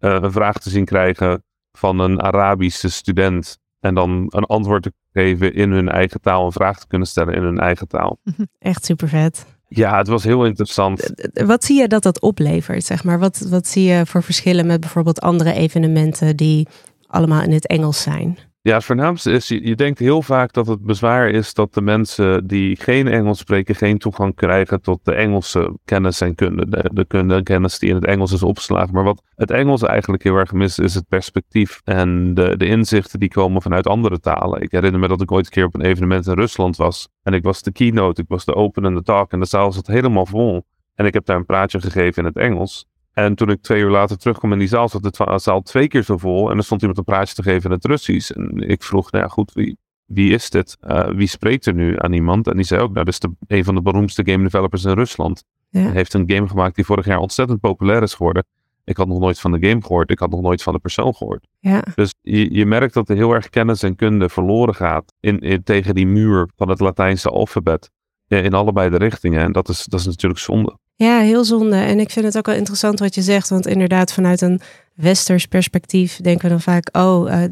uh, 0.00 0.18
een 0.20 0.32
vraag 0.32 0.58
te 0.58 0.70
zien 0.70 0.84
krijgen 0.84 1.44
van 1.72 1.98
een 1.98 2.20
Arabische 2.20 2.90
student. 2.90 3.58
En 3.80 3.94
dan 3.94 4.26
een 4.28 4.44
antwoord 4.44 4.82
te 4.82 4.92
geven 5.12 5.54
in 5.54 5.70
hun 5.70 5.88
eigen 5.88 6.20
taal, 6.20 6.46
een 6.46 6.52
vraag 6.52 6.78
te 6.78 6.86
kunnen 6.86 7.08
stellen 7.08 7.34
in 7.34 7.42
hun 7.42 7.58
eigen 7.58 7.88
taal. 7.88 8.18
Echt 8.58 8.84
super 8.84 9.08
vet. 9.08 9.46
Ja, 9.68 9.98
het 9.98 10.08
was 10.08 10.24
heel 10.24 10.44
interessant. 10.44 11.12
Wat 11.32 11.64
zie 11.64 11.80
je 11.80 11.88
dat 11.88 12.02
dat 12.02 12.20
oplevert? 12.20 12.84
Zeg 12.84 13.04
maar? 13.04 13.18
wat, 13.18 13.38
wat 13.38 13.66
zie 13.66 13.84
je 13.84 14.06
voor 14.06 14.22
verschillen 14.22 14.66
met 14.66 14.80
bijvoorbeeld 14.80 15.20
andere 15.20 15.52
evenementen 15.52 16.36
die 16.36 16.68
allemaal 17.06 17.42
in 17.42 17.52
het 17.52 17.66
Engels 17.66 18.02
zijn? 18.02 18.38
Ja, 18.66 18.74
het 18.74 18.84
voornaamste 18.84 19.30
is, 19.30 19.48
je, 19.48 19.74
denkt 19.74 19.98
heel 19.98 20.22
vaak 20.22 20.52
dat 20.52 20.66
het 20.66 20.82
bezwaar 20.82 21.28
is 21.28 21.54
dat 21.54 21.74
de 21.74 21.80
mensen 21.80 22.46
die 22.46 22.76
geen 22.76 23.08
Engels 23.08 23.38
spreken 23.38 23.74
geen 23.74 23.98
toegang 23.98 24.34
krijgen 24.34 24.82
tot 24.82 25.04
de 25.04 25.14
Engelse 25.14 25.78
kennis 25.84 26.20
en 26.20 26.34
kunde. 26.34 26.68
De, 26.68 26.90
de 26.92 27.04
kunde 27.04 27.34
en 27.34 27.42
kennis 27.42 27.78
die 27.78 27.88
in 27.88 27.94
het 27.94 28.04
Engels 28.04 28.32
is 28.32 28.42
opgeslagen. 28.42 28.94
Maar 28.94 29.04
wat 29.04 29.22
het 29.34 29.50
Engels 29.50 29.82
eigenlijk 29.82 30.22
heel 30.22 30.36
erg 30.36 30.52
mist, 30.52 30.80
is 30.80 30.94
het 30.94 31.08
perspectief 31.08 31.80
en 31.84 32.34
de, 32.34 32.56
de 32.56 32.66
inzichten 32.66 33.20
die 33.20 33.28
komen 33.28 33.62
vanuit 33.62 33.86
andere 33.86 34.20
talen. 34.20 34.60
Ik 34.60 34.70
herinner 34.70 35.00
me 35.00 35.08
dat 35.08 35.20
ik 35.20 35.32
ooit 35.32 35.44
een 35.44 35.52
keer 35.52 35.64
op 35.64 35.74
een 35.74 35.84
evenement 35.84 36.26
in 36.26 36.34
Rusland 36.34 36.76
was. 36.76 37.08
En 37.22 37.32
ik 37.32 37.42
was 37.42 37.62
de 37.62 37.72
keynote, 37.72 38.22
ik 38.22 38.28
was 38.28 38.44
de 38.44 38.54
openende 38.54 39.02
talk 39.02 39.32
en 39.32 39.40
de 39.40 39.46
zaal 39.46 39.72
zat 39.72 39.86
helemaal 39.86 40.26
vol. 40.26 40.64
En 40.94 41.06
ik 41.06 41.14
heb 41.14 41.24
daar 41.24 41.36
een 41.36 41.46
praatje 41.46 41.80
gegeven 41.80 42.22
in 42.22 42.28
het 42.28 42.36
Engels. 42.36 42.86
En 43.18 43.34
toen 43.34 43.50
ik 43.50 43.62
twee 43.62 43.82
uur 43.82 43.90
later 43.90 44.18
terugkwam 44.18 44.52
in 44.52 44.58
die 44.58 44.68
zaal, 44.68 44.88
zat 44.88 45.02
de 45.02 45.38
zaal 45.38 45.62
twee 45.62 45.88
keer 45.88 46.02
zo 46.02 46.16
vol. 46.16 46.50
En 46.50 46.56
er 46.56 46.64
stond 46.64 46.80
iemand 46.80 46.98
een 46.98 47.04
praatje 47.04 47.34
te 47.34 47.42
geven 47.42 47.70
in 47.70 47.76
het 47.76 47.84
Russisch. 47.84 48.30
En 48.30 48.68
ik 48.68 48.82
vroeg, 48.82 49.10
nou 49.10 49.24
ja, 49.24 49.30
goed, 49.30 49.52
wie, 49.52 49.78
wie 50.04 50.32
is 50.32 50.50
dit? 50.50 50.76
Uh, 50.80 51.08
wie 51.08 51.26
spreekt 51.26 51.66
er 51.66 51.74
nu 51.74 51.94
aan 51.98 52.12
iemand? 52.12 52.46
En 52.46 52.56
die 52.56 52.64
zei 52.64 52.80
ook, 52.80 52.92
nou, 52.92 53.04
dat 53.04 53.14
is 53.14 53.20
de, 53.20 53.30
een 53.46 53.64
van 53.64 53.74
de 53.74 53.82
beroemdste 53.82 54.22
game 54.24 54.42
developers 54.42 54.84
in 54.84 54.92
Rusland. 54.92 55.44
Ja. 55.68 55.80
Hij 55.80 55.92
heeft 55.92 56.14
een 56.14 56.30
game 56.30 56.48
gemaakt 56.48 56.74
die 56.74 56.84
vorig 56.84 57.06
jaar 57.06 57.18
ontzettend 57.18 57.60
populair 57.60 58.02
is 58.02 58.14
geworden. 58.14 58.44
Ik 58.84 58.96
had 58.96 59.08
nog 59.08 59.18
nooit 59.18 59.40
van 59.40 59.52
de 59.52 59.68
game 59.68 59.82
gehoord. 59.82 60.10
Ik 60.10 60.18
had 60.18 60.30
nog 60.30 60.40
nooit 60.40 60.62
van 60.62 60.72
de 60.72 60.78
persoon 60.78 61.14
gehoord. 61.14 61.46
Ja, 61.58 61.84
Dus 61.94 62.14
je, 62.20 62.54
je 62.54 62.66
merkt 62.66 62.94
dat 62.94 63.08
er 63.08 63.16
heel 63.16 63.32
erg 63.32 63.48
kennis 63.50 63.82
en 63.82 63.96
kunde 63.96 64.28
verloren 64.28 64.74
gaat 64.74 65.12
in, 65.20 65.40
in, 65.40 65.62
tegen 65.62 65.94
die 65.94 66.06
muur 66.06 66.48
van 66.56 66.68
het 66.68 66.80
Latijnse 66.80 67.30
alfabet. 67.30 67.90
In, 68.28 68.44
in 68.44 68.54
allebei 68.54 68.90
de 68.90 68.96
richtingen. 68.96 69.40
En 69.40 69.52
dat 69.52 69.68
is, 69.68 69.84
dat 69.84 70.00
is 70.00 70.06
natuurlijk 70.06 70.40
zonde. 70.40 70.78
Ja, 70.96 71.20
heel 71.20 71.44
zonde. 71.44 71.76
En 71.76 72.00
ik 72.00 72.10
vind 72.10 72.26
het 72.26 72.36
ook 72.36 72.46
wel 72.46 72.54
interessant 72.54 72.98
wat 72.98 73.14
je 73.14 73.22
zegt. 73.22 73.48
Want 73.48 73.66
inderdaad, 73.66 74.12
vanuit 74.12 74.40
een 74.40 74.60
westers 74.94 75.46
perspectief 75.46 76.16
denken 76.16 76.42
we 76.42 76.48
dan 76.48 76.60
vaak... 76.60 76.88
oh, 76.92 77.42
eh, 77.42 77.50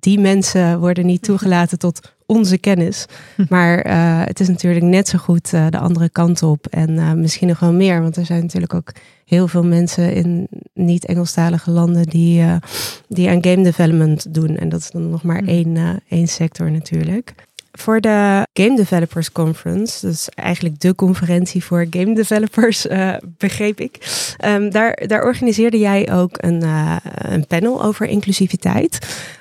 die 0.00 0.18
mensen 0.18 0.80
worden 0.80 1.06
niet 1.06 1.22
toegelaten 1.22 1.78
tot 1.78 2.12
onze 2.26 2.58
kennis. 2.58 3.06
Maar 3.48 3.78
eh, 3.78 4.20
het 4.24 4.40
is 4.40 4.48
natuurlijk 4.48 4.84
net 4.84 5.08
zo 5.08 5.18
goed 5.18 5.52
eh, 5.52 5.66
de 5.68 5.78
andere 5.78 6.08
kant 6.08 6.42
op. 6.42 6.66
En 6.66 7.20
misschien 7.20 7.48
nog 7.48 7.58
wel 7.58 7.72
meer. 7.72 8.02
Want 8.02 8.16
er 8.16 8.26
zijn 8.26 8.40
natuurlijk 8.40 8.74
ook 8.74 8.92
heel 9.24 9.48
veel 9.48 9.64
mensen 9.64 10.14
in 10.14 10.48
niet-Engelstalige 10.74 11.70
landen... 11.70 12.06
Die, 12.06 12.44
die 13.08 13.28
aan 13.28 13.44
game 13.44 13.62
development 13.62 14.34
doen. 14.34 14.56
En 14.56 14.68
dat 14.68 14.80
is 14.80 14.90
dan 14.90 15.10
nog 15.10 15.22
maar 15.22 15.38
Hmm. 15.38 15.48
één, 15.48 16.00
één 16.08 16.28
sector 16.28 16.70
natuurlijk. 16.70 17.34
Voor 17.72 18.00
de 18.00 18.46
Game 18.52 18.76
Developers 18.76 19.32
Conference, 19.32 20.06
dus 20.06 20.28
eigenlijk 20.28 20.80
de 20.80 20.94
conferentie 20.94 21.64
voor 21.64 21.86
game 21.90 22.14
developers, 22.14 22.86
eh, 22.86 23.14
begreep 23.38 23.80
ik. 23.80 23.98
Ehm, 24.36 24.70
daar, 24.70 25.02
daar 25.06 25.24
organiseerde 25.24 25.78
jij 25.78 26.12
ook 26.12 26.36
een, 26.40 26.62
eh, 26.62 26.96
een 27.04 27.46
panel 27.46 27.82
over 27.82 28.06
inclusiviteit. 28.06 28.98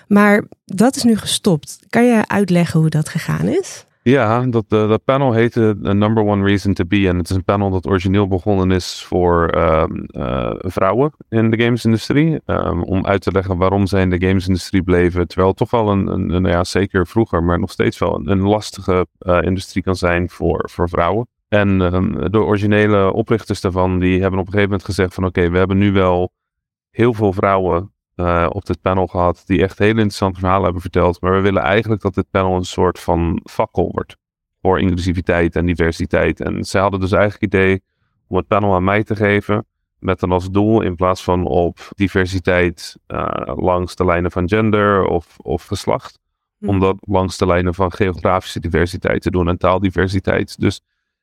Maar 0.07 0.43
dat 0.65 0.95
is 0.95 1.03
nu 1.03 1.17
gestopt. 1.17 1.79
Kan 1.89 2.05
je 2.05 2.27
uitleggen 2.27 2.79
hoe 2.79 2.89
dat 2.89 3.09
gegaan 3.09 3.47
is? 3.47 3.86
Ja, 4.04 4.45
dat, 4.45 4.66
eh, 4.70 4.88
dat 4.89 5.04
panel 5.04 5.34
heette 5.34 5.78
The 5.84 5.93
Number 5.93 6.24
One 6.24 6.45
Reason 6.45 6.74
to 6.74 6.86
Be. 6.86 7.08
En 7.08 7.18
het 7.18 7.30
is 7.30 7.36
een 7.36 7.43
panel 7.43 7.70
dat 7.70 7.88
origineel 7.88 8.28
begonnen 8.28 8.72
is 8.72 9.04
voor 9.04 9.47
ehm, 9.49 10.04
eh, 10.06 10.54
vrouwen 10.58 11.12
in 11.30 11.49
de 11.49 11.64
gamesindustrie. 11.64 12.39
Ehm, 12.45 12.82
om 12.82 13.06
uit 13.06 13.22
te 13.22 13.32
leggen 13.32 13.58
waarom 13.58 13.88
zij 13.88 14.02
in 14.02 14.10
de 14.10 14.28
gamesindustrie 14.28 14.84
bleven. 14.84 15.28
Terwijl 15.28 15.54
toch 15.54 15.72
wel 15.72 15.89
een, 15.89 16.08
een, 16.08 16.30
een- 16.30 16.45
ja, 16.45 16.64
zeker 16.64 17.08
vroeger, 17.08 17.43
maar 17.43 17.60
nog 17.60 17.72
steeds 17.72 17.97
wel 17.97 18.16
een, 18.16 18.30
een 18.30 18.41
lastige 18.41 19.08
eh, 19.20 19.41
industrie 19.41 19.84
kan 19.84 19.95
zijn 19.95 20.30
voor, 20.30 20.70
voor 20.72 20.89
vrouwen. 20.89 21.28
En 21.47 21.82
ehm, 21.82 22.30
de 22.32 22.39
originele 22.39 23.14
oprichters 23.14 23.62
daarvan, 23.62 23.99
die 23.99 24.22
hebben 24.22 24.39
op 24.39 24.45
een 24.45 24.52
gegeven 24.52 24.70
moment 24.70 24.84
gezegd 24.88 25.14
van 25.14 25.26
oké, 25.26 25.49
we 25.49 25.58
hebben 25.58 25.78
nu 25.78 25.91
wel 25.91 26.32
heel 26.91 27.14
veel 27.14 27.34
vrouwen 27.34 27.93
eh, 28.26 28.47
op 28.49 28.65
dit 28.65 28.82
panel 28.82 29.07
gehad 29.07 29.43
die 29.45 29.61
echt 29.61 29.80
hele 29.80 29.89
interessante 29.89 30.39
verhalen 30.39 30.63
hebben 30.63 30.82
verteld. 30.82 31.22
Maar 31.22 31.32
we 31.32 31.41
willen 31.41 31.61
eigenlijk 31.61 32.01
dat 32.01 32.13
dit 32.13 32.30
panel 32.32 32.55
een 32.55 32.63
soort 32.63 32.99
van 32.99 33.41
fakkel 33.49 33.91
wordt 33.91 34.15
voor 34.61 34.80
inclusiviteit 34.80 35.55
en 35.55 35.65
diversiteit. 35.65 36.41
En 36.41 36.63
zij 36.63 36.82
hadden 36.82 36.99
dus 36.99 37.11
eigenlijk 37.11 37.41
het 37.41 37.53
idee 37.53 37.84
om 38.28 38.38
het 38.38 38.47
panel 38.47 38.76
aan 38.76 38.84
mij 38.84 39.03
te 39.03 39.15
geven 39.15 39.65
met 39.99 40.19
dan 40.19 40.32
als 40.32 40.51
doel 40.51 40.82
in 40.82 40.95
plaats 40.95 41.24
van 41.24 41.45
op 41.45 41.80
diversiteit 41.95 42.97
eh, 43.07 43.53
langs 43.55 43.95
de 43.95 44.05
lijnen 44.05 44.32
van 44.32 44.49
gender 44.49 45.05
of, 45.05 45.38
of 45.38 45.65
geslacht, 45.65 46.22
Hm. 46.61 46.69
om 46.69 46.80
dat 46.80 46.97
langs 46.99 47.38
de 47.38 47.45
lijnen 47.45 47.74
van 47.74 47.91
geografische 47.91 48.59
diversiteit 48.59 49.22
te 49.22 49.32
doen 49.32 49.47
en 49.47 49.57
taaldiversiteit. 49.57 50.59
Dus 50.59 50.82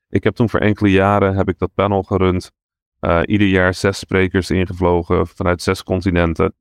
ik 0.09 0.25
heb 0.25 0.35
toen 0.35 0.49
voor 0.49 0.61
enkele 0.61 0.91
jaren 0.91 1.37
heb 1.37 1.49
ik 1.49 1.59
dat 1.59 1.75
panel 1.75 2.03
gerund. 2.03 2.51
Eh, 3.01 3.21
ieder 3.25 3.47
jaar 3.47 3.75
zes 3.75 3.99
sprekers 3.99 4.51
ingevlogen 4.51 5.27
vanuit 5.27 5.63
zes 5.63 5.83
continenten. 5.83 6.55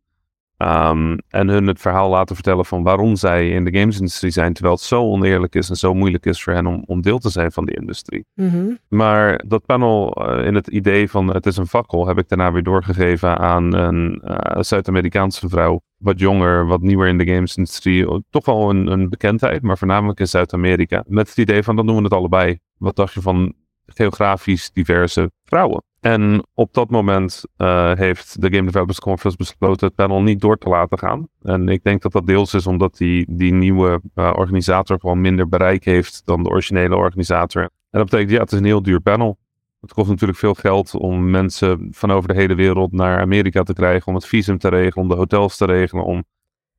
Ehm, 0.58 1.18
en 1.30 1.48
hun 1.48 1.68
het 1.68 1.80
verhaal 1.80 2.10
laten 2.10 2.36
vertellen 2.36 2.66
van 2.66 2.84
waarom 2.84 3.16
zij 3.16 3.50
in 3.50 3.66
de 3.66 3.80
gamesindustrie 3.80 4.32
zijn. 4.32 4.54
Terwijl 4.54 4.76
het 4.76 4.84
zo 4.84 5.02
oneerlijk 5.02 5.56
is 5.56 5.70
en 5.70 5.76
zo 5.76 5.94
moeilijk 5.94 6.26
is 6.26 6.44
voor 6.44 6.54
hen 6.54 6.66
om, 6.66 6.84
om 6.86 7.02
deel 7.02 7.20
te 7.20 7.30
zijn 7.30 7.52
van 7.52 7.66
die 7.66 7.76
industrie. 7.76 8.26
Mhm. 8.34 8.66
Maar 8.88 9.44
dat 9.48 9.66
panel 9.66 10.14
eh, 10.14 10.46
in 10.46 10.56
het 10.56 10.68
idee 10.68 11.10
van 11.10 11.34
het 11.34 11.46
is 11.46 11.58
een 11.58 11.68
fakkel 11.68 12.08
heb 12.08 12.18
ik 12.18 12.28
daarna 12.28 12.52
weer 12.52 12.64
doorgegeven 12.64 13.38
aan 13.38 13.74
een 13.74 14.22
eh, 14.22 14.62
Zuid-Amerikaanse 14.62 15.50
vrouw. 15.50 15.82
Wat 15.98 16.20
jonger, 16.20 16.68
wat 16.68 16.82
nieuwer 16.82 17.08
in 17.08 17.18
de 17.18 17.26
gamesindustrie. 17.26 18.24
Toch 18.30 18.46
wel 18.46 18.70
een, 18.70 18.88
een 18.88 19.10
bekendheid, 19.10 19.62
maar 19.62 19.78
voornamelijk 19.78 20.20
in 20.20 20.28
Zuid-Amerika. 20.28 21.04
Met 21.08 21.28
het 21.28 21.38
idee 21.38 21.64
van 21.64 21.76
dan 21.76 21.86
doen 21.86 21.98
we 21.98 22.04
het 22.04 22.14
allebei. 22.14 22.60
Wat 22.78 22.96
dacht 22.96 23.14
je 23.14 23.22
van 23.22 23.54
geografisch 23.86 24.72
diverse 24.72 25.32
vrouwen? 25.44 25.84
En 26.00 26.48
op 26.54 26.74
dat 26.74 26.90
moment 26.90 27.44
eh, 27.58 27.92
heeft 27.94 28.42
de 28.42 28.54
Game 28.54 28.66
Developers 28.66 29.00
Conference 29.00 29.38
besloten 29.38 29.88
het 29.88 29.96
panel 29.96 30.22
niet 30.22 30.42
door 30.42 30.58
te 30.58 30.70
laten 30.70 30.98
gaan. 30.98 31.28
En 31.42 31.70
ik 31.70 31.84
denk 31.84 32.02
dat 32.02 32.12
dat 32.12 32.28
deels 32.28 32.54
is 32.54 32.68
omdat 32.68 32.98
die, 32.98 33.26
die 33.30 33.54
nieuwe 33.54 34.02
eh, 34.14 34.34
organisator 34.36 35.00
gewoon 35.00 35.22
minder 35.22 35.50
bereik 35.50 35.86
heeft 35.86 36.22
dan 36.26 36.44
de 36.44 36.50
originele 36.50 36.96
organisator. 36.96 37.62
En 37.62 37.70
dat 38.00 38.10
betekent, 38.10 38.32
ja, 38.32 38.40
het 38.40 38.52
is 38.52 38.60
een 38.60 38.66
heel 38.66 38.82
duur 38.82 39.02
panel. 39.02 39.38
Het 39.82 39.94
kost 39.94 40.10
natuurlijk 40.10 40.40
veel 40.40 40.54
geld 40.54 40.96
om 40.96 41.30
mensen 41.30 41.88
van 41.92 42.12
over 42.12 42.28
de 42.28 42.36
hele 42.36 42.56
wereld 42.56 42.92
naar 42.92 43.20
Amerika 43.20 43.64
te 43.64 43.74
krijgen, 43.74 44.08
om 44.08 44.16
het 44.16 44.26
visum 44.26 44.58
te 44.58 44.70
regelen, 44.70 45.04
om 45.04 45.10
de 45.10 45.16
hotels 45.16 45.58
te 45.58 45.66
regelen, 45.66 46.06
om 46.06 46.24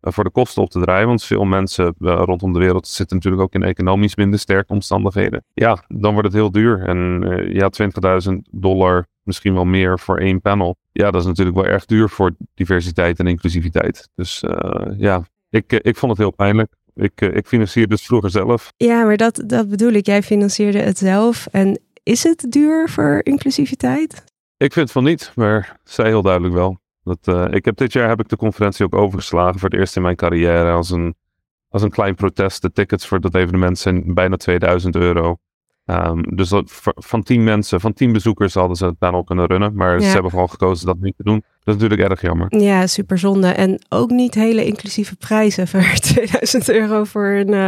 voor 0.00 0.24
de 0.24 0.30
kosten 0.30 0.62
op 0.62 0.70
te 0.70 0.80
draaien. 0.80 1.06
Want 1.06 1.24
veel 1.24 1.44
mensen 1.44 1.94
eh, 2.00 2.22
rondom 2.24 2.52
de 2.52 2.58
wereld 2.58 2.88
zitten 2.88 3.16
natuurlijk 3.16 3.42
ook 3.42 3.54
in 3.54 3.62
economisch 3.62 4.16
minder 4.16 4.38
sterke 4.38 4.72
omstandigheden. 4.72 5.44
Ja, 5.54 5.84
dan 5.88 6.12
wordt 6.12 6.28
het 6.28 6.36
heel 6.36 6.50
duur. 6.50 6.82
En 6.82 7.24
eh, 7.24 7.52
ja, 7.52 7.70
20.000 8.30 8.34
dollar, 8.50 9.06
misschien 9.22 9.54
wel 9.54 9.64
meer 9.64 9.98
voor 9.98 10.18
één 10.18 10.40
panel. 10.40 10.76
Ja, 10.92 11.10
dat 11.10 11.20
is 11.20 11.26
natuurlijk 11.26 11.56
wel 11.56 11.66
erg 11.66 11.84
duur 11.84 12.08
voor 12.08 12.34
diversiteit 12.54 13.18
en 13.18 13.26
inclusiviteit. 13.26 14.08
Dus 14.14 14.42
eh, 14.42 14.98
ja, 14.98 15.24
ik, 15.50 15.72
eh, 15.72 15.78
ik 15.82 15.96
vond 15.96 16.12
het 16.12 16.20
heel 16.20 16.30
pijnlijk. 16.30 16.72
Ik, 16.94 17.20
eh, 17.20 17.36
ik 17.36 17.46
financierde 17.46 17.94
het 17.94 18.02
vroeger 18.02 18.30
zelf. 18.30 18.72
Ja, 18.76 19.04
maar 19.04 19.16
dat, 19.16 19.42
dat 19.46 19.68
bedoel 19.68 19.92
ik. 19.92 20.06
Jij 20.06 20.22
financierde 20.22 20.78
het 20.78 20.98
zelf. 20.98 21.46
En 21.50 21.80
is 22.02 22.22
het 22.22 22.46
duur 22.48 22.88
voor 22.88 23.20
inclusiviteit? 23.22 24.24
Ik 24.56 24.72
vind 24.72 24.90
van 24.90 25.04
niet, 25.04 25.32
maar 25.34 25.80
zij 25.84 26.06
heel 26.06 26.22
duidelijk 26.22 26.54
wel. 26.54 26.78
Dat, 27.08 27.36
eh, 27.36 27.54
ik 27.54 27.64
heb 27.64 27.76
dit 27.76 27.92
jaar 27.92 28.08
heb 28.08 28.20
ik 28.20 28.28
de 28.28 28.36
conferentie 28.36 28.84
ook 28.84 28.94
overgeslagen 28.94 29.60
voor 29.60 29.68
het 29.68 29.78
eerst 29.78 29.96
in 29.96 30.02
mijn 30.02 30.16
carrière 30.16 30.72
als 30.72 30.90
een, 30.90 31.14
als 31.68 31.82
een 31.82 31.90
klein 31.90 32.14
protest. 32.14 32.62
De 32.62 32.72
tickets 32.72 33.06
voor 33.06 33.20
dat 33.20 33.34
evenement 33.34 33.78
zijn 33.78 34.14
bijna 34.14 34.36
2000 34.36 34.96
euro. 34.96 35.36
Ehm, 35.88 36.22
dus 36.34 36.48
dat, 36.48 36.80
van 36.84 37.22
tien 37.22 37.44
mensen, 37.44 37.80
van 37.80 37.92
tien 37.92 38.12
bezoekers 38.12 38.54
hadden 38.54 38.76
ze 38.76 38.84
het 38.84 38.98
panel 38.98 39.24
kunnen 39.24 39.46
runnen. 39.46 39.74
Maar 39.74 39.92
Ja. 39.94 40.06
ze 40.06 40.12
hebben 40.12 40.30
gewoon 40.30 40.50
gekozen 40.50 40.86
dat 40.86 40.96
niet 41.00 41.16
te 41.16 41.22
doen. 41.22 41.42
Dat 41.64 41.76
is 41.76 41.82
natuurlijk 41.82 42.10
erg 42.10 42.20
jammer. 42.22 42.60
Ja, 42.60 42.86
super 42.86 43.18
zonde. 43.18 43.46
En 43.46 43.78
ook 43.88 44.10
niet 44.10 44.34
hele 44.34 44.64
inclusieve 44.64 45.16
prijzen 45.16 45.68
voor 45.68 45.82
2000 46.00 46.68
euro 46.70 47.04
voor 47.04 47.26
een, 47.26 47.52
eh, 47.54 47.66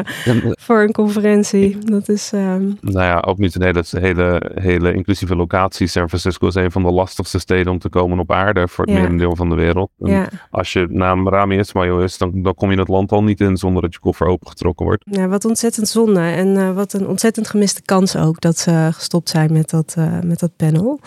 voor 0.60 0.82
een 0.82 0.92
conferentie. 0.92 1.78
Dat 1.78 2.08
is. 2.08 2.30
ehm, 2.32 2.62
Nou 2.80 3.04
ja, 3.06 3.20
ook 3.26 3.38
niet 3.38 3.54
een 3.54 3.62
hele, 3.62 3.84
hele, 3.90 4.50
hele 4.54 4.92
inclusieve 4.94 5.36
locatie. 5.36 5.86
San 5.86 6.08
Francisco 6.08 6.46
is 6.46 6.54
een 6.54 6.70
van 6.70 6.82
de 6.82 6.90
lastigste 6.90 7.38
steden 7.38 7.72
om 7.72 7.78
te 7.78 7.88
komen 7.88 8.18
op 8.18 8.32
aarde 8.32 8.68
voor 8.68 8.84
het 8.84 8.94
Ja. 8.94 9.00
merendeel 9.00 9.36
van 9.36 9.48
de 9.48 9.54
wereld. 9.54 9.90
Ja. 9.96 10.28
Als 10.50 10.72
je 10.72 10.86
naam 10.90 11.28
Rami 11.28 11.58
Ismail 11.58 12.02
is, 12.02 12.18
dan, 12.18 12.42
dan 12.42 12.54
kom 12.54 12.70
je 12.70 12.78
het 12.78 12.88
land 12.88 13.12
al 13.12 13.22
niet 13.22 13.40
in 13.40 13.56
zonder 13.56 13.82
dat 13.82 13.92
je 13.92 13.98
koffer 14.00 14.26
opengetrokken 14.26 14.86
wordt. 14.86 15.02
ja, 15.10 15.28
wat 15.28 15.44
ontzettend 15.44 15.88
zonde. 15.88 16.20
En 16.20 16.56
eh, 16.56 16.72
wat 16.72 16.92
een 16.92 17.06
ontzettend 17.08 17.48
gemiste 17.48 17.82
kans 17.82 18.09
ook 18.16 18.40
dat 18.40 18.58
ze 18.58 18.88
gestopt 18.92 19.28
zijn 19.28 19.52
met 19.52 19.70
dat, 19.70 19.94
eh, 19.98 20.20
met 20.20 20.38
dat 20.38 20.56
panel. 20.56 21.00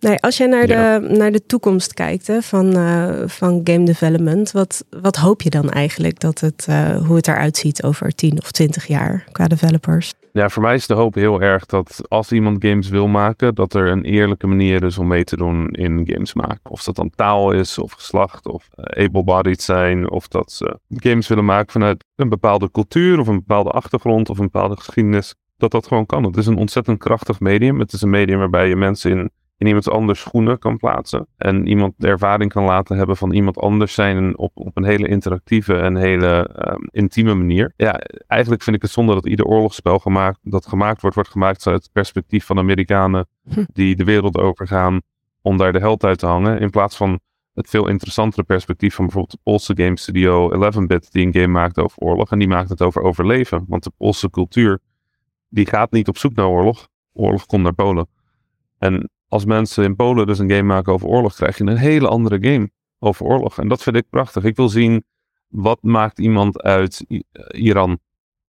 Nee, 0.00 0.18
als 0.18 0.36
je 0.36 0.46
naar, 0.46 0.68
Ja. 0.68 0.98
de, 0.98 1.08
naar 1.08 1.32
de 1.32 1.46
toekomst 1.46 1.94
kijkt 1.94 2.26
hè, 2.26 2.42
van, 2.42 2.76
eh, 2.76 3.22
van 3.26 3.60
game 3.64 3.84
development, 3.84 4.50
wat, 4.52 4.84
wat 5.02 5.16
hoop 5.16 5.42
je 5.42 5.50
dan 5.50 5.70
eigenlijk 5.70 6.20
dat 6.20 6.40
het, 6.40 6.66
eh, 6.68 6.96
hoe 7.06 7.16
het 7.16 7.28
eruit 7.28 7.56
ziet 7.56 7.82
over 7.82 8.14
10 8.14 8.38
of 8.38 8.50
20 8.50 8.86
jaar 8.86 9.24
qua 9.32 9.46
developers? 9.46 10.12
Ja, 10.32 10.48
voor 10.48 10.62
mij 10.62 10.74
is 10.74 10.86
de 10.86 10.94
hoop 10.94 11.14
heel 11.14 11.40
erg 11.40 11.66
dat 11.66 12.00
als 12.08 12.32
iemand 12.32 12.64
games 12.64 12.88
wil 12.88 13.06
maken, 13.06 13.54
dat 13.54 13.74
er 13.74 13.90
een 13.90 14.04
eerlijke 14.04 14.46
manier 14.46 14.82
is 14.84 14.98
om 14.98 15.06
mee 15.06 15.24
te 15.24 15.36
doen 15.36 15.68
in 15.70 16.02
games 16.06 16.34
maken. 16.34 16.70
Of 16.70 16.82
dat 16.82 16.96
dan 16.96 17.10
taal 17.14 17.50
is, 17.52 17.78
of 17.78 17.92
geslacht, 17.92 18.46
of 18.46 18.68
able-bodied 18.76 19.62
zijn, 19.62 20.10
of 20.10 20.28
dat 20.28 20.52
ze 20.52 20.78
games 20.88 21.28
willen 21.28 21.44
maken 21.44 21.72
vanuit 21.72 22.04
een 22.16 22.28
bepaalde 22.28 22.70
cultuur, 22.70 23.18
of 23.20 23.26
een 23.26 23.36
bepaalde 23.46 23.70
achtergrond, 23.70 24.28
of 24.28 24.38
een 24.38 24.44
bepaalde 24.50 24.76
geschiedenis. 24.76 25.34
Dat 25.62 25.70
dat 25.70 25.86
gewoon 25.86 26.06
kan. 26.06 26.24
Het 26.24 26.36
is 26.36 26.46
een 26.46 26.56
ontzettend 26.56 26.98
krachtig 26.98 27.40
medium. 27.40 27.78
Het 27.78 27.92
is 27.92 28.02
een 28.02 28.10
medium 28.10 28.38
waarbij 28.38 28.68
je 28.68 28.76
mensen 28.76 29.10
in, 29.10 29.30
in 29.56 29.66
iemand 29.66 29.90
anders 29.90 30.20
schoenen 30.20 30.58
kan 30.58 30.76
plaatsen. 30.76 31.26
En 31.36 31.66
iemand 31.66 31.94
de 31.96 32.06
ervaring 32.06 32.52
kan 32.52 32.64
laten 32.64 32.96
hebben 32.96 33.16
van 33.16 33.32
iemand 33.32 33.58
anders 33.58 33.94
zijn 33.94 34.38
op, 34.38 34.50
op 34.54 34.76
een 34.76 34.84
hele 34.84 35.08
interactieve 35.08 35.74
en 35.74 35.96
hele 35.96 36.48
ehm, 36.54 36.82
intieme 36.90 37.34
manier. 37.34 37.72
Ja, 37.76 38.00
eigenlijk 38.26 38.62
vind 38.62 38.76
ik 38.76 38.82
het 38.82 38.90
zonde 38.90 39.14
dat 39.14 39.26
ieder 39.26 39.46
oorlogsspel 39.46 39.98
gemaakt, 39.98 40.38
dat 40.42 40.66
gemaakt 40.66 41.00
wordt, 41.00 41.16
wordt 41.16 41.30
gemaakt 41.30 41.66
uit 41.66 41.82
het 41.82 41.92
perspectief 41.92 42.44
van 42.44 42.58
Amerikanen 42.58 43.26
Hm. 43.48 43.64
die 43.72 43.96
de 43.96 44.04
wereld 44.04 44.38
overgaan 44.38 45.00
om 45.42 45.56
daar 45.56 45.72
de 45.72 45.78
held 45.78 46.04
uit 46.04 46.18
te 46.18 46.26
hangen. 46.26 46.60
In 46.60 46.70
plaats 46.70 46.96
van 46.96 47.20
het 47.54 47.68
veel 47.68 47.88
interessantere 47.88 48.42
perspectief 48.42 48.94
van 48.94 49.04
bijvoorbeeld 49.04 49.34
de 49.34 49.50
Poolse 49.50 49.72
game 49.76 49.98
studio 49.98 50.50
11-bit 50.54 51.12
die 51.12 51.26
een 51.26 51.32
game 51.32 51.46
maakt 51.46 51.78
over 51.78 51.98
oorlog. 51.98 52.30
En 52.30 52.38
die 52.38 52.48
maakt 52.48 52.68
het 52.68 52.82
over 52.82 53.02
overleven. 53.02 53.64
Want 53.68 53.84
de 53.84 53.92
Poolse 53.96 54.30
cultuur 54.30 54.80
die 55.52 55.66
gaat 55.66 55.92
niet 55.92 56.08
op 56.08 56.18
zoek 56.18 56.34
naar 56.34 56.46
oorlog. 56.48 56.88
Oorlog 57.12 57.46
komt 57.46 57.62
naar 57.62 57.74
Polen. 57.74 58.08
En 58.78 59.10
als 59.28 59.44
mensen 59.44 59.84
in 59.84 59.96
Polen 59.96 60.26
dus 60.26 60.38
een 60.38 60.50
game 60.50 60.62
maken 60.62 60.92
over 60.92 61.08
oorlog, 61.08 61.34
krijg 61.34 61.58
je 61.58 61.64
een 61.64 61.76
hele 61.76 62.08
andere 62.08 62.50
game 62.50 62.70
over 62.98 63.26
oorlog. 63.26 63.58
En 63.58 63.68
dat 63.68 63.82
vind 63.82 63.96
ik 63.96 64.08
prachtig. 64.10 64.44
Ik 64.44 64.56
wil 64.56 64.68
zien 64.68 65.04
wat 65.48 65.82
maakt 65.82 66.18
iemand 66.18 66.62
uit 66.62 67.04
I- 67.10 67.22
Iran 67.48 67.98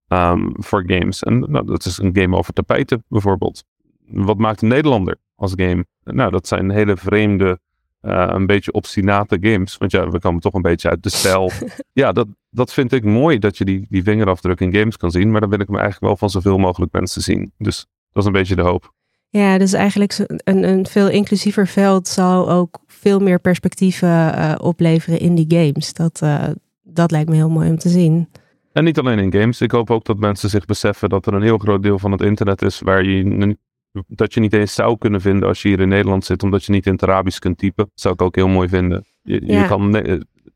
ehm, 0.08 0.48
voor 0.52 0.84
games. 0.86 1.22
En 1.22 1.38
nou, 1.38 1.66
dat 1.66 1.84
is 1.84 1.98
een 1.98 2.16
game 2.16 2.36
over 2.36 2.52
tapijten 2.52 3.04
bijvoorbeeld. 3.08 3.64
Wat 4.06 4.38
maakt 4.38 4.62
een 4.62 4.68
Nederlander 4.68 5.16
als 5.34 5.52
game? 5.56 5.86
Nou, 6.04 6.30
dat 6.30 6.46
zijn 6.46 6.70
hele 6.70 6.96
vreemde, 6.96 7.58
eh, 8.00 8.26
een 8.28 8.46
beetje 8.46 8.72
obstinate 8.72 9.38
games. 9.40 9.76
Want 9.76 9.90
ja, 9.90 10.10
we 10.10 10.18
komen 10.18 10.40
toch 10.40 10.54
een 10.54 10.62
beetje 10.62 10.88
uit 10.88 11.02
de 11.02 11.10
stijl. 11.10 11.50
ja, 11.92 12.12
dat, 12.12 12.26
dat 12.54 12.72
vind 12.72 12.92
ik 12.92 13.04
mooi 13.04 13.38
dat 13.38 13.58
je 13.58 13.64
die, 13.64 13.86
die 13.88 14.02
vingerafdruk 14.02 14.60
in 14.60 14.74
games 14.74 14.96
kan 14.96 15.10
zien. 15.10 15.30
Maar 15.30 15.40
dan 15.40 15.50
wil 15.50 15.60
ik 15.60 15.66
hem 15.66 15.76
eigenlijk 15.76 16.06
wel 16.06 16.16
van 16.16 16.30
zoveel 16.30 16.58
mogelijk 16.58 16.92
mensen 16.92 17.22
zien. 17.22 17.52
Dus 17.58 17.86
dat 18.12 18.22
is 18.22 18.24
een 18.24 18.32
beetje 18.32 18.56
de 18.56 18.62
hoop. 18.62 18.92
Ja, 19.28 19.58
dus 19.58 19.72
eigenlijk 19.72 20.18
een, 20.26 20.68
een 20.68 20.86
veel 20.86 21.08
inclusiever 21.08 21.66
veld 21.66 22.08
zal 22.08 22.50
ook 22.50 22.78
veel 22.86 23.18
meer 23.20 23.40
perspectieven 23.40 24.34
eh, 24.34 24.54
opleveren 24.58 25.18
in 25.18 25.34
die 25.34 25.46
games. 25.48 25.92
Dat, 25.92 26.20
eh, 26.22 26.48
dat 26.82 27.10
lijkt 27.10 27.28
me 27.28 27.34
heel 27.34 27.50
mooi 27.50 27.68
om 27.68 27.78
te 27.78 27.88
zien. 27.88 28.28
En 28.72 28.84
niet 28.84 28.98
alleen 28.98 29.18
in 29.18 29.40
games. 29.40 29.60
Ik 29.60 29.70
hoop 29.70 29.90
ook 29.90 30.04
dat 30.04 30.18
mensen 30.18 30.50
zich 30.50 30.64
beseffen 30.64 31.08
dat 31.08 31.26
er 31.26 31.34
een 31.34 31.42
heel 31.42 31.58
groot 31.58 31.82
deel 31.82 31.98
van 31.98 32.12
het 32.12 32.20
internet 32.20 32.62
is 32.62 32.80
waar 32.80 33.04
je 33.04 33.56
dat 34.06 34.34
je 34.34 34.40
niet 34.40 34.52
eens 34.52 34.74
zou 34.74 34.98
kunnen 34.98 35.20
vinden 35.20 35.48
als 35.48 35.62
je 35.62 35.68
hier 35.68 35.80
in 35.80 35.88
Nederland 35.88 36.24
zit, 36.24 36.42
omdat 36.42 36.64
je 36.64 36.72
niet 36.72 36.86
in 36.86 36.92
het 36.92 37.02
Arabisch 37.02 37.38
kunt 37.38 37.58
typen. 37.58 37.84
Dat 37.84 38.00
zou 38.00 38.14
ik 38.14 38.22
ook 38.22 38.34
heel 38.34 38.48
mooi 38.48 38.68
vinden. 38.68 39.04
Je, 39.22 39.64
kan 39.68 39.90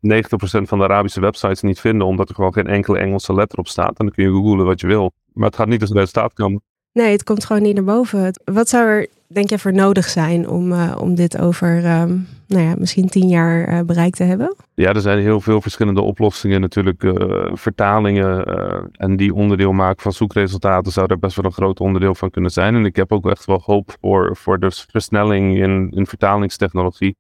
90% 0.00 0.68
van 0.68 0.78
de 0.78 0.84
Arabische 0.84 1.20
websites 1.20 1.62
niet 1.62 1.80
vinden, 1.80 2.06
omdat 2.06 2.28
er 2.28 2.34
gewoon 2.34 2.52
geen 2.52 2.66
enkele 2.66 2.98
Engelse 2.98 3.34
letter 3.34 3.58
op 3.58 3.68
staat. 3.68 3.98
En 3.98 4.04
dan 4.06 4.10
kun 4.14 4.24
je 4.24 4.30
googlen 4.30 4.64
wat 4.66 4.80
je 4.80 4.86
wil. 4.86 5.12
Maar 5.32 5.46
het 5.46 5.56
gaat 5.56 5.68
niet 5.68 5.80
als 5.80 5.90
resultaat 5.90 6.32
komen. 6.32 6.62
Nee, 6.92 7.12
het 7.12 7.24
komt 7.24 7.44
gewoon 7.44 7.62
niet 7.62 7.74
naar 7.74 7.84
boven. 7.84 8.24
Het- 8.24 8.40
Wat 8.44 8.68
zou 8.68 8.86
er, 8.88 9.06
denk 9.26 9.50
je, 9.50 9.58
voor 9.58 9.72
nodig 9.72 10.08
zijn 10.08 10.48
om, 10.48 10.72
eh, 10.72 10.96
om 11.00 11.14
dit 11.14 11.38
over, 11.40 11.84
ehm, 11.84 12.16
nou 12.46 12.62
ja, 12.62 12.74
misschien 12.78 13.08
tien 13.08 13.28
jaar 13.28 13.64
eh, 13.64 13.80
bereikt 13.80 14.16
te 14.16 14.22
hebben? 14.24 14.54
Ja, 14.74 14.92
er 14.92 15.00
zijn 15.00 15.18
heel 15.18 15.40
veel 15.40 15.60
verschillende 15.60 16.00
oplossingen. 16.00 16.60
Natuurlijk 16.60 17.02
eh, 17.04 17.12
vertalingen 17.52 18.44
en 18.92 19.16
die 19.16 19.34
onderdeel 19.34 19.72
maken 19.72 20.02
van 20.02 20.12
zoekresultaten 20.12 20.92
zou 20.92 21.06
daar 21.06 21.18
best 21.18 21.36
wel 21.36 21.44
een 21.44 21.52
groot 21.52 21.80
onderdeel 21.80 22.14
van 22.14 22.30
kunnen 22.30 22.50
zijn. 22.50 22.74
En 22.74 22.84
ik 22.84 22.96
heb 22.96 23.12
ook 23.12 23.30
echt 23.30 23.44
wel 23.44 23.62
hoop 23.64 23.96
voor, 24.00 24.36
voor 24.36 24.58
de 24.58 24.70
versnelling 24.90 25.56
in, 25.58 25.90
in 25.90 26.06
vertalingstechnologie. 26.06 27.16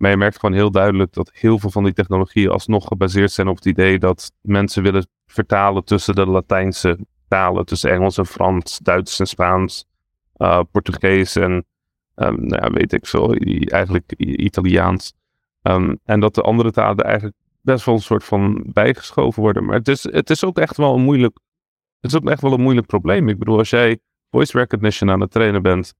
Maar 0.00 0.10
je 0.10 0.16
merkt 0.16 0.38
gewoon 0.38 0.54
heel 0.54 0.70
duidelijk 0.70 1.12
dat 1.12 1.30
heel 1.32 1.58
veel 1.58 1.70
van 1.70 1.84
die 1.84 1.92
technologieën 1.92 2.50
alsnog 2.50 2.86
gebaseerd 2.86 3.32
zijn 3.32 3.48
op 3.48 3.56
het 3.56 3.64
idee 3.64 3.98
dat 3.98 4.32
mensen 4.40 4.82
willen 4.82 5.06
vertalen 5.26 5.84
tussen 5.84 6.14
de 6.14 6.26
Latijnse 6.26 6.98
talen, 7.28 7.64
tussen 7.64 7.90
Engels 7.90 8.18
en 8.18 8.26
Frans, 8.26 8.78
Duits 8.78 9.20
en 9.20 9.26
Spaans, 9.26 9.86
eh, 10.36 10.60
Portugees 10.70 11.36
en 11.36 11.64
ehm, 12.14 12.34
nou 12.34 12.62
ja, 12.62 12.70
weet 12.70 12.92
ik 12.92 13.06
veel, 13.06 13.34
eigenlijk 13.34 14.12
Italiaans. 14.16 15.12
Ehm, 15.62 15.94
en 16.04 16.20
dat 16.20 16.34
de 16.34 16.42
andere 16.42 16.70
talen 16.70 17.04
eigenlijk 17.04 17.36
best 17.60 17.84
wel 17.84 17.94
een 17.94 18.00
soort 18.00 18.24
van 18.24 18.62
bijgeschoven 18.66 19.42
worden. 19.42 19.64
Maar 19.64 19.76
het 19.76 19.88
is, 19.88 20.02
het 20.02 20.30
is 20.30 20.44
ook 20.44 20.58
echt 20.58 20.76
wel 20.76 20.94
een 20.94 21.02
moeilijk. 21.02 21.38
Het 22.00 22.10
is 22.10 22.18
ook 22.18 22.30
echt 22.30 22.42
wel 22.42 22.52
een 22.52 22.62
moeilijk 22.62 22.86
probleem. 22.86 23.28
Ik 23.28 23.38
bedoel, 23.38 23.58
als 23.58 23.70
jij 23.70 23.98
voice 24.30 24.58
recognition 24.58 25.10
aan 25.10 25.20
het 25.20 25.30
trainen 25.30 25.62
bent, 25.62 25.94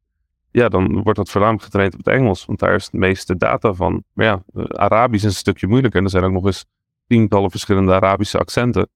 ja, 0.50 0.68
dan 0.68 1.02
wordt 1.02 1.18
dat 1.18 1.30
voornamelijk 1.30 1.64
getraind 1.64 1.92
op 1.92 2.04
het 2.04 2.14
Engels, 2.14 2.44
want 2.44 2.58
daar 2.58 2.74
is 2.74 2.84
het 2.84 2.92
meeste 2.92 3.36
data 3.36 3.72
van. 3.72 4.04
Maar 4.12 4.26
ja, 4.26 4.42
Arabisch 4.68 5.24
is 5.24 5.30
een 5.30 5.36
stukje 5.36 5.66
moeilijker. 5.66 5.98
En 5.98 6.04
er 6.04 6.10
zijn 6.10 6.24
ook 6.24 6.32
nog 6.32 6.46
eens 6.46 6.64
tientallen 7.06 7.50
verschillende 7.50 7.94
Arabische 7.94 8.38
accenten. 8.38 8.88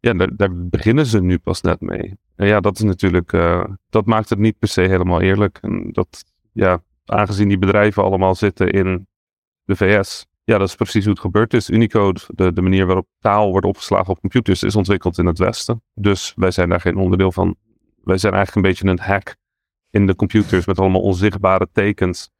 Ja, 0.00 0.12
daar, 0.12 0.36
daar 0.36 0.50
beginnen 0.52 1.06
ze 1.06 1.20
nu 1.22 1.38
pas 1.38 1.60
net 1.60 1.80
mee. 1.80 2.18
En 2.36 2.46
ja, 2.46 2.60
dat 2.60 2.74
is 2.74 2.82
natuurlijk, 2.82 3.32
eh, 3.32 3.64
dat 3.90 4.06
maakt 4.06 4.28
het 4.28 4.38
niet 4.38 4.58
per 4.58 4.68
se 4.68 4.80
helemaal 4.80 5.20
eerlijk. 5.20 5.58
En 5.62 5.92
dat, 5.92 6.24
ja, 6.52 6.82
aangezien 7.04 7.48
die 7.48 7.58
bedrijven 7.58 8.02
allemaal 8.02 8.34
zitten 8.34 8.70
in 8.70 9.06
de 9.64 9.76
VS. 9.76 10.26
Ja, 10.44 10.58
dat 10.58 10.68
is 10.68 10.74
precies 10.74 11.04
hoe 11.04 11.12
het 11.12 11.22
gebeurd 11.22 11.54
is. 11.54 11.70
Unicode, 11.70 12.20
de, 12.26 12.52
de 12.52 12.62
manier 12.62 12.86
waarop 12.86 13.06
taal 13.18 13.50
wordt 13.50 13.66
opgeslagen 13.66 14.08
op 14.08 14.20
computers, 14.20 14.62
is 14.62 14.76
ontwikkeld 14.76 15.18
in 15.18 15.26
het 15.26 15.38
Westen. 15.38 15.82
Dus 15.94 16.32
wij 16.36 16.50
zijn 16.50 16.68
daar 16.68 16.80
geen 16.80 16.96
onderdeel 16.96 17.32
van. 17.32 17.56
Wij 18.02 18.18
zijn 18.18 18.34
eigenlijk 18.34 18.66
een 18.66 18.72
beetje 18.72 18.88
een 18.88 19.12
hack 19.12 19.36
in 19.90 20.06
de 20.06 20.16
computers 20.16 20.66
met 20.66 20.78
allemaal 20.78 21.00
onzichtbare 21.00 21.68
tekens. 21.72 22.30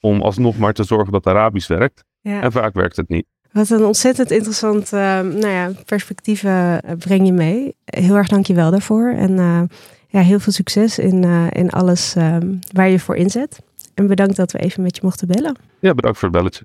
Om 0.00 0.20
alsnog 0.20 0.58
maar 0.58 0.72
te 0.72 0.84
zorgen 0.84 1.12
dat 1.12 1.26
Arabisch 1.26 1.68
werkt. 1.68 2.04
Ja. 2.20 2.42
En 2.42 2.52
vaak 2.52 2.74
werkt 2.74 2.96
het 2.96 3.08
niet. 3.08 3.26
Wat 3.52 3.70
een 3.70 3.84
ontzettend 3.84 4.30
interessant 4.30 4.92
eh, 4.92 5.00
nou 5.20 5.48
ja, 5.48 5.70
perspectief 5.86 6.42
eh, 6.42 6.76
breng 6.98 7.26
je 7.26 7.32
mee. 7.32 7.76
Heel 7.84 8.16
erg 8.16 8.28
dank 8.28 8.46
je 8.46 8.54
wel 8.54 8.70
daarvoor. 8.70 9.08
En 9.08 9.38
eh, 9.38 9.62
ja, 10.08 10.20
heel 10.20 10.40
veel 10.40 10.52
succes 10.52 10.98
in, 10.98 11.24
in 11.52 11.70
alles 11.70 12.14
ehm, 12.14 12.54
waar 12.72 12.88
je 12.88 12.98
voor 12.98 13.16
inzet. 13.16 13.58
En 13.94 14.06
bedankt 14.06 14.36
dat 14.36 14.52
we 14.52 14.58
even 14.58 14.82
met 14.82 14.96
je 14.96 15.02
mochten 15.04 15.28
bellen. 15.28 15.56
Ja, 15.78 15.94
bedankt 15.94 16.18
voor 16.18 16.28
het 16.28 16.36
belletje. 16.36 16.64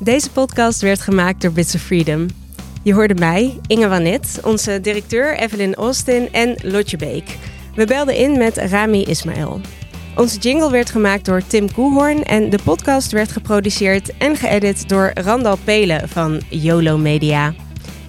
Deze 0.00 0.30
podcast 0.30 0.80
werd 0.80 1.00
gemaakt 1.00 1.42
door 1.42 1.52
Bits 1.52 1.74
of 1.74 1.80
Freedom. 1.80 2.26
Je 2.82 2.94
hoorde 2.94 3.14
mij, 3.14 3.60
Inge 3.66 3.88
Wanet, 3.88 4.40
onze 4.44 4.80
directeur 4.80 5.38
Evelyn 5.38 5.74
Austin 5.74 6.28
en 6.32 6.56
Lotje 6.62 6.96
Beek. 6.96 7.36
We 7.74 7.86
belden 7.86 8.16
in 8.16 8.38
met 8.38 8.56
Rami 8.56 9.04
Ismail. 9.04 9.60
Onze 10.16 10.38
jingle 10.38 10.70
werd 10.70 10.90
gemaakt 10.90 11.24
door 11.24 11.42
Tim 11.46 11.72
Koehoorn 11.72 12.24
en 12.24 12.50
de 12.50 12.58
podcast 12.64 13.12
werd 13.12 13.32
geproduceerd 13.32 14.16
en 14.16 14.36
geëdit 14.36 14.88
door 14.88 15.10
Randal 15.14 15.56
Pelen 15.64 16.08
van 16.08 16.40
YOLO 16.48 16.98
Media. 16.98 17.54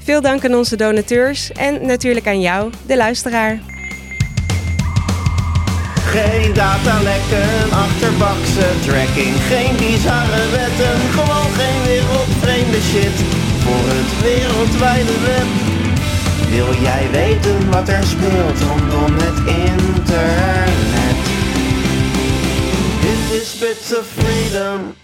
Veel 0.04 0.22
dank 0.22 0.46
aan 0.46 0.56
onze 0.56 0.76
donateurs 0.76 1.52
en 1.52 1.86
natuurlijk 1.86 2.28
aan 2.28 2.42
jou, 2.42 2.72
de 2.86 2.98
luisteraar. 2.98 3.60
Geen 5.96 6.54
datalekken, 6.54 7.72
achterbakse 7.72 8.68
tracking, 8.86 9.36
geen 9.36 9.76
bizarre 9.78 10.50
wetten, 10.52 11.00
gewoon 11.10 11.52
geen 11.52 11.84
wereldvreemde 11.84 12.82
shit 12.82 13.49
voor 13.70 13.90
het 13.96 14.22
wereldwijde 14.22 15.20
web. 15.20 15.50
Wil 16.50 16.82
jij 16.82 17.10
weten 17.12 17.72
wat 17.72 17.90
er 17.90 18.04
speelt 18.04 18.60
rondom 18.62 19.14
het 19.18 19.40
internet? 19.68 21.20
Dit 23.02 23.42
is 23.42 23.58
Bits 23.60 23.98
of 23.98 24.06
Freedom. 24.18 24.96